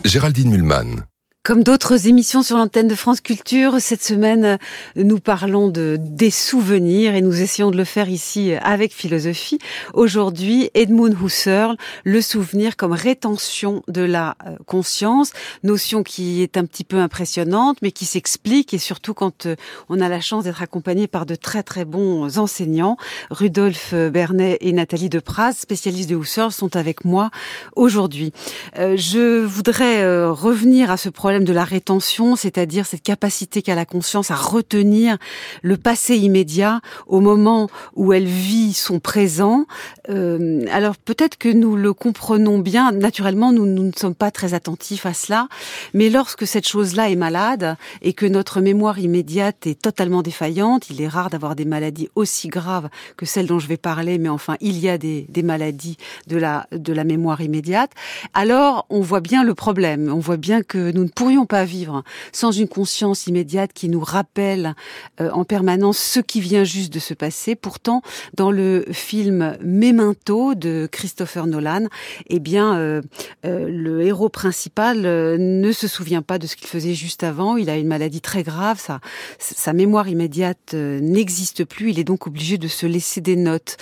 Géraldine 0.05 0.51
Mühlmann. 0.51 1.08
Comme 1.49 1.63
d'autres 1.63 2.05
émissions 2.05 2.43
sur 2.43 2.57
l'antenne 2.57 2.87
de 2.87 2.93
France 2.93 3.21
Culture, 3.21 3.77
cette 3.79 4.03
semaine, 4.03 4.59
nous 4.95 5.17
parlons 5.17 5.67
de 5.67 5.97
des 5.99 6.29
souvenirs 6.29 7.15
et 7.15 7.23
nous 7.23 7.41
essayons 7.41 7.71
de 7.71 7.77
le 7.77 7.85
faire 7.85 8.07
ici 8.07 8.53
avec 8.61 8.93
philosophie. 8.93 9.57
Aujourd'hui, 9.95 10.69
Edmund 10.75 11.17
Husserl, 11.19 11.75
le 12.03 12.21
souvenir 12.21 12.77
comme 12.77 12.91
rétention 12.91 13.81
de 13.87 14.03
la 14.03 14.35
euh, 14.45 14.57
conscience, 14.67 15.31
notion 15.63 16.03
qui 16.03 16.43
est 16.43 16.55
un 16.55 16.65
petit 16.65 16.83
peu 16.83 16.97
impressionnante, 16.97 17.79
mais 17.81 17.91
qui 17.91 18.05
s'explique 18.05 18.75
et 18.75 18.77
surtout 18.77 19.15
quand 19.15 19.47
euh, 19.47 19.55
on 19.89 20.01
a 20.01 20.07
la 20.07 20.21
chance 20.21 20.43
d'être 20.43 20.61
accompagné 20.61 21.07
par 21.07 21.25
de 21.25 21.33
très 21.33 21.63
très 21.63 21.83
bons 21.83 22.37
enseignants. 22.37 22.95
Rudolf 23.31 23.95
Bernet 23.95 24.59
et 24.61 24.71
Nathalie 24.71 25.09
Depraz, 25.09 25.53
spécialistes 25.53 26.11
de 26.11 26.15
Husserl, 26.15 26.51
sont 26.51 26.75
avec 26.75 27.05
moi 27.05 27.31
aujourd'hui. 27.75 28.33
Euh, 28.77 28.95
je 28.97 29.43
voudrais 29.43 30.05
revenir 30.27 30.91
à 30.91 30.97
ce 30.97 31.09
problème 31.09 31.38
de 31.43 31.53
la 31.53 31.63
rétention, 31.63 32.35
c'est-à-dire 32.35 32.85
cette 32.85 33.03
capacité 33.03 33.61
qu'a 33.61 33.75
la 33.75 33.85
conscience 33.85 34.31
à 34.31 34.35
retenir 34.35 35.17
le 35.61 35.77
passé 35.77 36.17
immédiat 36.17 36.81
au 37.07 37.19
moment 37.19 37.69
où 37.95 38.13
elle 38.13 38.25
vit 38.25 38.73
son 38.73 38.99
présent. 38.99 39.65
Euh, 40.09 40.65
alors 40.71 40.97
peut-être 40.97 41.37
que 41.37 41.49
nous 41.49 41.75
le 41.75 41.93
comprenons 41.93 42.59
bien, 42.59 42.91
naturellement 42.91 43.51
nous, 43.51 43.65
ne 43.65 43.91
sommes 43.95 44.15
pas 44.15 44.31
très 44.31 44.53
attentifs 44.53 45.05
à 45.05 45.13
cela, 45.13 45.47
mais 45.93 46.09
lorsque 46.09 46.47
cette 46.47 46.67
chose-là 46.67 47.09
est 47.09 47.15
malade 47.15 47.77
et 48.01 48.13
que 48.13 48.25
notre 48.25 48.61
mémoire 48.61 48.99
immédiate 48.99 49.67
est 49.67 49.81
totalement 49.81 50.21
défaillante, 50.21 50.89
il 50.89 51.01
est 51.01 51.07
rare 51.07 51.29
d'avoir 51.29 51.55
des 51.55 51.65
maladies 51.65 52.09
aussi 52.15 52.47
graves 52.47 52.89
que 53.17 53.25
celles 53.25 53.47
dont 53.47 53.59
je 53.59 53.67
vais 53.67 53.77
parler, 53.77 54.17
mais 54.17 54.29
enfin 54.29 54.55
il 54.61 54.79
y 54.79 54.89
a 54.89 54.97
des, 54.97 55.25
des 55.29 55.43
maladies 55.43 55.97
de 56.27 56.37
la, 56.37 56.67
de 56.71 56.93
la 56.93 57.03
mémoire 57.03 57.41
immédiate, 57.41 57.91
alors 58.33 58.85
on 58.89 59.01
voit 59.01 59.21
bien 59.21 59.43
le 59.43 59.53
problème, 59.53 60.11
on 60.13 60.19
voit 60.19 60.37
bien 60.37 60.63
que 60.63 60.91
nous 60.91 61.03
ne 61.03 61.09
pourrions 61.19 61.45
pas 61.45 61.65
vivre 61.65 62.03
sans 62.31 62.53
une 62.53 62.69
conscience 62.69 63.27
immédiate 63.27 63.73
qui 63.73 63.89
nous 63.89 63.99
rappelle 63.99 64.73
euh, 65.19 65.29
en 65.31 65.43
permanence 65.43 65.97
ce 65.97 66.21
qui 66.21 66.39
vient 66.39 66.63
juste 66.63 66.93
de 66.93 66.99
se 66.99 67.13
passer. 67.13 67.55
Pourtant, 67.55 68.01
dans 68.35 68.51
le 68.51 68.85
film 68.93 69.57
Memento 69.61 70.55
de 70.55 70.87
Christopher 70.89 71.45
Nolan, 71.45 71.87
eh 72.29 72.39
bien, 72.39 72.77
euh, 72.77 73.01
euh, 73.45 73.67
le 73.67 74.01
héros 74.03 74.29
principal 74.29 75.01
ne 75.01 75.71
se 75.73 75.89
souvient 75.89 76.21
pas 76.21 76.39
de 76.39 76.47
ce 76.47 76.55
qu'il 76.55 76.67
faisait 76.67 76.93
juste 76.93 77.23
avant. 77.23 77.57
Il 77.57 77.69
a 77.69 77.75
une 77.75 77.87
maladie 77.87 78.21
très 78.21 78.43
grave. 78.43 78.79
Sa, 78.79 79.01
sa 79.39 79.73
mémoire 79.73 80.07
immédiate 80.07 80.73
n'existe 80.73 81.65
plus. 81.65 81.89
Il 81.89 81.99
est 81.99 82.05
donc 82.05 82.27
obligé 82.27 82.57
de 82.57 82.69
se 82.69 82.85
laisser 82.85 83.19
des 83.19 83.35
notes. 83.35 83.75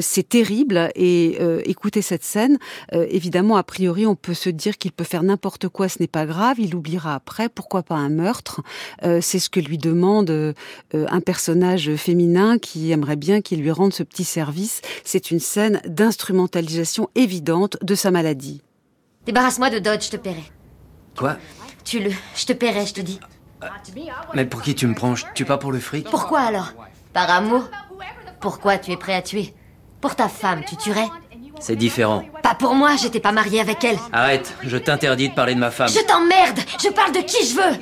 C'est 0.00 0.28
terrible. 0.28 0.90
Et 0.96 1.38
écoutez 1.66 2.02
cette 2.02 2.24
scène. 2.24 2.58
évidemment, 2.92 3.56
a 3.56 3.62
priori, 3.62 4.06
on 4.06 4.16
peut 4.16 4.34
se 4.34 4.50
dire 4.50 4.76
qu'il 4.76 4.90
peut 4.90 5.04
faire 5.04 5.22
n'importe 5.22 5.68
quoi. 5.68 5.88
Ce 5.88 5.98
n'est 6.00 6.08
pas 6.08 6.26
grave 6.26 6.58
il 6.64 6.74
oubliera 6.74 7.14
après, 7.14 7.48
pourquoi 7.48 7.82
pas 7.82 7.94
un 7.94 8.08
meurtre 8.08 8.62
euh, 9.04 9.20
C'est 9.20 9.38
ce 9.38 9.48
que 9.48 9.60
lui 9.60 9.78
demande 9.78 10.30
euh, 10.30 10.52
un 10.92 11.20
personnage 11.20 11.94
féminin 11.96 12.58
qui 12.58 12.90
aimerait 12.90 13.16
bien 13.16 13.40
qu'il 13.40 13.60
lui 13.60 13.70
rende 13.70 13.92
ce 13.92 14.02
petit 14.02 14.24
service. 14.24 14.80
C'est 15.04 15.30
une 15.30 15.40
scène 15.40 15.80
d'instrumentalisation 15.86 17.08
évidente 17.14 17.76
de 17.82 17.94
sa 17.94 18.10
maladie. 18.10 18.62
Débarrasse-moi 19.26 19.70
de 19.70 19.78
Dodge, 19.78 20.06
je 20.06 20.10
te 20.10 20.16
paierai. 20.16 20.44
Quoi? 21.16 21.36
Tu 21.84 22.00
le, 22.00 22.10
je 22.34 22.46
te 22.46 22.52
paierai, 22.52 22.86
je 22.86 22.94
te 22.94 23.00
dis. 23.00 23.20
Mais 24.34 24.44
pour 24.44 24.62
qui 24.62 24.74
tu 24.74 24.86
me 24.86 24.94
prends? 24.94 25.14
Je 25.14 25.24
tue 25.34 25.44
pas 25.44 25.58
pour 25.58 25.72
le 25.72 25.78
fric? 25.78 26.08
Pourquoi 26.10 26.40
alors? 26.40 26.74
Par 27.12 27.30
amour? 27.30 27.68
Pourquoi 28.40 28.78
tu 28.78 28.92
es 28.92 28.96
prêt 28.96 29.14
à 29.14 29.22
tuer? 29.22 29.54
Pour 30.00 30.16
ta 30.16 30.28
femme, 30.28 30.62
tu 30.68 30.76
tuerais? 30.76 31.08
C'est 31.60 31.76
différent. 31.76 32.24
Pas 32.42 32.54
pour 32.54 32.74
moi, 32.74 32.96
j'étais 33.00 33.20
pas 33.20 33.32
mariée 33.32 33.60
avec 33.60 33.82
elle. 33.84 33.98
Arrête, 34.12 34.54
je 34.62 34.76
t'interdis 34.76 35.28
de 35.30 35.34
parler 35.34 35.54
de 35.54 35.60
ma 35.60 35.70
femme. 35.70 35.88
Je 35.88 36.00
t'emmerde 36.06 36.60
Je 36.82 36.88
parle 36.90 37.12
de 37.12 37.20
qui 37.20 37.46
je 37.46 37.54
veux 37.54 37.78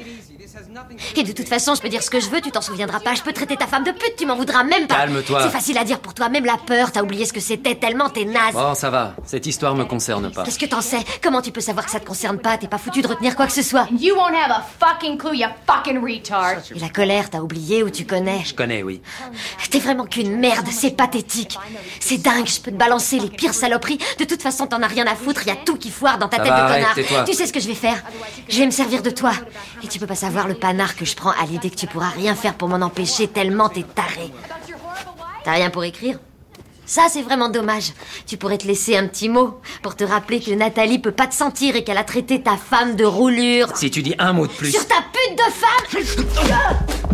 et 1.17 1.23
de 1.23 1.33
toute 1.33 1.49
façon, 1.49 1.75
je 1.75 1.81
peux 1.81 1.89
dire 1.89 2.03
ce 2.03 2.11
que 2.11 2.21
je 2.21 2.29
veux, 2.29 2.41
tu 2.41 2.51
t'en 2.51 2.61
souviendras 2.61 3.01
pas. 3.01 3.15
Je 3.15 3.23
peux 3.23 3.33
traiter 3.33 3.57
ta 3.57 3.67
femme 3.67 3.85
de 3.85 3.91
pute, 3.91 4.17
tu 4.17 4.27
m'en 4.27 4.37
voudras 4.37 4.65
même 4.65 4.87
pas. 4.87 4.97
Calme-toi. 4.97 5.43
C'est 5.43 5.51
facile 5.51 5.79
à 5.79 5.85
dire 5.85 6.01
pour 6.01 6.15
toi, 6.15 6.29
même 6.29 6.45
la 6.45 6.57
peur, 6.57 6.93
t'as 6.93 7.03
oublié 7.03 7.25
ce 7.25 7.33
que 7.33 7.41
c'était 7.41 7.75
tellement 7.75 8.09
t'es 8.09 8.25
naze. 8.25 8.55
Bon, 8.55 8.75
ça 8.75 8.91
va. 8.91 9.15
Cette 9.25 9.47
histoire 9.47 9.75
me 9.75 9.85
concerne 9.85 10.31
pas. 10.31 10.45
Qu'est-ce 10.45 10.59
que 10.59 10.67
t'en 10.67 10.81
sais? 10.81 11.01
Comment 11.23 11.43
tu 11.43 11.51
peux 11.51 11.61
savoir 11.61 11.85
que 11.87 11.93
ça 11.93 12.01
te 12.01 12.07
concerne 12.07 12.39
pas? 12.39 12.59
T'es 12.59 12.69
pas 12.69 12.79
foutu 12.79 13.03
de 13.03 13.09
retenir 13.09 13.37
quoi 13.37 13.47
que 13.47 13.53
ce 13.53 13.63
soit. 13.63 13.87
You 13.99 14.15
won't 14.15 14.35
have 14.35 14.51
a 14.51 14.67
fucking 14.81 15.19
clue, 15.19 15.37
you 15.37 15.49
fucking 15.67 16.01
retard. 16.03 16.63
Et 16.75 16.79
la 16.79 16.89
colère, 16.89 17.31
t'as 17.31 17.41
oublié 17.41 17.83
ou 17.83 17.91
tu 17.91 18.05
connais? 18.05 18.43
Je 18.45 18.55
connais, 18.55 18.83
oui. 18.83 19.01
T'es 19.71 19.79
vraiment 19.79 20.05
qu'une 20.05 20.37
merde, 20.39 20.69
c'est 20.71 20.97
pathétique. 20.97 21.59
C'est 22.01 22.19
dingue, 22.19 22.47
je 22.47 22.61
peux 22.61 22.71
te 22.71 22.77
balancer 22.77 23.19
les 23.19 23.31
pires 23.31 23.55
saloperies. 23.55 23.99
De 24.19 24.25
toute 24.25 24.43
façon, 24.43 24.67
t'en 24.67 24.83
as 24.83 24.87
rien 24.87 25.07
à 25.07 25.15
foutre, 25.15 25.47
y 25.47 25.51
a 25.51 25.57
tout 25.57 25.77
qui 25.77 25.91
foire 25.91 26.19
dans 26.19 26.29
ta 26.29 26.39
tête 26.39 26.47
de 26.47 26.51
connard. 26.51 27.25
Tu 27.27 27.35
sais 27.35 27.47
ce 27.47 27.53
que 27.53 27.61
je 27.61 27.69
vais 27.69 27.75
faire? 27.75 28.03
Je 28.49 28.59
vais 28.59 28.67
me 28.67 28.71
servir 28.71 29.03
de 29.03 29.11
toi. 29.11 29.33
Et 29.83 29.89
tu 29.89 29.99
peux 29.99 30.07
pas 30.07 30.15
savoir 30.15 30.47
le 30.49 30.52
panard 30.55 30.97
que 30.97 31.05
je 31.05 31.17
prends 31.17 31.31
à 31.31 31.47
l'idée 31.47 31.71
que 31.71 31.77
tu 31.77 31.87
pourras 31.87 32.11
rien 32.11 32.35
faire 32.35 32.55
pour 32.55 32.69
m'en 32.69 32.85
empêcher 32.85 33.29
tellement 33.29 33.69
t'es 33.69 33.83
taré. 33.83 34.31
T'as 35.45 35.53
rien 35.53 35.71
pour 35.71 35.85
écrire? 35.85 36.19
Ça, 36.85 37.07
c'est 37.09 37.23
vraiment 37.23 37.49
dommage. 37.49 37.93
Tu 38.27 38.37
pourrais 38.37 38.59
te 38.59 38.67
laisser 38.67 38.97
un 38.97 39.07
petit 39.07 39.29
mot 39.29 39.61
pour 39.83 39.97
te 39.97 40.05
rappeler 40.05 40.41
que 40.41 40.51
Nathalie 40.51 40.99
peut 40.99 41.13
pas 41.13 41.27
te 41.27 41.35
sentir 41.35 41.77
et 41.77 41.85
qu'elle 41.85 41.97
a 41.97 42.05
traité 42.05 42.43
ta 42.43 42.57
femme 42.57 42.97
de 42.97 43.05
roulure. 43.05 43.69
Si 43.77 43.91
tu 43.91 44.03
dis 44.03 44.15
un 44.19 44.33
mot 44.33 44.47
de 44.47 44.53
plus. 44.53 44.73
Sur 44.73 44.87
ta 44.87 44.97
pute 44.97 45.39
de 45.39 45.53
femme 45.53 47.09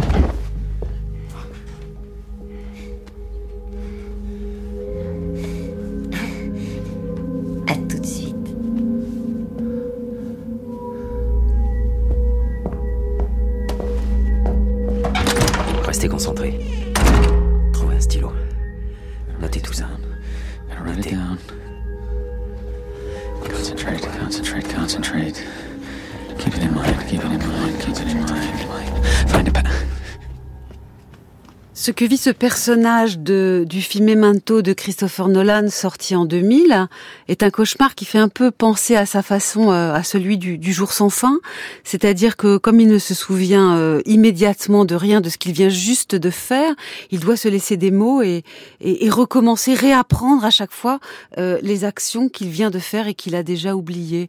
Ce 31.89 31.93
que 31.93 32.05
vit 32.05 32.19
ce 32.19 32.29
personnage 32.29 33.19
de, 33.19 33.65
du 33.67 33.81
film 33.81 34.05
Memento 34.05 34.61
de 34.61 34.75
Christopher 34.75 35.29
Nolan, 35.29 35.71
sorti 35.71 36.15
en 36.15 36.27
2000, 36.27 36.87
est 37.29 37.43
un 37.43 37.49
cauchemar 37.49 37.95
qui 37.95 38.05
fait 38.05 38.19
un 38.19 38.29
peu 38.29 38.51
penser 38.51 38.95
à 38.95 39.07
sa 39.07 39.23
façon 39.23 39.73
euh, 39.73 39.95
à 39.95 40.03
celui 40.03 40.37
du, 40.37 40.59
du 40.59 40.75
jour 40.75 40.93
sans 40.93 41.09
fin. 41.09 41.41
C'est-à-dire 41.85 42.37
que 42.37 42.59
comme 42.59 42.79
il 42.79 42.89
ne 42.89 42.99
se 42.99 43.15
souvient 43.15 43.75
euh, 43.79 44.03
immédiatement 44.05 44.85
de 44.85 44.95
rien 44.95 45.23
de 45.23 45.31
ce 45.31 45.39
qu'il 45.39 45.53
vient 45.53 45.71
juste 45.71 46.15
de 46.15 46.29
faire, 46.29 46.75
il 47.11 47.21
doit 47.21 47.39
se 47.39 47.49
laisser 47.49 47.79
des 47.79 47.91
mots 47.91 48.21
et, 48.21 48.45
et, 48.83 49.07
et 49.07 49.09
recommencer, 49.09 49.73
réapprendre 49.73 50.45
à 50.45 50.51
chaque 50.51 50.73
fois 50.73 51.01
euh, 51.39 51.59
les 51.63 51.85
actions 51.85 52.29
qu'il 52.29 52.51
vient 52.51 52.69
de 52.69 52.81
faire 52.81 53.09
et 53.09 53.15
qu'il 53.15 53.35
a 53.35 53.43
déjà 53.43 53.75
oubliées. 53.75 54.29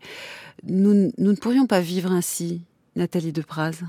Nous, 0.63 1.11
nous 1.17 1.31
ne 1.31 1.35
pourrions 1.35 1.67
pas 1.67 1.81
vivre 1.81 2.13
ainsi, 2.13 2.61
Nathalie 2.95 3.33
Depraz. 3.33 3.81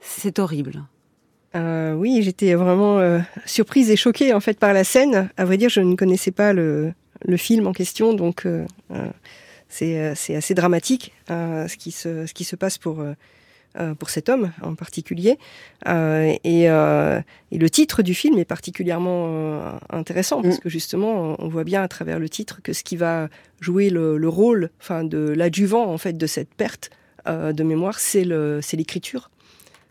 C'est 0.00 0.38
horrible. 0.38 0.84
Euh, 1.54 1.94
oui, 1.94 2.20
j'étais 2.22 2.54
vraiment 2.54 2.98
euh, 2.98 3.20
surprise 3.46 3.90
et 3.90 3.96
choquée 3.96 4.34
en 4.34 4.40
fait 4.40 4.58
par 4.58 4.72
la 4.72 4.84
scène. 4.84 5.30
À 5.36 5.44
vrai 5.44 5.56
dire, 5.56 5.70
je 5.70 5.80
ne 5.80 5.96
connaissais 5.96 6.30
pas 6.30 6.52
le, 6.52 6.92
le 7.24 7.36
film 7.36 7.66
en 7.66 7.72
question, 7.72 8.12
donc 8.12 8.44
euh, 8.46 8.66
c'est 9.68 10.34
assez 10.34 10.54
dramatique 10.54 11.12
ce 11.28 11.76
qui 11.76 11.90
se 11.90 12.26
ce 12.26 12.34
qui 12.34 12.44
se 12.44 12.56
passe 12.56 12.78
pour 12.78 13.04
pour 13.98 14.10
cet 14.10 14.28
homme 14.28 14.50
en 14.62 14.74
particulier. 14.74 15.38
Et, 15.86 16.38
et, 16.44 16.68
le 16.68 17.70
titre 17.70 18.02
du 18.02 18.14
film 18.14 18.38
est 18.38 18.44
particulièrement 18.44 19.78
intéressant 19.90 20.42
parce 20.42 20.56
mm. 20.56 20.60
que 20.60 20.68
justement, 20.68 21.36
on 21.38 21.48
voit 21.48 21.64
bien 21.64 21.82
à 21.82 21.88
travers 21.88 22.18
le 22.18 22.28
titre 22.28 22.60
que 22.62 22.72
ce 22.72 22.82
qui 22.82 22.96
va 22.96 23.28
jouer 23.60 23.90
le, 23.90 24.16
le 24.16 24.28
rôle, 24.28 24.70
enfin 24.80 25.04
de 25.04 25.18
l'adjuvant 25.18 25.92
en 25.92 25.98
fait 25.98 26.14
de 26.14 26.26
cette 26.26 26.52
perte 26.54 26.90
de 27.26 27.62
mémoire, 27.62 28.00
c'est 28.00 28.24
l'écriture 28.24 29.30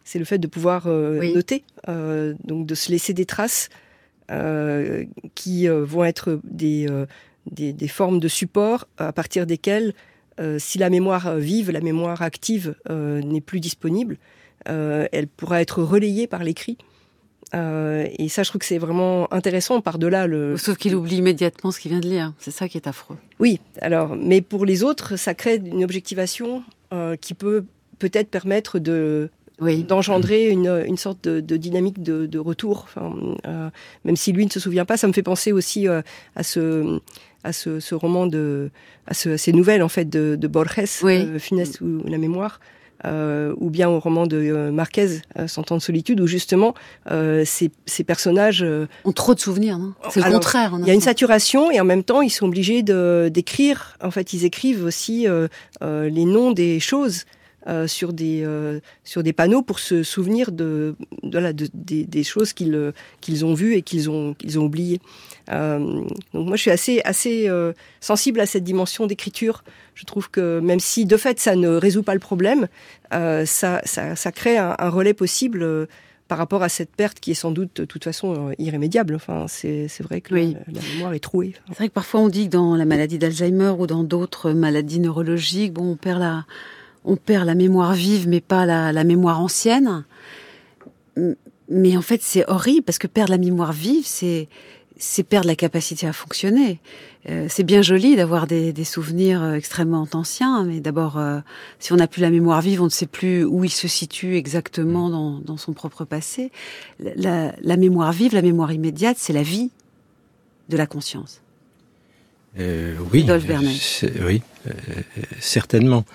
c'est 0.07 0.19
le 0.19 0.25
fait 0.25 0.37
de 0.37 0.47
pouvoir 0.47 0.83
euh, 0.87 1.33
noter, 1.33 1.65
euh, 1.89 2.33
donc 2.45 2.65
de 2.65 2.75
se 2.75 2.91
laisser 2.91 3.13
des 3.13 3.25
traces 3.25 3.67
euh, 4.31 5.03
qui 5.35 5.67
vont 5.67 6.05
être 6.05 6.39
des, 6.45 6.87
des, 7.51 7.87
formes 7.89 8.21
de 8.21 8.29
support 8.29 8.87
à 8.97 9.11
partir 9.11 9.45
desquelles, 9.45 9.93
si 10.59 10.77
la 10.77 10.89
mémoire 10.89 11.35
vive, 11.35 11.71
la 11.71 11.81
mémoire 11.81 12.21
active 12.21 12.75
n'est 12.89 13.41
plus 13.41 13.59
disponible, 13.59 14.17
elle 14.65 15.27
pourra 15.27 15.61
être 15.61 15.83
relayée 15.83 16.27
par 16.27 16.43
l'écrit. 16.43 16.77
et 17.53 18.29
ça, 18.29 18.43
je 18.43 18.49
trouve 18.49 18.59
que 18.59 18.65
c'est 18.65 18.77
vraiment 18.77 19.31
intéressant 19.33 19.81
par-delà 19.81 20.27
le. 20.27 20.57
Sauf 20.57 20.77
qu'il 20.77 20.95
oublie 20.95 21.17
immédiatement 21.17 21.71
ce 21.71 21.79
qu'il 21.79 21.91
vient 21.91 22.01
de 22.01 22.09
lire. 22.09 22.33
C'est 22.39 22.51
ça 22.51 22.69
qui 22.69 22.77
est 22.77 22.87
affreux. 22.87 23.17
Oui. 23.39 23.59
Alors, 23.81 24.15
mais 24.15 24.41
pour 24.41 24.65
les 24.65 24.83
autres, 24.83 25.17
ça 25.17 25.33
crée 25.33 25.57
une 25.57 25.83
objectivation 25.83 26.63
qui 27.21 27.33
peut 27.33 27.65
peut-être 27.99 28.29
permettre 28.29 28.79
de 28.79 29.31
d'engendrer 29.59 30.49
une, 30.49 30.83
une, 30.85 30.97
sorte 30.97 31.23
de, 31.23 31.39
de 31.39 31.57
dynamique 31.57 32.01
de, 32.01 32.25
de 32.25 32.39
retour. 32.39 32.85
Enfin, 32.87 33.13
euh, 33.47 33.69
même 34.05 34.15
si 34.15 34.31
lui 34.31 34.45
ne 34.45 34.51
se 34.51 34.59
souvient 34.59 34.85
pas, 34.85 34.97
ça 34.97 35.07
me 35.07 35.13
fait 35.13 35.23
penser 35.23 35.51
aussi 35.51 35.87
euh, 35.87 36.01
à 36.35 36.43
ce 36.43 36.99
à 37.43 37.53
ce, 37.53 37.79
ce, 37.79 37.95
roman 37.95 38.27
de 38.27 38.71
à, 39.07 39.13
ce, 39.13 39.29
à, 39.29 39.37
ces 39.37 39.53
nouvelles 39.53 39.83
en 39.83 39.89
fait 39.89 40.05
de, 40.09 40.35
de 40.35 40.47
Borges, 40.47 41.03
euh, 41.03 41.39
Finesse 41.39 41.81
ou 41.81 42.01
la 42.05 42.17
mémoire. 42.17 42.59
Euh, 43.05 43.53
ou 43.57 43.69
bien 43.69 43.89
au 43.89 43.99
roman 43.99 44.25
de 44.25 44.37
euh, 44.37 44.71
Marquez, 44.71 45.19
euh, 45.37 45.47
Cent 45.47 45.71
ans 45.71 45.77
de 45.77 45.81
solitude, 45.81 46.19
où 46.19 46.25
justement 46.25 46.73
euh, 47.11 47.43
ces, 47.45 47.69
ces, 47.85 48.03
personnages 48.03 48.65
ont 49.05 49.11
trop 49.11 49.35
de 49.35 49.39
souvenirs. 49.39 49.79
C'est 50.09 50.25
le 50.25 50.31
contraire. 50.31 50.75
Il 50.79 50.87
y 50.87 50.89
a 50.89 50.95
une 50.95 51.01
saturation 51.01 51.69
et 51.69 51.79
en 51.79 51.85
même 51.85 52.03
temps 52.03 52.23
ils 52.23 52.31
sont 52.31 52.47
obligés 52.47 52.81
de 52.81 53.29
d'écrire. 53.31 53.97
En 54.01 54.09
fait, 54.09 54.33
ils 54.33 54.45
écrivent 54.45 54.83
aussi 54.83 55.27
les 55.81 56.25
noms 56.25 56.51
des 56.51 56.79
choses. 56.79 57.25
Euh, 57.67 57.85
sur 57.85 58.13
des 58.13 58.43
euh, 58.45 58.79
sur 59.03 59.23
des 59.23 59.33
panneaux 59.33 59.61
pour 59.61 59.79
se 59.79 60.01
souvenir 60.01 60.53
de, 60.53 60.95
de, 61.23 61.37
la, 61.37 61.51
de 61.51 61.67
des, 61.73 62.05
des, 62.05 62.23
choses 62.23 62.53
qu'ils 62.53 62.93
qu'ils 63.19 63.43
ont 63.43 63.53
vues 63.53 63.73
et 63.73 63.81
qu'ils 63.81 64.09
ont 64.09 64.33
qu'ils 64.35 64.57
ont 64.57 64.63
oubliées. 64.63 65.01
Euh, 65.51 65.79
donc 66.33 66.47
moi 66.47 66.55
je 66.55 66.61
suis 66.61 66.71
assez 66.71 67.01
assez 67.03 67.49
sensible 67.99 68.39
à 68.39 68.45
cette 68.45 68.63
dimension 68.63 69.05
d'écriture. 69.05 69.65
Je 69.95 70.05
trouve 70.05 70.29
que 70.31 70.61
même 70.61 70.79
si 70.79 71.05
de 71.05 71.17
fait 71.17 71.41
ça 71.41 71.57
ne 71.57 71.67
résout 71.67 72.03
pas 72.03 72.13
le 72.13 72.21
problème, 72.21 72.69
ça, 73.11 73.81
ça, 73.83 74.15
ça 74.15 74.31
crée 74.31 74.57
un, 74.57 74.75
un 74.79 74.89
relais 74.89 75.13
possible 75.13 75.89
par 76.29 76.37
rapport 76.37 76.63
à 76.63 76.69
cette 76.69 76.95
perte 76.95 77.19
qui 77.19 77.31
est 77.31 77.41
sans 77.41 77.51
doute 77.51 77.81
de 77.81 77.85
toute 77.85 78.05
façon 78.05 78.53
irrémédiable. 78.59 79.15
Enfin, 79.15 79.47
c'est 79.49 79.89
vrai 79.99 80.21
que 80.21 80.33
oui. 80.33 80.53
la, 80.53 80.79
la, 80.79 80.87
mémoire 80.93 81.13
est 81.13 81.19
trouée. 81.19 81.53
C'est 81.67 81.75
vrai 81.75 81.89
que 81.89 81.93
parfois 81.93 82.21
on 82.21 82.29
dit 82.29 82.45
que 82.45 82.51
dans 82.51 82.77
la 82.77 82.85
maladie 82.85 83.17
d'Alzheimer 83.17 83.73
ou 83.77 83.87
dans 83.87 84.05
d'autres 84.05 84.51
maladies 84.51 85.01
neurologiques, 85.01 85.73
bon, 85.73 85.91
on 85.91 85.95
perd 85.97 86.21
la, 86.21 86.45
on 87.07 87.15
perd 87.15 87.45
la 87.45 87.55
mémoire 87.55 87.93
vive, 87.93 88.27
mais 88.27 88.41
pas 88.41 88.65
la, 88.65 89.03
mémoire 89.03 89.39
ancienne. 89.39 90.03
Mais 91.69 91.97
en 91.97 92.01
fait, 92.01 92.21
c'est 92.21 92.47
horrible 92.47 92.83
parce 92.83 92.99
que 92.99 93.07
perdre 93.07 93.31
la 93.31 93.37
mémoire 93.37 93.71
vive, 93.71 94.05
c'est 94.05 95.23
perdre 95.23 95.47
la 95.47 95.55
capacité 95.55 96.05
à 96.05 96.13
fonctionner. 96.13 96.79
Euh, 97.29 97.47
c'est 97.49 97.63
bien 97.63 97.81
joli 97.81 98.15
d'avoir 98.15 98.45
des, 98.45 98.83
souvenirs 98.83 99.41
euh, 99.41 99.53
extrêmement 99.53 100.07
anciens, 100.13 100.65
mais 100.65 100.81
d'abord, 100.81 101.17
euh, 101.17 101.39
si 101.79 101.93
on 101.93 101.95
n'a 101.95 102.07
plus 102.07 102.21
la 102.21 102.29
mémoire 102.29 102.61
vive, 102.61 102.81
on 102.81 102.85
ne 102.85 102.89
sait 102.89 103.07
plus 103.07 103.45
où 103.45 103.63
il 103.63 103.71
se 103.71 103.87
situe 103.87 104.35
exactement 104.35 105.09
dans, 105.09 105.57
son 105.57 105.73
propre 105.73 106.03
passé. 106.03 106.51
La, 106.99 107.77
mémoire 107.77 108.11
vive, 108.11 108.33
la 108.33 108.41
mémoire 108.41 108.73
immédiate, 108.73 109.17
c'est 109.17 109.33
la 109.33 109.43
vie 109.43 109.71
de 110.67 110.75
la 110.75 110.87
conscience. 110.87 111.41
Euh, 112.59 112.95
oui, 113.11 113.25
oui, 114.21 114.41
certainement. 115.39 116.05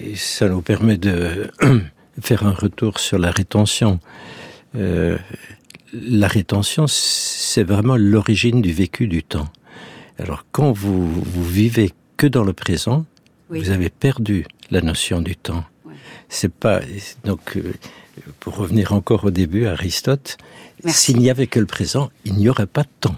Et 0.00 0.16
ça 0.16 0.48
nous 0.48 0.62
permet 0.62 0.96
de 0.96 1.50
faire 2.20 2.46
un 2.46 2.52
retour 2.52 3.00
sur 3.00 3.18
la 3.18 3.30
rétention. 3.30 4.00
Euh, 4.76 5.18
la 5.92 6.28
rétention, 6.28 6.86
c'est 6.88 7.62
vraiment 7.62 7.96
l'origine 7.96 8.62
du 8.62 8.72
vécu 8.72 9.06
du 9.06 9.22
temps. 9.22 9.48
Alors 10.18 10.44
quand 10.52 10.72
vous, 10.72 11.08
vous 11.10 11.44
vivez 11.44 11.92
que 12.16 12.26
dans 12.26 12.44
le 12.44 12.52
présent, 12.52 13.04
oui. 13.50 13.60
vous 13.60 13.70
avez 13.70 13.90
perdu 13.90 14.46
la 14.70 14.80
notion 14.80 15.20
du 15.20 15.36
temps. 15.36 15.64
Ouais. 15.84 15.94
C'est 16.28 16.52
pas 16.52 16.80
donc 17.24 17.56
euh, 17.56 17.72
pour 18.40 18.56
revenir 18.56 18.92
encore 18.92 19.24
au 19.24 19.30
début, 19.30 19.66
Aristote, 19.66 20.36
s'il 20.86 21.18
n'y 21.18 21.30
avait 21.30 21.46
que 21.46 21.60
le 21.60 21.66
présent, 21.66 22.10
il 22.24 22.34
n'y 22.34 22.48
aurait 22.48 22.66
pas 22.66 22.82
de 22.82 22.88
temps. 23.00 23.16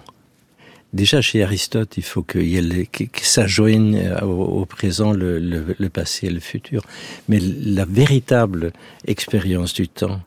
Déjà 0.97 1.21
chez 1.21 1.43
Aristote, 1.43 1.99
il 1.99 2.03
faut 2.03 2.23
que, 2.23 2.39
que 2.87 3.27
ça 3.35 3.47
joigne 3.47 4.11
au, 4.23 4.61
au 4.63 4.65
présent 4.65 5.13
le, 5.13 5.39
le, 5.39 5.77
le, 5.79 5.89
passé 5.91 6.29
et 6.29 6.31
le 6.31 6.41
futur. 6.41 6.81
Mais 7.29 7.39
la 7.39 7.85
véritable 7.85 8.73
expérience 9.07 9.75
du 9.75 9.89
temps, 9.89 10.21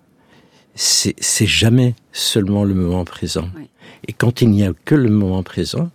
c'est 0.76 1.16
jamais 1.48 1.96
seulement 2.12 2.64
le 2.66 2.76
moment 2.76 3.04
présent. 3.04 3.50
Oui. 3.58 3.68
Et 4.08 4.14
quand 4.14 4.42
il 4.44 4.52
n'y 4.52 4.64
a 4.64 4.74
que 4.86 4.94
le 4.94 5.10
moment 5.10 5.42
présent, 5.42 5.90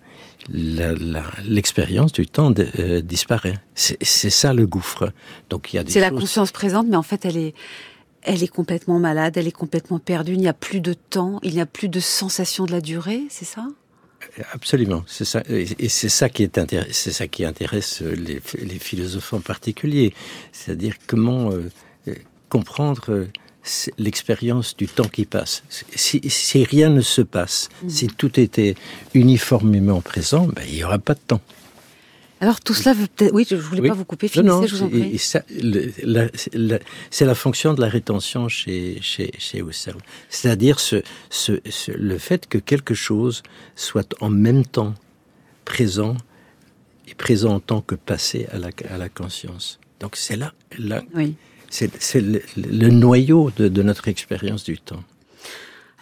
l'expérience 0.49 2.13
du 2.13 2.27
temps 2.27 2.51
de, 2.51 2.67
euh, 2.81 3.01
disparaît. 3.01 3.59
C'est 3.77 4.03
ça 4.31 4.53
le 4.53 4.67
gouffre. 4.67 5.13
Donc 5.51 5.73
il 5.73 5.77
y 5.77 5.79
a. 5.79 5.85
C'est 5.87 6.01
la 6.01 6.11
conscience 6.11 6.51
présente, 6.51 6.89
mais 6.89 6.97
en 6.97 7.03
fait 7.03 7.25
elle 7.25 7.37
est 7.37 7.55
elle 8.23 8.43
est 8.43 8.49
complètement 8.49 8.99
malade, 8.99 9.37
elle 9.37 9.47
est 9.47 9.53
complètement 9.53 10.01
perdue. 10.01 10.33
Il 10.33 10.41
n'y 10.41 10.49
a 10.49 10.55
plus 10.55 10.81
de 10.81 10.95
temps, 10.95 11.39
il 11.43 11.55
n'y 11.55 11.61
a 11.61 11.67
plus 11.67 11.89
de 11.89 12.01
sensation 12.01 12.65
de 12.65 12.73
la 12.73 12.81
durée, 12.81 13.23
c'est 13.29 13.45
ça? 13.45 13.69
Absolument, 14.53 15.05
c'est 15.07 15.25
ça, 15.25 15.43
et 15.49 15.89
c'est 15.89 16.09
ça 16.09 16.29
qui 16.29 16.43
est 16.43 16.61
c'est 16.93 17.13
ça 17.13 17.29
qui 17.29 17.45
intéresse 17.45 18.01
les, 18.01 18.41
les 18.61 18.79
philosophes 18.81 19.33
en 19.33 19.41
particulier, 19.41 20.13
c'est-à-dire 20.51 20.95
comment 21.07 21.53
euh, 21.53 21.71
comprendre 22.49 23.05
euh, 23.11 23.27
l'expérience 23.99 24.77
du 24.77 24.89
temps 24.89 25.09
qui 25.09 25.25
passe. 25.25 25.63
Si, 25.69 26.21
si 26.29 26.65
rien 26.65 26.91
ne 26.91 27.01
se 27.01 27.23
passe, 27.23 27.69
mmh. 27.83 27.89
si 27.89 28.07
tout 28.09 28.39
était 28.41 28.75
uniformément 29.15 30.01
présent, 30.01 30.47
ben, 30.47 30.63
il 30.69 30.75
n'y 30.75 30.85
aura 30.85 30.99
pas 30.99 31.15
de 31.15 31.21
temps. 31.27 31.41
Alors 32.45 32.61
tout 32.61 32.75
cela 32.75 32.93
veut 32.95 33.07
peut-être. 33.07 33.33
Oui, 33.33 33.47
je 33.49 33.57
voulais 33.57 33.81
oui. 33.81 33.89
pas 33.89 33.95
vous 33.95 34.05
couper. 34.05 34.29
Finissez, 34.29 34.47
non, 34.47 34.61
non, 34.61 34.67
je 34.67 34.77
vous 34.77 34.83
en 34.83 34.89
prie. 34.91 35.19
C'est 37.11 37.25
la 37.25 37.35
fonction 37.35 37.73
de 37.73 37.81
la 37.81 37.89
rétention 37.89 38.43
chez 38.49 38.99
chez 39.01 39.33
chez 39.39 39.61
Husserl, 39.61 40.01
c'est-à-dire 40.29 40.79
ce, 40.79 41.03
ce, 41.31 41.53
ce, 41.71 41.91
le 41.93 42.19
fait 42.19 42.47
que 42.47 42.59
quelque 42.59 42.93
chose 43.07 43.43
soit 43.77 44.15
en 44.21 44.29
même 44.29 44.67
temps 44.77 44.93
présent 45.65 46.17
et 47.09 47.15
présent 47.15 47.55
en 47.55 47.61
tant 47.61 47.81
que 47.81 47.95
passé 47.95 48.47
à 48.53 48.59
la 48.59 48.71
à 48.91 48.99
la 48.99 49.09
conscience. 49.09 49.81
Donc 50.01 50.13
c'est 50.17 50.37
là 50.37 50.53
là. 50.79 51.03
Oui. 51.15 51.37
C'est 51.71 52.21
le, 52.21 52.41
le 52.57 52.89
noyau 52.89 53.51
de, 53.57 53.67
de 53.67 53.83
notre 53.83 54.07
expérience 54.07 54.63
du 54.63 54.79
temps. 54.79 55.03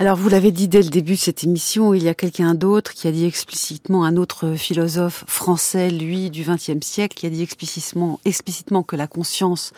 Alors 0.03 0.17
vous 0.17 0.29
l'avez 0.29 0.51
dit 0.51 0.67
dès 0.67 0.83
le 0.83 0.89
début 0.89 1.13
de 1.13 1.19
cette 1.19 1.45
émission, 1.45 1.95
il 1.95 2.03
y 2.03 2.09
a 2.09 2.15
quelqu'un 2.15 2.57
d'autre 2.57 2.93
qui 2.93 3.07
a 3.07 3.13
dit 3.13 3.25
explicitement, 3.25 4.05
un 4.05 4.17
autre 4.17 4.55
philosophe 4.55 5.23
français, 5.29 5.91
lui, 5.91 6.29
du 6.29 6.43
XXe 6.43 6.85
siècle, 6.85 7.17
qui 7.17 7.25
a 7.27 7.31
dit 7.31 7.41
explicitement, 7.41 8.19
explicitement 8.25 8.83
que 8.83 8.97
la 8.97 9.07
conscience 9.07 9.73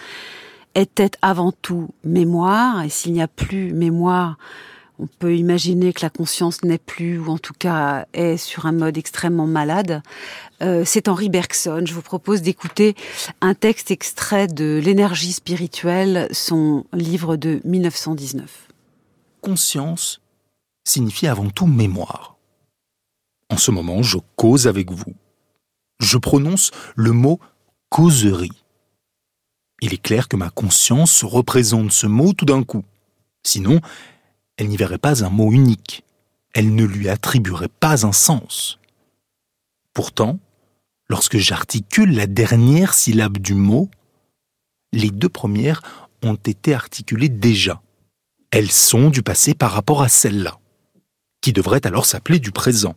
était 0.74 1.10
avant 1.20 1.52
tout 1.52 1.90
mémoire, 2.04 2.82
et 2.82 2.88
s'il 2.88 3.12
n'y 3.12 3.20
a 3.20 3.28
plus 3.28 3.74
mémoire, 3.74 4.38
on 4.98 5.06
peut 5.06 5.36
imaginer 5.36 5.92
que 5.92 6.00
la 6.00 6.08
conscience 6.08 6.64
n'est 6.64 6.78
plus, 6.78 7.18
ou 7.18 7.28
en 7.30 7.36
tout 7.36 7.52
cas 7.58 8.06
est 8.14 8.38
sur 8.38 8.64
un 8.64 8.72
mode 8.72 8.96
extrêmement 8.96 9.46
malade. 9.46 10.00
Euh, 10.62 10.84
C'est 10.86 11.08
Henri 11.08 11.28
Bergson. 11.28 11.82
Je 11.84 11.92
vous 11.92 12.00
propose 12.00 12.40
d'écouter 12.40 12.94
un 13.42 13.52
texte 13.52 13.90
extrait 13.90 14.46
de 14.46 14.80
L'énergie 14.82 15.34
spirituelle, 15.34 16.28
son 16.32 16.86
livre 16.94 17.36
de 17.36 17.60
1919 17.66 18.68
conscience 19.44 20.22
signifie 20.84 21.26
avant 21.26 21.50
tout 21.50 21.66
mémoire. 21.66 22.38
En 23.50 23.58
ce 23.58 23.70
moment, 23.70 24.02
je 24.02 24.16
cause 24.36 24.66
avec 24.66 24.90
vous. 24.90 25.14
Je 26.00 26.16
prononce 26.16 26.70
le 26.96 27.12
mot 27.12 27.38
causerie. 27.90 28.64
Il 29.82 29.92
est 29.92 30.02
clair 30.02 30.28
que 30.28 30.36
ma 30.36 30.48
conscience 30.48 31.24
représente 31.24 31.92
ce 31.92 32.06
mot 32.06 32.32
tout 32.32 32.46
d'un 32.46 32.62
coup. 32.62 32.84
Sinon, 33.42 33.82
elle 34.56 34.68
n'y 34.68 34.78
verrait 34.78 34.96
pas 34.96 35.22
un 35.22 35.28
mot 35.28 35.52
unique. 35.52 36.04
Elle 36.54 36.74
ne 36.74 36.84
lui 36.84 37.10
attribuerait 37.10 37.68
pas 37.68 38.06
un 38.06 38.12
sens. 38.12 38.78
Pourtant, 39.92 40.38
lorsque 41.08 41.36
j'articule 41.36 42.14
la 42.14 42.26
dernière 42.26 42.94
syllabe 42.94 43.36
du 43.36 43.52
mot, 43.52 43.90
les 44.92 45.10
deux 45.10 45.28
premières 45.28 45.82
ont 46.22 46.36
été 46.36 46.72
articulées 46.72 47.28
déjà. 47.28 47.82
Elles 48.56 48.70
sont 48.70 49.10
du 49.10 49.24
passé 49.24 49.52
par 49.52 49.72
rapport 49.72 50.00
à 50.00 50.08
celle-là, 50.08 50.60
qui 51.40 51.52
devrait 51.52 51.84
alors 51.88 52.06
s'appeler 52.06 52.38
du 52.38 52.52
présent. 52.52 52.94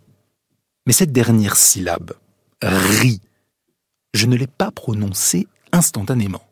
Mais 0.86 0.94
cette 0.94 1.12
dernière 1.12 1.56
syllabe, 1.56 2.14
ri, 2.62 3.22
je 4.14 4.28
ne 4.28 4.36
l'ai 4.36 4.46
pas 4.46 4.70
prononcée 4.70 5.48
instantanément. 5.72 6.48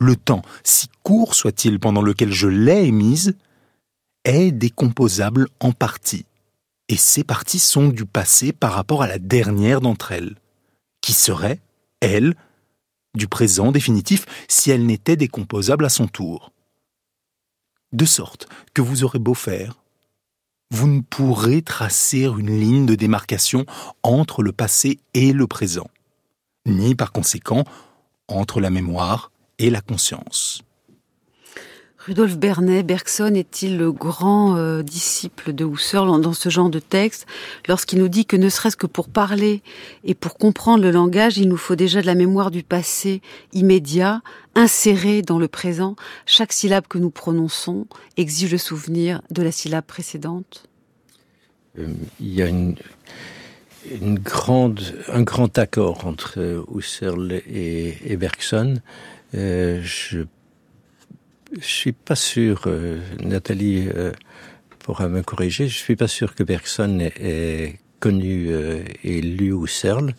Le 0.00 0.16
temps, 0.16 0.42
si 0.64 0.88
court 1.04 1.36
soit-il 1.36 1.78
pendant 1.78 2.02
lequel 2.02 2.32
je 2.32 2.48
l'ai 2.48 2.84
émise, 2.84 3.36
est 4.24 4.50
décomposable 4.50 5.46
en 5.60 5.70
parties. 5.70 6.26
Et 6.88 6.96
ces 6.96 7.22
parties 7.22 7.60
sont 7.60 7.90
du 7.90 8.06
passé 8.06 8.52
par 8.52 8.72
rapport 8.72 9.04
à 9.04 9.06
la 9.06 9.20
dernière 9.20 9.80
d'entre 9.80 10.10
elles, 10.10 10.34
qui 11.00 11.12
serait, 11.12 11.60
elle, 12.00 12.34
du 13.14 13.28
présent 13.28 13.70
définitif 13.70 14.26
si 14.48 14.72
elle 14.72 14.84
n'était 14.84 15.14
décomposable 15.14 15.84
à 15.84 15.90
son 15.90 16.08
tour 16.08 16.50
de 17.92 18.04
sorte 18.04 18.48
que 18.74 18.82
vous 18.82 19.04
aurez 19.04 19.18
beau 19.18 19.34
faire, 19.34 19.80
vous 20.70 20.86
ne 20.86 21.00
pourrez 21.00 21.62
tracer 21.62 22.24
une 22.24 22.58
ligne 22.58 22.86
de 22.86 22.94
démarcation 22.94 23.66
entre 24.02 24.42
le 24.42 24.52
passé 24.52 25.00
et 25.14 25.32
le 25.32 25.46
présent, 25.46 25.90
ni 26.66 26.94
par 26.94 27.12
conséquent 27.12 27.64
entre 28.28 28.60
la 28.60 28.70
mémoire 28.70 29.32
et 29.58 29.70
la 29.70 29.80
conscience. 29.80 30.62
Rudolf 32.06 32.38
Bernet, 32.38 32.82
Bergson 32.82 33.34
est-il 33.34 33.76
le 33.76 33.92
grand 33.92 34.56
euh, 34.56 34.82
disciple 34.82 35.52
de 35.52 35.66
Husserl 35.66 36.18
dans 36.22 36.32
ce 36.32 36.48
genre 36.48 36.70
de 36.70 36.78
texte? 36.78 37.26
Lorsqu'il 37.68 37.98
nous 37.98 38.08
dit 38.08 38.24
que 38.24 38.38
ne 38.38 38.48
serait-ce 38.48 38.76
que 38.76 38.86
pour 38.86 39.10
parler 39.10 39.62
et 40.02 40.14
pour 40.14 40.38
comprendre 40.38 40.82
le 40.82 40.92
langage, 40.92 41.36
il 41.36 41.46
nous 41.46 41.58
faut 41.58 41.76
déjà 41.76 42.00
de 42.00 42.06
la 42.06 42.14
mémoire 42.14 42.50
du 42.50 42.62
passé 42.62 43.20
immédiat, 43.52 44.22
inséré 44.54 45.20
dans 45.20 45.38
le 45.38 45.46
présent. 45.46 45.94
Chaque 46.24 46.54
syllabe 46.54 46.86
que 46.88 46.96
nous 46.96 47.10
prononçons 47.10 47.86
exige 48.16 48.52
le 48.52 48.58
souvenir 48.58 49.20
de 49.30 49.42
la 49.42 49.52
syllabe 49.52 49.84
précédente. 49.84 50.64
Euh, 51.78 51.86
il 52.18 52.32
y 52.32 52.40
a 52.40 52.46
une, 52.46 52.76
grande, 54.14 54.80
un 55.08 55.20
grand 55.20 55.58
accord 55.58 56.06
entre 56.06 56.64
Husserl 56.74 57.42
et, 57.46 58.16
Bergson. 58.16 58.80
Euh, 59.34 59.82
je 61.58 61.66
suis 61.66 61.92
pas 61.92 62.16
sûr, 62.16 62.62
euh, 62.66 63.00
Nathalie 63.22 63.88
euh, 63.94 64.12
pourra 64.78 65.08
me 65.08 65.22
corriger, 65.22 65.68
je 65.68 65.76
suis 65.76 65.96
pas 65.96 66.08
sûr 66.08 66.34
que 66.34 66.42
Bergson 66.42 66.98
ait, 67.00 67.78
connu 67.98 68.46
euh, 68.48 68.82
et 69.04 69.20
lu 69.20 69.52
Husserl. 69.54 70.14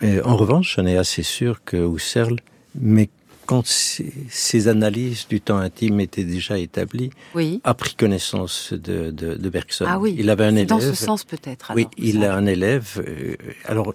Mais 0.00 0.22
en 0.22 0.36
revanche, 0.36 0.76
j'en 0.76 0.86
ai 0.86 0.96
assez 0.96 1.22
sûr 1.22 1.62
que 1.64 1.76
Husserl, 1.76 2.36
mais 2.74 3.10
quand 3.52 3.66
ces 3.66 4.68
analyses 4.68 5.26
du 5.28 5.42
temps 5.42 5.58
intime 5.58 6.00
étaient 6.00 6.24
déjà 6.24 6.58
établies, 6.58 7.10
oui. 7.34 7.60
a 7.64 7.74
pris 7.74 7.94
connaissance 7.94 8.72
de, 8.72 9.10
de, 9.10 9.34
de 9.34 9.48
Bergson. 9.50 9.84
Ah 9.86 9.98
oui, 9.98 10.16
il 10.18 10.30
avait 10.30 10.44
un 10.44 10.56
élève. 10.56 10.68
Dans 10.68 10.80
ce 10.80 10.94
sens 10.94 11.24
peut-être. 11.24 11.72
Oui, 11.74 11.86
il 11.98 12.24
a 12.24 12.34
un 12.34 12.46
élève. 12.46 13.04
Euh, 13.06 13.36
alors, 13.66 13.92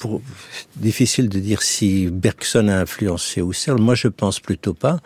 pour, 0.00 0.20
difficile 0.74 1.28
de 1.28 1.38
dire 1.38 1.62
si 1.62 2.08
Bergson 2.10 2.66
a 2.66 2.78
influencé 2.80 3.40
Husserl. 3.40 3.80
Moi, 3.80 3.94
je 3.94 4.08
pense 4.08 4.40
plutôt 4.40 4.74
pas. 4.74 4.98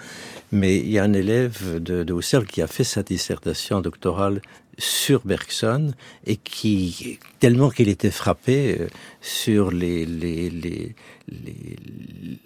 Mais 0.51 0.79
il 0.79 0.91
y 0.91 0.99
a 0.99 1.05
un 1.05 1.13
élève 1.13 1.83
de, 1.83 2.05
de 2.05 2.15
Husserl 2.15 2.47
qui 2.47 2.63
a 2.63 2.67
fait 2.67 2.85
sa 2.85 3.03
dissertation 3.03 3.83
doctorale 3.83 4.41
sur 4.79 5.23
Bergson 5.25 5.93
et 6.27 6.37
qui 6.37 7.19
tellement 7.41 7.71
qu'il 7.71 7.89
était 7.89 8.11
frappé 8.11 8.79
euh, 8.81 8.89
sur 9.21 9.71
les 9.71 10.05
les 10.07 10.51
les 10.51 10.95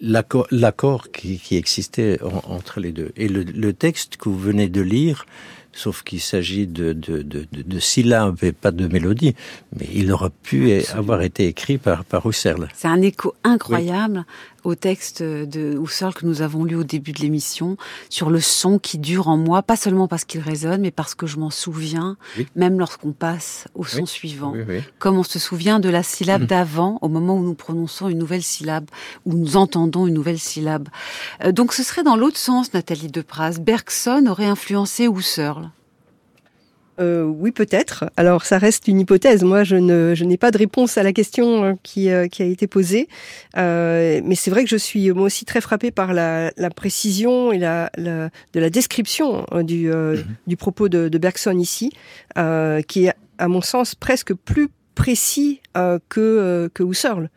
l'accord 0.01 0.47
l'accord 0.51 1.11
qui, 1.11 1.39
qui 1.39 1.57
existait 1.57 2.19
en, 2.23 2.53
entre 2.53 2.79
les 2.79 2.91
deux 2.91 3.11
et 3.17 3.27
le, 3.27 3.43
le 3.43 3.73
texte 3.73 4.17
que 4.17 4.29
vous 4.29 4.39
venez 4.39 4.69
de 4.69 4.81
lire 4.81 5.25
sauf 5.71 6.03
qu'il 6.03 6.19
s'agit 6.19 6.67
de, 6.67 6.93
de, 6.93 7.21
de, 7.21 7.45
de, 7.51 7.79
syllabes 7.79 8.43
et 8.43 8.51
pas 8.51 8.71
de 8.71 8.87
mélodies, 8.87 9.35
mais 9.77 9.87
il 9.93 10.11
aurait 10.11 10.29
pu 10.43 10.71
Absolument. 10.73 10.99
avoir 10.99 11.21
été 11.21 11.47
écrit 11.47 11.77
par, 11.77 12.03
par 12.05 12.25
Husserl. 12.25 12.67
C'est 12.73 12.87
un 12.87 13.01
écho 13.01 13.35
incroyable. 13.43 14.25
Au 14.63 14.75
texte 14.75 15.21
de 15.23 15.79
Husserl 15.81 16.13
que 16.13 16.25
nous 16.25 16.41
avons 16.41 16.63
lu 16.63 16.75
au 16.75 16.83
début 16.83 17.11
de 17.11 17.19
l'émission, 17.19 17.77
sur 18.09 18.29
le 18.29 18.39
son 18.39 18.79
qui 18.79 18.97
dure 18.97 19.27
en 19.27 19.37
moi, 19.37 19.61
pas 19.61 19.75
seulement 19.75 20.07
parce 20.07 20.25
qu'il 20.25 20.41
résonne, 20.41 20.81
mais 20.81 20.91
parce 20.91 21.15
que 21.15 21.27
je 21.27 21.37
m'en 21.37 21.49
souviens, 21.49 22.17
oui. 22.37 22.47
même 22.55 22.79
lorsqu'on 22.79 23.11
passe 23.11 23.67
au 23.75 23.83
son 23.83 24.01
oui. 24.01 24.07
suivant, 24.07 24.53
comme 24.99 25.17
on 25.17 25.23
se 25.23 25.39
souvient 25.39 25.79
de 25.79 25.89
la 25.89 26.03
syllabe 26.03 26.43
mmh. 26.43 26.47
d'avant, 26.47 26.99
au 27.01 27.07
moment 27.07 27.35
où 27.35 27.43
nous 27.43 27.53
prononçons 27.53 28.09
une 28.09 28.17
nouvelle 28.17 28.43
syllabe, 28.43 28.85
où 29.25 29.33
nous 29.33 29.57
entendons 29.57 30.07
une 30.07 30.13
nouvelle 30.13 30.39
syllabe. 30.39 30.89
Euh, 31.43 31.51
donc 31.51 31.73
ce 31.73 31.83
serait 31.83 32.03
dans 32.03 32.15
l'autre 32.15 32.37
sens, 32.37 32.73
Nathalie 32.73 33.09
Depraz. 33.09 33.59
Bergson 33.59 34.25
aurait 34.27 34.45
influencé 34.45 35.07
Husserl. 35.07 35.69
Euh, 36.99 37.23
oui, 37.23 37.51
peut-être. 37.51 38.09
Alors, 38.17 38.45
ça 38.45 38.57
reste 38.57 38.87
une 38.87 38.99
hypothèse. 38.99 39.43
Moi, 39.43 39.63
je 39.63 39.75
ne, 39.75 40.13
je 40.15 40.25
n'ai 40.25 40.37
pas 40.37 40.51
de 40.51 40.57
réponse 40.57 40.97
à 40.97 41.03
la 41.03 41.13
question 41.13 41.77
qui, 41.83 42.09
euh, 42.09 42.27
qui 42.27 42.41
a 42.41 42.45
été 42.45 42.67
posée. 42.67 43.07
Euh, 43.57 44.21
mais 44.23 44.35
c'est 44.35 44.51
vrai 44.51 44.63
que 44.63 44.69
je 44.69 44.75
suis 44.75 45.11
moi 45.11 45.23
aussi 45.23 45.45
très 45.45 45.61
frappée 45.61 45.91
par 45.91 46.13
la, 46.13 46.51
la 46.57 46.69
précision 46.69 47.51
et 47.51 47.57
la, 47.57 47.89
la, 47.97 48.29
de 48.53 48.59
la 48.59 48.69
description 48.69 49.45
du, 49.61 49.89
mm-hmm. 49.89 50.23
du 50.47 50.57
propos 50.57 50.89
de, 50.89 51.07
de, 51.07 51.17
Bergson 51.17 51.57
ici, 51.57 51.91
qui 52.87 53.05
est, 53.05 53.13
à 53.37 53.47
mon 53.47 53.61
sens, 53.61 53.95
presque 53.95 54.33
plus 54.33 54.69
précis 54.95 55.61
que, 56.09 56.69
que 56.73 56.83
Husserl. 56.83 57.29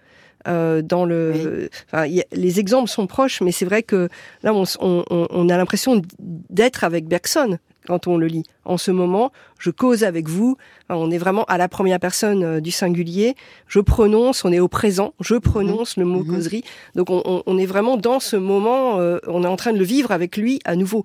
Euh, 0.49 0.83
dans 0.83 1.05
le, 1.05 1.33
oui. 1.35 1.69
enfin, 1.87 2.07
y 2.07 2.21
a, 2.21 2.25
les 2.33 2.59
exemples 2.59 2.91
sont 2.91 3.07
proches, 3.07 3.41
mais 3.43 3.53
c'est 3.53 3.65
vrai 3.65 3.85
que 3.85 4.09
là, 4.43 4.53
on, 4.53 4.65
on, 4.81 5.05
on 5.09 5.49
a 5.49 5.57
l'impression 5.57 6.03
d'être 6.19 6.83
avec 6.83 7.07
Bergson 7.07 7.59
quand 7.87 8.07
on 8.07 8.17
le 8.17 8.27
lit. 8.27 8.45
En 8.65 8.77
ce 8.77 8.91
moment, 8.91 9.33
je 9.59 9.71
cause 9.71 10.05
avec 10.05 10.29
vous, 10.29 10.57
on 10.89 11.11
est 11.11 11.19
vraiment 11.19 11.45
à 11.45 11.59
la 11.59 11.69
première 11.69 11.99
personne 11.99 12.45
euh, 12.45 12.61
du 12.61 12.71
singulier, 12.71 13.35
je 13.67 13.81
prononce, 13.81 14.45
on 14.45 14.53
est 14.53 14.61
au 14.61 14.69
présent, 14.69 15.15
je 15.21 15.35
prononce 15.35 15.97
mmh. 15.97 16.01
le 16.01 16.07
mot 16.07 16.23
mmh. 16.23 16.35
causerie. 16.35 16.65
Donc 16.95 17.11
on, 17.11 17.43
on, 17.45 17.59
est 17.59 17.67
vraiment 17.67 17.97
dans 17.97 18.21
ce 18.21 18.37
moment, 18.37 19.01
euh, 19.01 19.19
on 19.27 19.45
est 19.45 19.49
en 19.49 19.57
train 19.57 19.73
de 19.73 19.79
le 19.79 19.85
vivre 19.85 20.13
avec 20.13 20.37
lui 20.37 20.61
à 20.65 20.77
nouveau. 20.77 21.05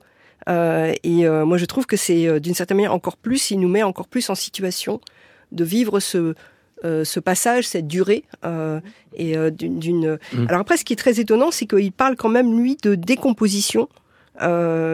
Euh, 0.50 0.94
et 1.04 1.26
euh, 1.26 1.46
moi 1.46 1.58
je 1.58 1.66
trouve 1.66 1.86
que 1.86 1.98
c'est 1.98 2.28
euh, 2.28 2.40
d'une 2.40 2.54
certaine 2.54 2.78
manière 2.78 2.94
encore 2.94 3.18
plus, 3.18 3.52
il 3.52 3.60
nous 3.60 3.68
met 3.68 3.84
encore 3.84 4.08
plus 4.08 4.30
en 4.30 4.36
situation 4.36 5.02
de 5.52 5.64
vivre 5.64 6.00
ce, 6.00 6.36
euh, 6.86 7.04
ce 7.04 7.20
passage, 7.20 7.68
cette 7.68 7.88
durée, 7.88 8.24
euh, 8.46 8.80
et 9.16 9.36
euh, 9.36 9.50
d'une. 9.50 10.20
Mmh. 10.34 10.46
Alors 10.48 10.62
après, 10.62 10.78
ce 10.78 10.86
qui 10.86 10.94
est 10.94 10.98
très 10.98 11.20
étonnant, 11.20 11.50
c'est 11.50 11.66
qu'il 11.66 11.92
parle 11.92 12.16
quand 12.16 12.30
même 12.30 12.56
lui 12.56 12.78
de 12.84 12.94
décomposition, 12.94 13.90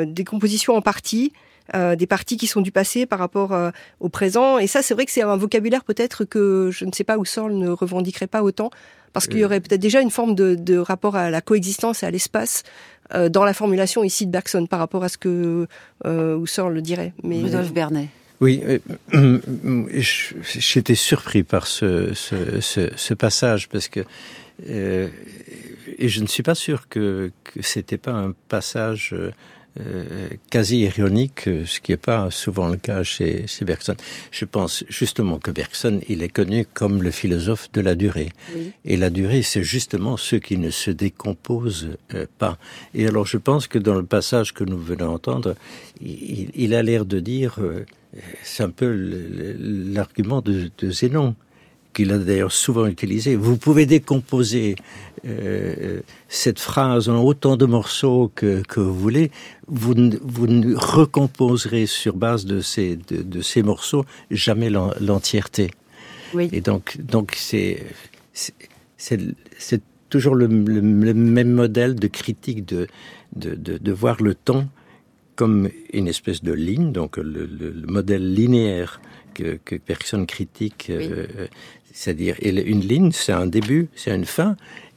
décomposition 0.06 0.76
en 0.78 0.82
partie, 0.82 1.34
euh, 1.76 1.96
des 1.96 2.08
parties 2.08 2.38
qui 2.38 2.48
sont 2.48 2.62
du 2.62 2.72
passé 2.72 3.06
par 3.06 3.20
rapport 3.20 3.54
euh, 3.54 3.72
au 4.00 4.10
présent. 4.10 4.58
Et 4.58 4.68
ça, 4.68 4.82
c'est 4.82 4.94
vrai 4.94 5.06
que 5.06 5.12
c'est 5.12 5.22
un 5.22 5.38
vocabulaire 5.38 5.84
peut-être 5.84 6.26
que 6.26 6.70
je 6.72 6.86
ne 6.86 6.92
sais 6.92 7.04
pas 7.04 7.18
où 7.18 7.26
Sorl 7.26 7.54
ne 7.54 7.70
revendiquerait 7.70 8.28
pas 8.28 8.44
autant, 8.44 8.70
parce 9.14 9.28
qu'il 9.28 9.40
y 9.40 9.46
aurait 9.46 9.62
peut-être 9.62 9.82
déjà 9.82 10.02
une 10.02 10.10
forme 10.10 10.36
de, 10.36 10.56
de, 10.56 10.78
rapport 10.78 11.16
à 11.16 11.30
la 11.30 11.42
coexistence 11.42 12.04
et 12.04 12.06
à 12.06 12.12
l'espace 12.12 12.64
euh, 13.14 13.30
dans 13.30 13.46
la 13.46 13.54
formulation 13.54 14.04
ici 14.04 14.26
de 14.26 14.32
Bergson 14.32 14.66
par 14.66 14.80
rapport 14.80 15.04
à 15.04 15.10
ce 15.10 15.18
que 15.18 15.68
euh, 16.06 16.42
Husserl 16.42 16.74
le 16.74 16.82
dirait. 16.82 17.14
Mais 17.24 17.42
Rudolf 17.42 17.72
Bernet. 17.72 18.10
Oui, 18.42 18.62
euh, 19.14 19.88
j'étais 20.42 20.96
surpris 20.96 21.44
par 21.44 21.68
ce, 21.68 22.14
ce, 22.14 22.60
ce, 22.60 22.90
ce, 22.94 23.14
passage 23.14 23.70
parce 23.70 23.88
que 23.88 24.02
euh, 24.68 25.08
et 25.98 26.10
je 26.10 26.22
ne 26.22 26.28
suis 26.28 26.44
pas 26.44 26.56
sûr 26.56 26.90
que, 26.90 27.32
que 27.44 27.62
c'était 27.62 27.98
pas 27.98 28.12
un 28.12 28.34
passage 28.50 29.16
euh, 29.80 30.04
euh, 30.12 30.30
quasi 30.52 30.82
ironique, 30.82 31.50
ce 31.66 31.80
qui 31.80 31.92
n'est 31.92 31.98
pas 31.98 32.30
souvent 32.30 32.68
le 32.68 32.78
cas 32.78 33.02
chez, 33.02 33.48
chez 33.48 33.66
Bergson. 33.66 33.96
Je 34.32 34.46
pense 34.46 34.84
justement 34.88 35.40
que 35.40 35.50
Bergson, 35.50 36.00
il 36.08 36.22
est 36.22 36.30
connu 36.30 36.66
comme 36.74 37.02
le 37.02 37.10
philosophe 37.10 37.72
de 37.72 37.82
la 37.82 37.96
durée. 37.96 38.30
Oui. 38.56 38.72
Et 38.86 38.98
la 38.98 39.10
durée, 39.10 39.42
c'est 39.42 39.64
justement 39.64 40.16
ce 40.18 40.36
qui 40.36 40.58
ne 40.58 40.70
se 40.70 40.92
décompose 40.92 41.98
euh, 42.14 42.28
pas. 42.38 42.58
Et 42.94 43.08
alors, 43.08 43.26
je 43.26 43.38
pense 43.38 43.68
que 43.68 43.80
dans 43.80 43.96
le 43.96 44.06
passage 44.06 44.54
que 44.54 44.64
nous 44.64 44.78
venons 44.78 45.08
d'entendre, 45.08 45.56
il, 46.02 46.50
il, 46.54 46.76
a 46.76 46.84
l'air 46.84 47.06
de 47.06 47.20
dire, 47.20 47.56
euh, 47.60 47.86
c'est 48.44 48.64
un 48.64 48.70
peu 48.70 48.92
l'argument 49.60 50.42
de, 50.42 50.70
de 50.78 50.92
Zénon 50.92 51.36
qu'il 51.94 52.12
a 52.12 52.18
d'ailleurs 52.18 52.52
souvent 52.52 52.86
utilisé. 52.88 53.36
Vous 53.36 53.58
pouvez 53.58 53.86
décomposer 53.86 54.76
euh, 55.26 56.02
cette 56.28 56.60
phrase 56.60 57.08
en 57.08 57.24
autant 57.24 57.56
de 57.56 57.66
morceaux 57.66 58.32
que, 58.36 58.62
que 58.64 58.80
vous 58.80 58.94
voulez. 58.94 59.32
Vous, 59.68 59.94
vous 60.22 60.48
ne 60.48 60.76
recomposerez 60.76 61.86
sur 61.86 62.16
base 62.16 62.46
de 62.46 62.60
ces, 62.60 62.98
de, 62.98 63.22
de 63.22 63.42
ces 63.42 63.64
morceaux 63.64 64.06
jamais 64.32 64.70
l'entièreté. 64.70 65.72
Oui. 66.34 66.50
Et 66.52 66.62
donc, 66.62 66.98
donc 67.00 67.34
c'est, 67.38 67.84
c'est 68.98 69.82
toujours 70.10 70.36
le, 70.36 70.48
le, 70.48 70.80
le, 70.82 71.14
même 71.14 71.52
modèle 71.52 71.96
de 71.96 72.08
critique 72.08 72.66
de, 72.66 72.88
de, 73.36 73.56
de, 73.56 73.78
de 73.78 73.92
voir 73.92 74.22
le 74.22 74.36
temps 74.36 74.68
comme 75.36 75.70
une 75.92 76.08
espèce 76.08 76.44
de 76.44 76.54
ligne, 76.54 76.92
donc 76.92 77.18
le, 77.18 77.24
le, 77.46 77.72
le 77.72 77.88
modèle 77.88 78.34
linéaire 78.34 79.02
que, 79.34 79.60
que 79.66 79.76
personne 79.76 80.26
critique, 80.26 80.86
oui. 80.90 80.96
euh, 81.00 81.48
c'est-à-dire 81.94 82.36
une 82.42 82.82
ligne, 82.82 83.12
c'est 83.12 83.32
un 83.34 83.46
début, 83.48 83.88
c'est 83.96 84.14
une 84.16 84.26
fin. 84.26 84.56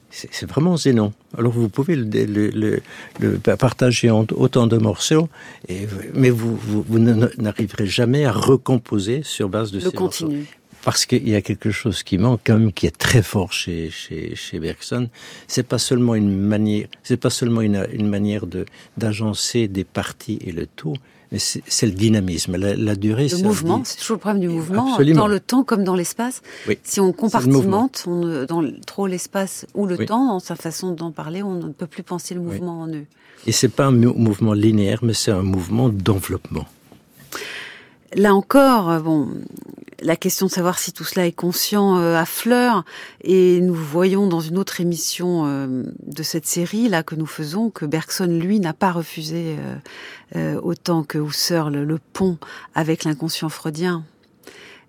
C'est 0.09 0.47
vraiment 0.47 0.77
Zénon. 0.77 1.13
Alors 1.37 1.51
vous 1.51 1.67
pouvez 1.69 1.95
le, 1.97 2.05
le, 2.05 2.49
le, 2.49 2.81
le, 3.19 3.37
partager 3.57 4.09
en 4.09 4.25
autant 4.35 4.65
de 4.65 4.77
morceaux, 4.77 5.27
et, 5.67 5.85
mais 6.13 6.29
vous, 6.29 6.55
vous, 6.55 6.81
vous 6.81 6.97
n'arriverez 6.97 7.87
jamais 7.87 8.23
à 8.25 8.31
recomposer 8.31 9.21
sur 9.23 9.49
base 9.49 9.71
de 9.71 9.79
le 9.79 9.89
ces 9.89 9.91
continu. 9.95 10.37
morceaux. 10.37 10.45
Parce 10.83 11.05
qu'il 11.05 11.27
y 11.27 11.35
a 11.35 11.41
quelque 11.41 11.71
chose 11.71 12.01
qui 12.03 12.17
manque, 12.17 12.39
quand 12.45 12.57
même, 12.57 12.71
qui 12.71 12.87
est 12.87 12.97
très 12.97 13.21
fort 13.21 13.51
chez, 13.51 13.89
chez, 13.89 14.33
chez 14.35 14.59
Bergson. 14.59 15.09
C'est 15.47 15.67
pas 15.67 15.77
seulement 15.79 16.15
une 16.15 16.33
manière, 16.39 16.87
c'est 17.03 17.17
pas 17.17 17.29
seulement 17.29 17.61
une, 17.61 17.85
une 17.91 18.07
manière 18.07 18.47
de 18.47 18.65
d'agencer 18.95 19.67
des 19.67 19.83
parties 19.83 20.39
et 20.47 20.53
le 20.53 20.65
tout, 20.65 20.95
c'est 21.35 21.85
le 21.85 21.91
dynamisme, 21.91 22.55
la, 22.55 22.75
la 22.75 22.95
durée. 22.95 23.27
Le 23.27 23.43
mouvement, 23.43 23.81
c'est 23.83 23.97
toujours 23.97 24.15
le 24.15 24.19
problème 24.19 24.41
du 24.41 24.49
mouvement, 24.49 24.91
Absolument. 24.91 25.21
dans 25.21 25.27
le 25.27 25.39
temps 25.39 25.63
comme 25.63 25.83
dans 25.83 25.95
l'espace. 25.95 26.41
Oui. 26.67 26.77
Si 26.83 26.99
on 26.99 27.11
compartimente 27.11 28.05
on, 28.07 28.45
dans 28.45 28.63
trop 28.85 29.07
l'espace 29.07 29.65
ou 29.73 29.85
le 29.85 29.97
oui. 29.97 30.05
temps, 30.05 30.27
dans 30.27 30.39
sa 30.39 30.55
façon 30.55 30.91
d'en 30.91 31.11
parler, 31.11 31.43
on 31.43 31.55
ne 31.55 31.73
peut 31.73 31.87
plus 31.87 32.03
penser 32.03 32.33
le 32.33 32.41
mouvement 32.41 32.83
oui. 32.83 32.91
en 32.91 32.95
eux. 32.95 33.05
Et 33.45 33.51
c'est 33.51 33.69
pas 33.69 33.85
un 33.85 33.91
mouvement 33.91 34.53
linéaire, 34.53 34.99
mais 35.03 35.13
c'est 35.13 35.31
un 35.31 35.43
mouvement 35.43 35.89
d'enveloppement. 35.89 36.65
Là 38.15 38.33
encore, 38.33 39.01
bon, 39.01 39.29
la 40.01 40.15
question 40.15 40.45
de 40.45 40.51
savoir 40.51 40.79
si 40.79 40.91
tout 40.93 41.03
cela 41.03 41.25
est 41.25 41.31
conscient 41.31 41.97
euh, 41.97 42.15
affleure. 42.15 42.85
Et 43.21 43.59
nous 43.61 43.73
voyons 43.73 44.27
dans 44.27 44.39
une 44.39 44.57
autre 44.57 44.81
émission 44.81 45.43
euh, 45.45 45.83
de 46.05 46.23
cette 46.23 46.45
série 46.45 46.89
là 46.89 47.03
que 47.03 47.15
nous 47.15 47.25
faisons 47.25 47.69
que 47.69 47.85
Bergson, 47.85 48.27
lui, 48.27 48.59
n'a 48.59 48.73
pas 48.73 48.91
refusé 48.91 49.55
euh, 49.57 49.75
euh, 50.35 50.61
autant 50.61 51.03
que 51.03 51.17
Husserl 51.17 51.75
le 51.75 51.99
pont 52.13 52.37
avec 52.75 53.03
l'inconscient 53.03 53.49
freudien. 53.49 54.03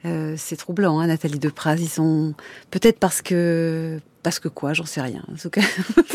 Euh, 0.04 0.34
c'est 0.36 0.56
troublant, 0.56 1.00
hein, 1.00 1.08
Nathalie 1.08 1.38
Depraz. 1.40 1.76
Ils 1.78 1.88
sont 1.88 2.34
peut-être 2.70 2.98
parce 2.98 3.20
que 3.22 3.98
parce 4.22 4.38
que 4.38 4.48
quoi, 4.48 4.72
j'en 4.74 4.84
sais 4.84 5.00
rien. 5.00 5.24
En 5.32 5.36
tout 5.36 5.50
cas, 5.50 5.62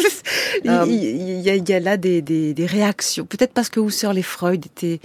il, 0.64 0.70
Euh, 0.70 0.86
y, 0.86 1.50
a, 1.50 1.56
il 1.56 1.68
y 1.68 1.74
a 1.74 1.80
là 1.80 1.98
des, 1.98 2.22
des, 2.22 2.54
des 2.54 2.66
réactions. 2.66 3.26
Peut-être 3.26 3.54
parce 3.54 3.70
que 3.70 3.80
Husserl 3.80 4.18
et 4.18 4.24
Freud 4.24 4.66
étaient 4.66 5.00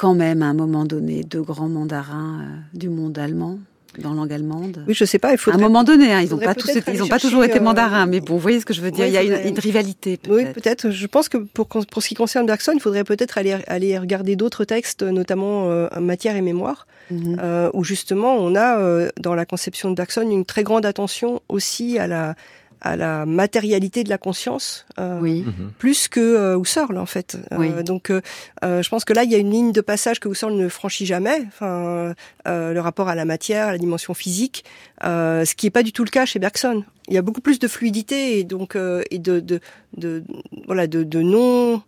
quand 0.00 0.14
même 0.14 0.40
à 0.42 0.46
un 0.46 0.54
moment 0.54 0.86
donné 0.86 1.22
deux 1.24 1.42
grands 1.42 1.68
mandarins 1.68 2.40
euh, 2.40 2.78
du 2.78 2.88
monde 2.88 3.18
allemand 3.18 3.58
dans 3.98 4.14
langue 4.14 4.32
allemande. 4.32 4.84
Oui, 4.88 4.94
je 4.94 5.04
sais 5.04 5.18
pas. 5.18 5.28
Il 5.28 5.32
à 5.32 5.34
un 5.34 5.36
faudrait, 5.36 5.60
moment 5.60 5.82
donné, 5.84 6.12
hein, 6.12 6.20
ils 6.20 6.24
n'ont 6.24 6.30
faudrait 6.38 6.46
pas 6.46 6.54
tous, 6.54 6.70
été- 6.70 6.92
ils 6.94 7.02
ont 7.02 7.08
pas 7.08 7.18
toujours 7.18 7.42
été 7.44 7.58
euh, 7.58 7.62
mandarins, 7.62 8.06
mais 8.06 8.20
bon, 8.20 8.34
vous 8.34 8.38
voyez 8.38 8.60
ce 8.60 8.64
que 8.64 8.72
je 8.72 8.80
veux 8.80 8.92
dire. 8.92 9.04
il 9.06 9.12
y 9.12 9.16
a 9.18 9.22
une, 9.22 9.32
faudrait- 9.32 9.48
une 9.50 9.58
rivalité. 9.58 10.18
Oui, 10.28 10.44
peut-être. 10.54 10.90
Je 10.90 11.06
pense 11.08 11.28
que 11.28 11.38
pour, 11.38 11.66
pour 11.68 12.02
ce 12.02 12.08
qui 12.08 12.14
concerne 12.14 12.46
Bergson, 12.46 12.72
il 12.74 12.80
faudrait 12.80 13.04
peut-être 13.04 13.36
aller, 13.36 13.56
aller 13.66 13.98
regarder 13.98 14.36
d'autres 14.36 14.64
textes, 14.64 15.02
notamment 15.02 15.68
euh, 15.70 15.88
Matière 16.00 16.36
et 16.36 16.40
mémoire, 16.40 16.86
Mhm. 17.10 17.36
euh, 17.42 17.68
où 17.74 17.82
justement 17.82 18.36
on 18.36 18.54
a 18.54 18.78
dans 19.20 19.34
la 19.34 19.44
conception 19.44 19.90
de 19.90 19.96
Bergson 19.96 20.22
une 20.30 20.44
très 20.44 20.62
grande 20.62 20.86
attention 20.86 21.42
aussi 21.48 21.98
à 21.98 22.06
la 22.06 22.36
à 22.80 22.96
la 22.96 23.26
matérialité 23.26 24.04
de 24.04 24.08
la 24.08 24.18
conscience, 24.18 24.86
euh, 24.98 25.18
Oui. 25.20 25.44
plus 25.78 26.08
que 26.08 26.20
euh, 26.20 26.58
Husserl 26.58 26.96
en 26.98 27.06
fait. 27.06 27.36
Euh, 27.52 27.56
Oui. 27.58 27.84
donc, 27.84 28.10
euh, 28.10 28.20
euh, 28.64 28.82
je 28.82 28.88
pense 28.88 29.04
que 29.04 29.12
là 29.12 29.24
il 29.24 29.30
y 29.30 29.34
a 29.34 29.38
une 29.38 29.50
ligne 29.50 29.72
de 29.72 29.80
passage 29.80 30.20
que 30.20 30.28
Husserl 30.28 30.54
ne 30.54 30.68
franchit 30.68 31.06
jamais. 31.06 31.42
Enfin, 31.48 32.14
euh, 32.48 32.72
le 32.72 32.80
rapport 32.80 33.08
à 33.08 33.14
la 33.14 33.24
matière, 33.24 33.68
à 33.68 33.72
la 33.72 33.78
dimension 33.78 34.14
physique, 34.14 34.64
euh, 35.04 35.44
ce 35.44 35.54
qui 35.54 35.66
est 35.66 35.70
pas 35.70 35.82
du 35.82 35.92
tout 35.92 36.04
le 36.04 36.10
cas 36.10 36.24
chez 36.26 36.38
Bergson. 36.38 36.84
Il 37.08 37.14
y 37.14 37.18
a 37.18 37.22
beaucoup 37.22 37.40
plus 37.40 37.58
de 37.58 37.68
fluidité 37.68 38.38
et 38.38 38.44
donc 38.44 38.76
euh, 38.76 39.02
et 39.10 39.18
de, 39.18 39.40
de, 39.40 39.60
de 39.96 40.22
voilà 40.66 40.86
de, 40.86 41.02
de 41.02 41.20
non 41.22 41.82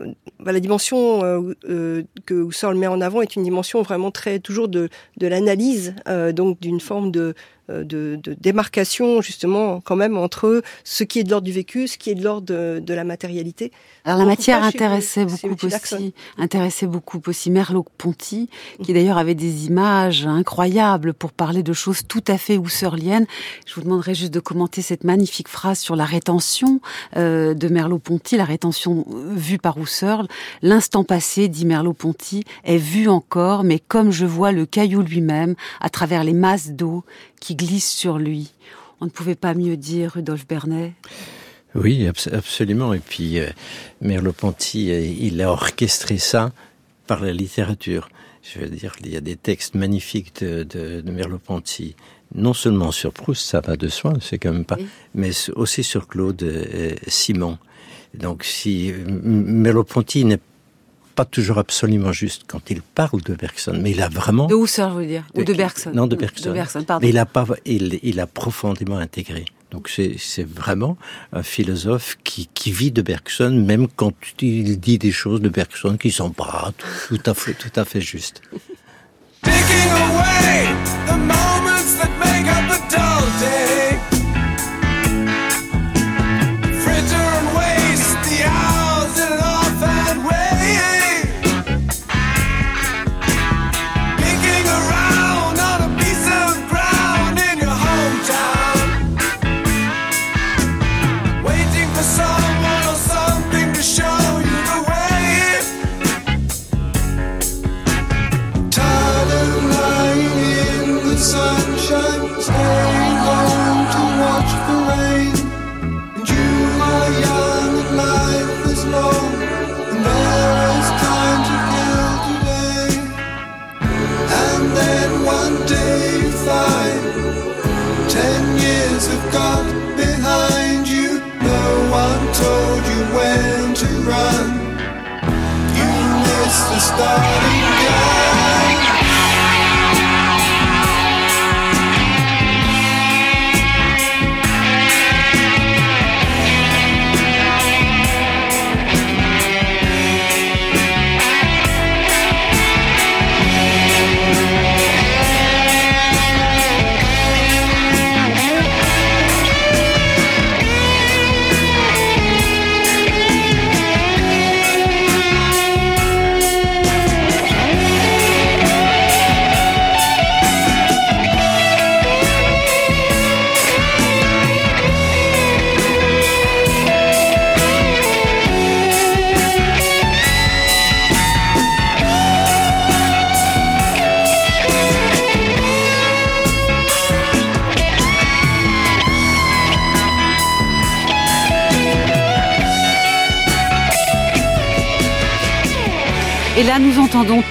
euh, 0.00 0.06
bah, 0.40 0.50
la 0.50 0.58
dimension 0.58 1.24
euh, 1.24 1.54
euh, 1.68 2.02
que 2.26 2.34
Husserl 2.48 2.76
met 2.76 2.88
en 2.88 3.00
avant 3.00 3.22
est 3.22 3.36
une 3.36 3.44
dimension 3.44 3.82
vraiment 3.82 4.10
très 4.10 4.40
toujours 4.40 4.66
de, 4.68 4.88
de 5.18 5.26
l'analyse, 5.28 5.94
euh, 6.08 6.32
donc 6.32 6.58
d'une 6.60 6.80
forme 6.80 7.12
de, 7.12 7.20
euh, 7.20 7.32
de, 7.68 8.18
de 8.22 8.36
démarcation 8.40 9.22
justement 9.22 9.80
quand 9.80 9.96
même 9.96 10.16
entre 10.16 10.62
ce 10.84 11.04
qui 11.04 11.20
est 11.20 11.24
de 11.24 11.30
l'ordre 11.30 11.46
du 11.46 11.52
vécu, 11.52 11.88
ce 11.88 11.98
qui 11.98 12.10
est 12.10 12.14
de 12.14 12.22
l'ordre 12.22 12.46
de, 12.46 12.80
de 12.84 12.94
la 12.94 13.04
matérialité. 13.04 13.72
Alors 14.04 14.18
la 14.18 14.26
matière 14.26 14.62
intéressait 14.62 15.26
chez 15.28 15.48
beaucoup 15.48 15.66
aussi, 15.66 16.14
intéressait 16.36 16.86
beaucoup 16.86 17.20
aussi 17.26 17.50
Merleau-Ponty, 17.50 18.50
qui 18.82 18.92
d'ailleurs 18.92 19.18
avait 19.18 19.34
des 19.34 19.66
images 19.66 20.26
incroyables 20.26 21.14
pour 21.14 21.32
parler 21.32 21.62
de 21.62 21.72
choses 21.72 22.02
tout 22.06 22.24
à 22.28 22.36
fait 22.36 22.56
husserliennes. 22.56 23.26
Je 23.66 23.74
vous 23.74 23.82
demanderai 23.82 24.14
juste 24.14 24.34
de 24.34 24.40
commenter 24.40 24.82
cette 24.82 25.04
magnifique 25.04 25.48
phrase 25.48 25.78
sur 25.78 25.96
la 25.96 26.04
rétention 26.04 26.80
euh, 27.16 27.54
de 27.54 27.68
Merleau-Ponty, 27.68 28.36
la 28.36 28.44
rétention 28.44 29.06
euh, 29.10 29.32
vue 29.34 29.58
par 29.58 29.78
Husserl. 29.78 30.28
L'instant 30.62 31.04
passé, 31.04 31.48
dit 31.48 31.64
Merleau-Ponty, 31.64 32.44
est 32.64 32.76
vu 32.76 33.08
encore, 33.08 33.64
mais 33.64 33.78
comme 33.78 34.10
je 34.10 34.26
vois 34.26 34.52
le 34.52 34.66
caillou 34.66 35.00
lui-même 35.00 35.54
à 35.80 35.88
travers 35.88 36.24
les 36.24 36.34
masses 36.34 36.70
d'eau 36.70 37.04
qui 37.40 37.53
glissent 37.54 37.90
sur 37.92 38.18
lui. 38.18 38.52
On 39.00 39.06
ne 39.06 39.10
pouvait 39.10 39.34
pas 39.34 39.54
mieux 39.54 39.76
dire, 39.76 40.12
Rudolf 40.12 40.46
Bernet. 40.46 40.92
Oui, 41.74 42.06
abs- 42.06 42.28
absolument. 42.32 42.94
Et 42.94 43.00
puis, 43.00 43.38
euh, 43.40 43.48
Merleau-Ponty, 44.00 44.90
euh, 44.92 45.00
il 45.00 45.40
a 45.42 45.50
orchestré 45.50 46.18
ça 46.18 46.52
par 47.06 47.20
la 47.22 47.32
littérature. 47.32 48.08
Je 48.42 48.60
veux 48.60 48.68
dire, 48.68 48.94
il 49.04 49.12
y 49.12 49.16
a 49.16 49.20
des 49.20 49.36
textes 49.36 49.74
magnifiques 49.74 50.40
de, 50.42 50.62
de, 50.64 51.00
de 51.00 51.10
Merleau-Ponty, 51.10 51.96
non 52.34 52.52
seulement 52.52 52.92
sur 52.92 53.12
Proust, 53.12 53.42
ça 53.46 53.60
va 53.60 53.76
de 53.76 53.88
soi, 53.88 54.12
c'est 54.20 54.38
quand 54.38 54.52
même 54.52 54.64
pas, 54.64 54.76
Oui. 54.78 54.86
mais 55.14 55.30
aussi 55.56 55.82
sur 55.82 56.06
Claude 56.08 56.42
euh, 56.42 56.94
Simon. 57.08 57.58
Donc, 58.14 58.44
si 58.44 58.92
euh, 58.92 59.04
Merleau-Ponty 59.08 60.24
n'est 60.26 60.40
pas 61.14 61.24
toujours 61.24 61.58
absolument 61.58 62.12
juste 62.12 62.42
quand 62.46 62.70
il 62.70 62.82
parle 62.82 63.22
de 63.22 63.34
Bergson, 63.34 63.78
mais 63.80 63.92
il 63.92 64.02
a 64.02 64.08
vraiment 64.08 64.46
De 64.46 64.54
Husserl, 64.54 64.92
je 64.94 64.98
veux 64.98 65.06
dire, 65.06 65.24
ou 65.34 65.40
de 65.44 65.52
de- 65.52 65.56
Bergson. 65.56 65.92
non, 65.94 66.06
de 66.06 66.16
Bergson. 66.16 66.48
De 66.48 66.54
Bergson, 66.54 66.82
pardon. 66.84 67.04
Mais 67.04 67.10
il 67.10 67.18
a 67.18 67.26
pas, 67.26 67.46
il, 67.64 67.98
il 68.02 68.20
a 68.20 68.26
profondément 68.26 68.98
intégré. 68.98 69.44
Donc 69.70 69.88
c'est, 69.88 70.14
c'est 70.18 70.46
vraiment 70.48 70.96
un 71.32 71.42
philosophe 71.42 72.16
qui, 72.22 72.48
qui 72.54 72.70
vit 72.70 72.92
de 72.92 73.02
Bergson, 73.02 73.50
même 73.50 73.88
quand 73.88 74.12
il 74.40 74.78
dit 74.78 74.98
des 74.98 75.10
choses 75.12 75.40
de 75.40 75.48
Bergson 75.48 75.96
qui 75.96 76.10
sont 76.12 76.30
pas 76.30 76.72
tout, 76.78 77.16
tout 77.16 77.30
à 77.30 77.34
fait, 77.34 77.54
tout 77.54 77.72
à 77.74 77.84
fait 77.84 78.00
justes. 78.00 78.40
song. 102.04 102.33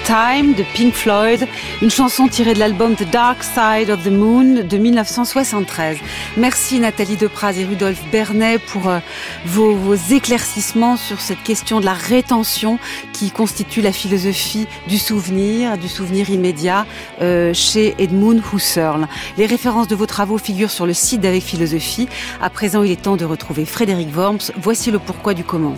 Time 0.04 0.52
de 0.52 0.64
Pink 0.74 0.92
Floyd, 0.92 1.48
une 1.80 1.90
chanson 1.90 2.28
tirée 2.28 2.52
de 2.52 2.58
l'album 2.58 2.94
The 2.94 3.10
Dark 3.10 3.42
Side 3.42 3.88
of 3.88 4.04
the 4.04 4.10
Moon 4.10 4.62
de 4.62 4.76
1973. 4.76 5.96
Merci 6.36 6.78
Nathalie 6.78 7.16
Depraz 7.16 7.58
et 7.58 7.64
Rudolf 7.64 8.02
Bernet 8.12 8.58
pour 8.58 8.88
euh, 8.88 8.98
vos, 9.46 9.94
éclaircissements 9.94 10.98
sur 10.98 11.20
cette 11.22 11.42
question 11.42 11.80
de 11.80 11.86
la 11.86 11.94
rétention 11.94 12.78
qui 13.14 13.30
constitue 13.30 13.80
la 13.80 13.92
philosophie 13.92 14.66
du 14.88 14.98
souvenir, 14.98 15.78
du 15.78 15.88
souvenir 15.88 16.28
immédiat 16.28 16.84
euh, 17.22 17.54
chez 17.54 17.94
Edmund 17.98 18.42
Husserl. 18.52 19.08
Les 19.38 19.46
références 19.46 19.88
de 19.88 19.94
vos 19.94 20.06
travaux 20.06 20.36
figurent 20.36 20.70
sur 20.70 20.84
le 20.84 20.92
site 20.92 21.22
d'Avec 21.22 21.42
Philosophie. 21.42 22.08
À 22.42 22.50
présent, 22.50 22.82
il 22.82 22.90
est 22.90 23.00
temps 23.00 23.16
de 23.16 23.24
retrouver 23.24 23.64
Frédéric 23.64 24.14
Worms. 24.14 24.52
Voici 24.58 24.90
le 24.90 24.98
pourquoi 24.98 25.32
du 25.32 25.44
comment. 25.44 25.76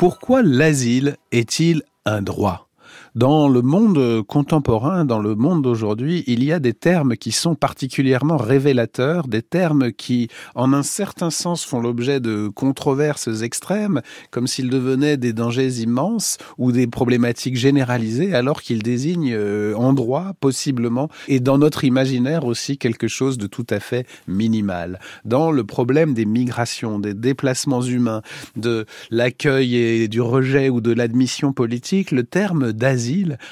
Pourquoi 0.00 0.42
l'asile 0.42 1.18
est-il 1.30 1.82
un 2.06 2.22
droit? 2.22 2.69
Dans 3.14 3.48
le 3.48 3.62
monde 3.62 4.22
contemporain, 4.22 5.04
dans 5.04 5.18
le 5.18 5.34
monde 5.34 5.62
d'aujourd'hui, 5.62 6.22
il 6.26 6.44
y 6.44 6.52
a 6.52 6.60
des 6.60 6.74
termes 6.74 7.16
qui 7.16 7.32
sont 7.32 7.54
particulièrement 7.54 8.36
révélateurs, 8.36 9.26
des 9.26 9.42
termes 9.42 9.92
qui, 9.92 10.28
en 10.54 10.72
un 10.72 10.84
certain 10.84 11.30
sens, 11.30 11.64
font 11.64 11.80
l'objet 11.80 12.20
de 12.20 12.48
controverses 12.48 13.42
extrêmes, 13.42 14.00
comme 14.30 14.46
s'ils 14.46 14.70
devenaient 14.70 15.16
des 15.16 15.32
dangers 15.32 15.80
immenses 15.80 16.38
ou 16.56 16.70
des 16.70 16.86
problématiques 16.86 17.56
généralisées, 17.56 18.34
alors 18.34 18.62
qu'ils 18.62 18.82
désignent 18.82 19.34
euh, 19.34 19.74
en 19.74 19.92
droit, 19.92 20.32
possiblement, 20.40 21.08
et 21.26 21.40
dans 21.40 21.58
notre 21.58 21.84
imaginaire 21.84 22.44
aussi 22.44 22.78
quelque 22.78 23.08
chose 23.08 23.38
de 23.38 23.48
tout 23.48 23.66
à 23.70 23.80
fait 23.80 24.06
minimal. 24.28 25.00
Dans 25.24 25.50
le 25.50 25.64
problème 25.64 26.14
des 26.14 26.26
migrations, 26.26 27.00
des 27.00 27.14
déplacements 27.14 27.82
humains, 27.82 28.22
de 28.56 28.86
l'accueil 29.10 29.74
et 29.76 30.08
du 30.08 30.20
rejet 30.20 30.68
ou 30.68 30.80
de 30.80 30.92
l'admission 30.92 31.52
politique, 31.52 32.12
le 32.12 32.22
terme 32.22 32.72
d'asile 32.72 32.99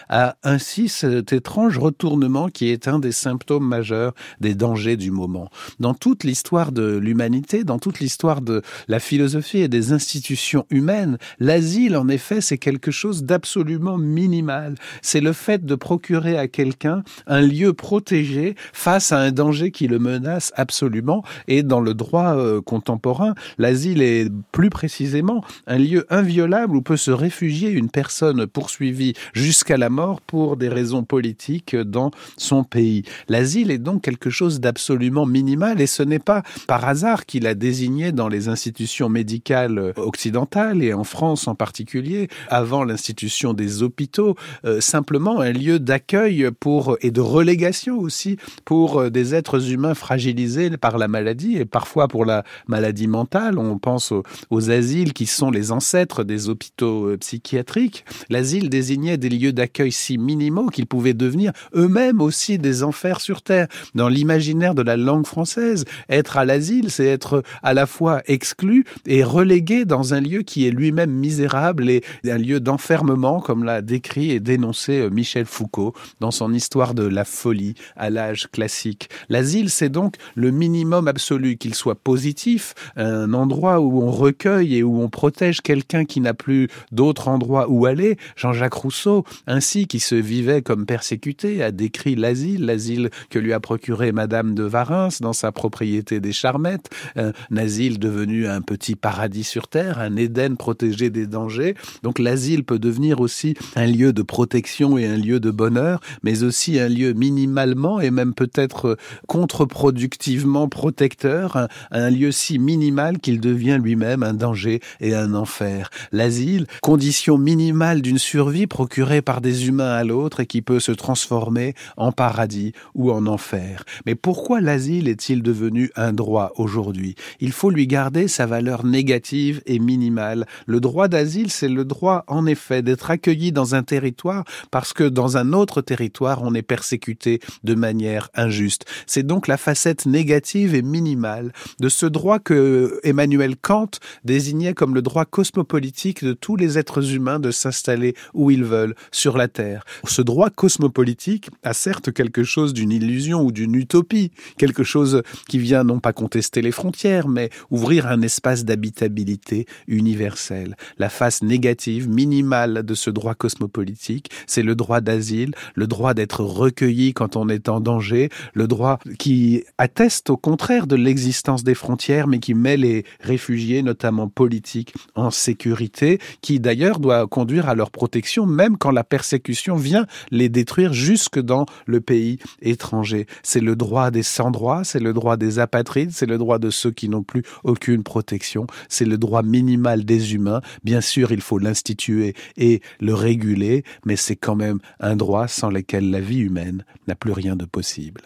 a 0.08 0.36
ainsi 0.42 0.88
cet 0.88 1.32
étrange 1.32 1.78
retournement 1.78 2.48
qui 2.48 2.70
est 2.70 2.88
un 2.88 2.98
des 2.98 3.12
symptômes 3.12 3.66
majeurs 3.66 4.14
des 4.40 4.54
dangers 4.54 4.96
du 4.96 5.10
moment. 5.10 5.50
Dans 5.80 5.94
toute 5.94 6.24
l'histoire 6.24 6.72
de 6.72 6.96
l'humanité, 6.96 7.64
dans 7.64 7.78
toute 7.78 8.00
l'histoire 8.00 8.40
de 8.40 8.62
la 8.88 9.00
philosophie 9.00 9.58
et 9.58 9.68
des 9.68 9.92
institutions 9.92 10.66
humaines, 10.70 11.18
l'asile, 11.38 11.96
en 11.96 12.08
effet, 12.08 12.40
c'est 12.40 12.58
quelque 12.58 12.90
chose 12.90 13.24
d'absolument 13.24 13.98
minimal. 13.98 14.74
C'est 15.02 15.20
le 15.20 15.32
fait 15.32 15.64
de 15.64 15.74
procurer 15.74 16.36
à 16.38 16.48
quelqu'un 16.48 17.02
un 17.26 17.40
lieu 17.40 17.72
protégé 17.72 18.54
face 18.72 19.12
à 19.12 19.18
un 19.18 19.32
danger 19.32 19.70
qui 19.70 19.88
le 19.88 19.98
menace 19.98 20.52
absolument. 20.56 21.24
Et 21.46 21.62
dans 21.62 21.80
le 21.80 21.94
droit 21.94 22.36
euh, 22.36 22.60
contemporain, 22.60 23.34
l'asile 23.58 24.02
est 24.02 24.30
plus 24.52 24.70
précisément 24.70 25.44
un 25.66 25.78
lieu 25.78 26.06
inviolable 26.10 26.76
où 26.76 26.82
peut 26.82 26.96
se 26.96 27.10
réfugier 27.10 27.70
une 27.70 27.90
personne 27.90 28.46
poursuivie 28.46 29.14
jusqu'à 29.38 29.76
la 29.76 29.88
mort 29.88 30.20
pour 30.20 30.56
des 30.56 30.68
raisons 30.68 31.04
politiques 31.04 31.76
dans 31.76 32.10
son 32.36 32.64
pays. 32.64 33.04
L'asile 33.28 33.70
est 33.70 33.78
donc 33.78 34.02
quelque 34.02 34.30
chose 34.30 34.60
d'absolument 34.60 35.26
minimal 35.26 35.80
et 35.80 35.86
ce 35.86 36.02
n'est 36.02 36.18
pas 36.18 36.42
par 36.66 36.86
hasard 36.86 37.24
qu'il 37.24 37.46
a 37.46 37.54
désigné 37.54 38.12
dans 38.12 38.28
les 38.28 38.48
institutions 38.48 39.08
médicales 39.08 39.92
occidentales 39.96 40.82
et 40.82 40.92
en 40.92 41.04
France 41.04 41.48
en 41.48 41.54
particulier, 41.54 42.28
avant 42.48 42.84
l'institution 42.84 43.52
des 43.52 43.82
hôpitaux, 43.82 44.34
euh, 44.64 44.80
simplement 44.80 45.40
un 45.40 45.52
lieu 45.52 45.78
d'accueil 45.78 46.48
pour 46.58 46.96
et 47.00 47.10
de 47.10 47.20
relégation 47.20 47.98
aussi 47.98 48.36
pour 48.64 49.00
euh, 49.00 49.10
des 49.10 49.34
êtres 49.34 49.70
humains 49.70 49.94
fragilisés 49.94 50.70
par 50.76 50.98
la 50.98 51.08
maladie 51.08 51.56
et 51.56 51.64
parfois 51.64 52.08
pour 52.08 52.24
la 52.24 52.44
maladie 52.66 53.06
mentale. 53.06 53.58
On 53.58 53.78
pense 53.78 54.12
aux, 54.12 54.24
aux 54.50 54.70
asiles 54.70 55.12
qui 55.12 55.26
sont 55.26 55.50
les 55.50 55.70
ancêtres 55.70 56.24
des 56.24 56.48
hôpitaux 56.48 57.06
euh, 57.06 57.16
psychiatriques. 57.16 58.04
L'asile 58.30 58.68
désignait 58.68 59.16
des 59.16 59.27
lieux 59.28 59.52
d'accueil 59.52 59.92
si 59.92 60.18
minimaux 60.18 60.66
qu'ils 60.66 60.86
pouvaient 60.86 61.14
devenir 61.14 61.52
eux-mêmes 61.74 62.20
aussi 62.20 62.58
des 62.58 62.82
enfers 62.82 63.20
sur 63.20 63.42
terre. 63.42 63.68
Dans 63.94 64.08
l'imaginaire 64.08 64.74
de 64.74 64.82
la 64.82 64.96
langue 64.96 65.26
française, 65.26 65.84
être 66.08 66.36
à 66.36 66.44
l'asile, 66.44 66.90
c'est 66.90 67.06
être 67.06 67.42
à 67.62 67.74
la 67.74 67.86
fois 67.86 68.22
exclu 68.26 68.84
et 69.06 69.22
relégué 69.22 69.84
dans 69.84 70.14
un 70.14 70.20
lieu 70.20 70.42
qui 70.42 70.66
est 70.66 70.70
lui-même 70.70 71.10
misérable 71.10 71.88
et 71.90 72.02
un 72.24 72.38
lieu 72.38 72.60
d'enfermement, 72.60 73.40
comme 73.40 73.64
l'a 73.64 73.82
décrit 73.82 74.30
et 74.30 74.40
dénoncé 74.40 75.00
euh, 75.00 75.10
Michel 75.10 75.46
Foucault 75.46 75.94
dans 76.20 76.30
son 76.30 76.52
histoire 76.52 76.94
de 76.94 77.04
la 77.04 77.24
folie 77.24 77.74
à 77.96 78.10
l'âge 78.10 78.48
classique. 78.50 79.08
L'asile, 79.28 79.70
c'est 79.70 79.88
donc 79.88 80.14
le 80.34 80.50
minimum 80.50 81.08
absolu, 81.08 81.56
qu'il 81.56 81.74
soit 81.74 81.94
positif, 81.94 82.74
un 82.96 83.32
endroit 83.32 83.80
où 83.80 84.02
on 84.02 84.10
recueille 84.10 84.76
et 84.76 84.82
où 84.82 85.00
on 85.02 85.08
protège 85.08 85.60
quelqu'un 85.60 86.04
qui 86.04 86.20
n'a 86.20 86.34
plus 86.34 86.68
d'autre 86.92 87.28
endroit 87.28 87.66
où 87.68 87.86
aller. 87.86 88.16
Jean-Jacques 88.36 88.74
Rousseau, 88.74 89.17
ainsi 89.46 89.86
qui 89.86 90.00
se 90.00 90.14
vivait 90.14 90.62
comme 90.62 90.86
persécuté, 90.86 91.62
a 91.62 91.70
décrit 91.70 92.16
l'asile, 92.16 92.66
l'asile 92.66 93.10
que 93.30 93.38
lui 93.38 93.52
a 93.52 93.60
procuré 93.60 94.12
Madame 94.12 94.54
de 94.54 94.64
Varins 94.64 95.08
dans 95.20 95.32
sa 95.32 95.52
propriété 95.52 96.20
des 96.20 96.32
Charmettes, 96.32 96.90
un 97.16 97.32
asile 97.56 97.98
devenu 97.98 98.46
un 98.46 98.60
petit 98.60 98.96
paradis 98.96 99.44
sur 99.44 99.68
terre, 99.68 99.98
un 99.98 100.16
Éden 100.16 100.56
protégé 100.56 101.10
des 101.10 101.26
dangers. 101.26 101.74
Donc 102.02 102.18
l'asile 102.18 102.64
peut 102.64 102.78
devenir 102.78 103.20
aussi 103.20 103.54
un 103.76 103.86
lieu 103.86 104.12
de 104.12 104.22
protection 104.22 104.98
et 104.98 105.06
un 105.06 105.16
lieu 105.16 105.40
de 105.40 105.50
bonheur, 105.50 106.00
mais 106.22 106.42
aussi 106.42 106.78
un 106.78 106.88
lieu 106.88 107.12
minimalement 107.12 108.00
et 108.00 108.10
même 108.10 108.34
peut-être 108.34 108.96
contre-productivement 109.26 110.68
protecteur, 110.68 111.56
un, 111.56 111.68
un 111.90 112.10
lieu 112.10 112.32
si 112.32 112.58
minimal 112.58 113.18
qu'il 113.18 113.40
devient 113.40 113.78
lui-même 113.82 114.22
un 114.22 114.34
danger 114.34 114.80
et 115.00 115.14
un 115.14 115.34
enfer. 115.34 115.90
L'asile, 116.12 116.66
condition 116.82 117.38
minimale 117.38 118.02
d'une 118.02 118.18
survie 118.18 118.66
procurée 118.66 119.07
par 119.22 119.40
des 119.40 119.66
humains 119.68 119.92
à 119.92 120.04
l'autre 120.04 120.40
et 120.40 120.46
qui 120.46 120.60
peut 120.60 120.80
se 120.80 120.92
transformer 120.92 121.74
en 121.96 122.12
paradis 122.12 122.72
ou 122.94 123.10
en 123.10 123.26
enfer. 123.26 123.84
Mais 124.06 124.14
pourquoi 124.14 124.60
l'asile 124.60 125.08
est-il 125.08 125.42
devenu 125.42 125.90
un 125.96 126.12
droit 126.12 126.52
aujourd'hui? 126.56 127.14
Il 127.40 127.52
faut 127.52 127.70
lui 127.70 127.86
garder 127.86 128.28
sa 128.28 128.44
valeur 128.44 128.84
négative 128.84 129.62
et 129.66 129.78
minimale. 129.78 130.46
Le 130.66 130.80
droit 130.80 131.08
d'asile, 131.08 131.50
c'est 131.50 131.68
le 131.68 131.84
droit, 131.84 132.24
en 132.26 132.44
effet, 132.46 132.82
d'être 132.82 133.10
accueilli 133.10 133.50
dans 133.50 133.74
un 133.74 133.82
territoire 133.82 134.44
parce 134.70 134.92
que 134.92 135.04
dans 135.04 135.38
un 135.38 135.52
autre 135.52 135.80
territoire, 135.80 136.42
on 136.42 136.54
est 136.54 136.62
persécuté 136.62 137.40
de 137.64 137.74
manière 137.74 138.28
injuste. 138.34 138.84
C'est 139.06 139.26
donc 139.26 139.48
la 139.48 139.56
facette 139.56 140.04
négative 140.04 140.74
et 140.74 140.82
minimale 140.82 141.52
de 141.80 141.88
ce 141.88 142.06
droit 142.06 142.38
que 142.38 143.00
Emmanuel 143.04 143.56
Kant 143.56 143.90
désignait 144.24 144.74
comme 144.74 144.94
le 144.94 145.02
droit 145.02 145.24
cosmopolitique 145.24 146.24
de 146.24 146.34
tous 146.34 146.56
les 146.56 146.78
êtres 146.78 147.14
humains 147.14 147.40
de 147.40 147.50
s'installer 147.50 148.14
où 148.34 148.50
ils 148.50 148.64
veulent 148.64 148.94
sur 149.10 149.36
la 149.36 149.48
Terre. 149.48 149.84
Ce 150.04 150.22
droit 150.22 150.50
cosmopolitique 150.50 151.50
a 151.62 151.72
certes 151.72 152.12
quelque 152.12 152.44
chose 152.44 152.72
d'une 152.72 152.92
illusion 152.92 153.42
ou 153.42 153.52
d'une 153.52 153.74
utopie, 153.74 154.32
quelque 154.56 154.84
chose 154.84 155.22
qui 155.48 155.58
vient 155.58 155.84
non 155.84 156.00
pas 156.00 156.12
contester 156.12 156.62
les 156.62 156.72
frontières, 156.72 157.28
mais 157.28 157.50
ouvrir 157.70 158.06
un 158.06 158.22
espace 158.22 158.64
d'habitabilité 158.64 159.66
universel. 159.86 160.76
La 160.98 161.08
face 161.08 161.42
négative, 161.42 162.08
minimale 162.08 162.82
de 162.84 162.94
ce 162.94 163.10
droit 163.10 163.34
cosmopolitique, 163.34 164.30
c'est 164.46 164.62
le 164.62 164.74
droit 164.74 165.00
d'asile, 165.00 165.54
le 165.74 165.86
droit 165.86 166.14
d'être 166.14 166.42
recueilli 166.42 167.14
quand 167.14 167.36
on 167.36 167.48
est 167.48 167.68
en 167.68 167.80
danger, 167.80 168.30
le 168.54 168.66
droit 168.66 168.98
qui 169.18 169.64
atteste 169.78 170.30
au 170.30 170.36
contraire 170.36 170.86
de 170.86 170.96
l'existence 170.96 171.64
des 171.64 171.74
frontières, 171.74 172.26
mais 172.26 172.38
qui 172.38 172.54
met 172.54 172.76
les 172.76 173.04
réfugiés, 173.20 173.82
notamment 173.82 174.28
politiques, 174.28 174.94
en 175.14 175.30
sécurité, 175.30 176.18
qui 176.42 176.60
d'ailleurs 176.60 176.98
doit 177.00 177.26
conduire 177.26 177.68
à 177.68 177.74
leur 177.74 177.90
protection, 177.90 178.46
même 178.46 178.76
la 178.90 179.04
persécution 179.04 179.76
vient 179.76 180.06
les 180.30 180.48
détruire 180.48 180.92
jusque 180.92 181.38
dans 181.38 181.66
le 181.86 182.00
pays 182.00 182.38
étranger. 182.62 183.26
C'est 183.42 183.60
le 183.60 183.76
droit 183.76 184.10
des 184.10 184.22
sans-droits, 184.22 184.84
c'est 184.84 185.00
le 185.00 185.12
droit 185.12 185.36
des 185.36 185.58
apatrides, 185.58 186.12
c'est 186.12 186.26
le 186.26 186.38
droit 186.38 186.58
de 186.58 186.70
ceux 186.70 186.90
qui 186.90 187.08
n'ont 187.08 187.22
plus 187.22 187.42
aucune 187.64 188.02
protection, 188.02 188.66
c'est 188.88 189.04
le 189.04 189.18
droit 189.18 189.42
minimal 189.42 190.04
des 190.04 190.34
humains. 190.34 190.60
Bien 190.84 191.00
sûr, 191.00 191.32
il 191.32 191.40
faut 191.40 191.58
l'instituer 191.58 192.34
et 192.56 192.80
le 193.00 193.14
réguler, 193.14 193.84
mais 194.04 194.16
c'est 194.16 194.36
quand 194.36 194.56
même 194.56 194.78
un 195.00 195.16
droit 195.16 195.48
sans 195.48 195.70
lequel 195.70 196.10
la 196.10 196.20
vie 196.20 196.40
humaine 196.40 196.84
n'a 197.06 197.14
plus 197.14 197.32
rien 197.32 197.56
de 197.56 197.64
possible. 197.64 198.22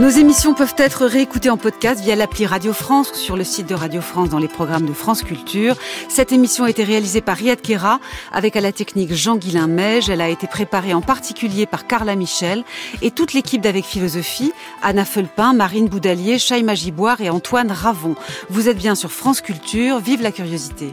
Nos 0.00 0.08
émissions 0.08 0.54
peuvent 0.54 0.74
être 0.76 1.06
réécoutées 1.06 1.50
en 1.50 1.56
podcast 1.56 2.02
via 2.02 2.16
l'appli 2.16 2.46
Radio 2.46 2.72
France 2.72 3.12
ou 3.12 3.14
sur 3.14 3.36
le 3.36 3.44
site 3.44 3.68
de 3.68 3.76
Radio 3.76 4.00
France 4.00 4.28
dans 4.28 4.40
les 4.40 4.48
programmes 4.48 4.86
de 4.86 4.92
France 4.92 5.22
Culture. 5.22 5.76
Cette 6.08 6.32
émission 6.32 6.64
a 6.64 6.70
été 6.70 6.82
réalisée 6.82 7.20
par 7.20 7.36
Riyad 7.36 7.60
Kera 7.60 8.00
avec 8.32 8.56
à 8.56 8.60
la 8.60 8.72
technique 8.72 9.14
Jean-Guilain 9.14 9.68
Meige. 9.68 10.10
Elle 10.10 10.20
a 10.20 10.28
été 10.28 10.48
préparée 10.48 10.94
en 10.94 11.00
particulier 11.00 11.66
par 11.66 11.86
Carla 11.86 12.16
Michel 12.16 12.64
et 13.02 13.12
toute 13.12 13.34
l'équipe 13.34 13.60
d'Avec 13.60 13.84
Philosophie, 13.84 14.52
Anna 14.82 15.04
Felpin, 15.04 15.52
Marine 15.52 15.86
Boudalier, 15.86 16.40
Chaïma 16.40 16.74
Giboire 16.74 17.20
et 17.20 17.30
Antoine 17.30 17.70
Ravon. 17.70 18.16
Vous 18.50 18.68
êtes 18.68 18.78
bien 18.78 18.96
sur 18.96 19.12
France 19.12 19.40
Culture. 19.40 20.00
Vive 20.00 20.22
la 20.22 20.32
curiosité. 20.32 20.92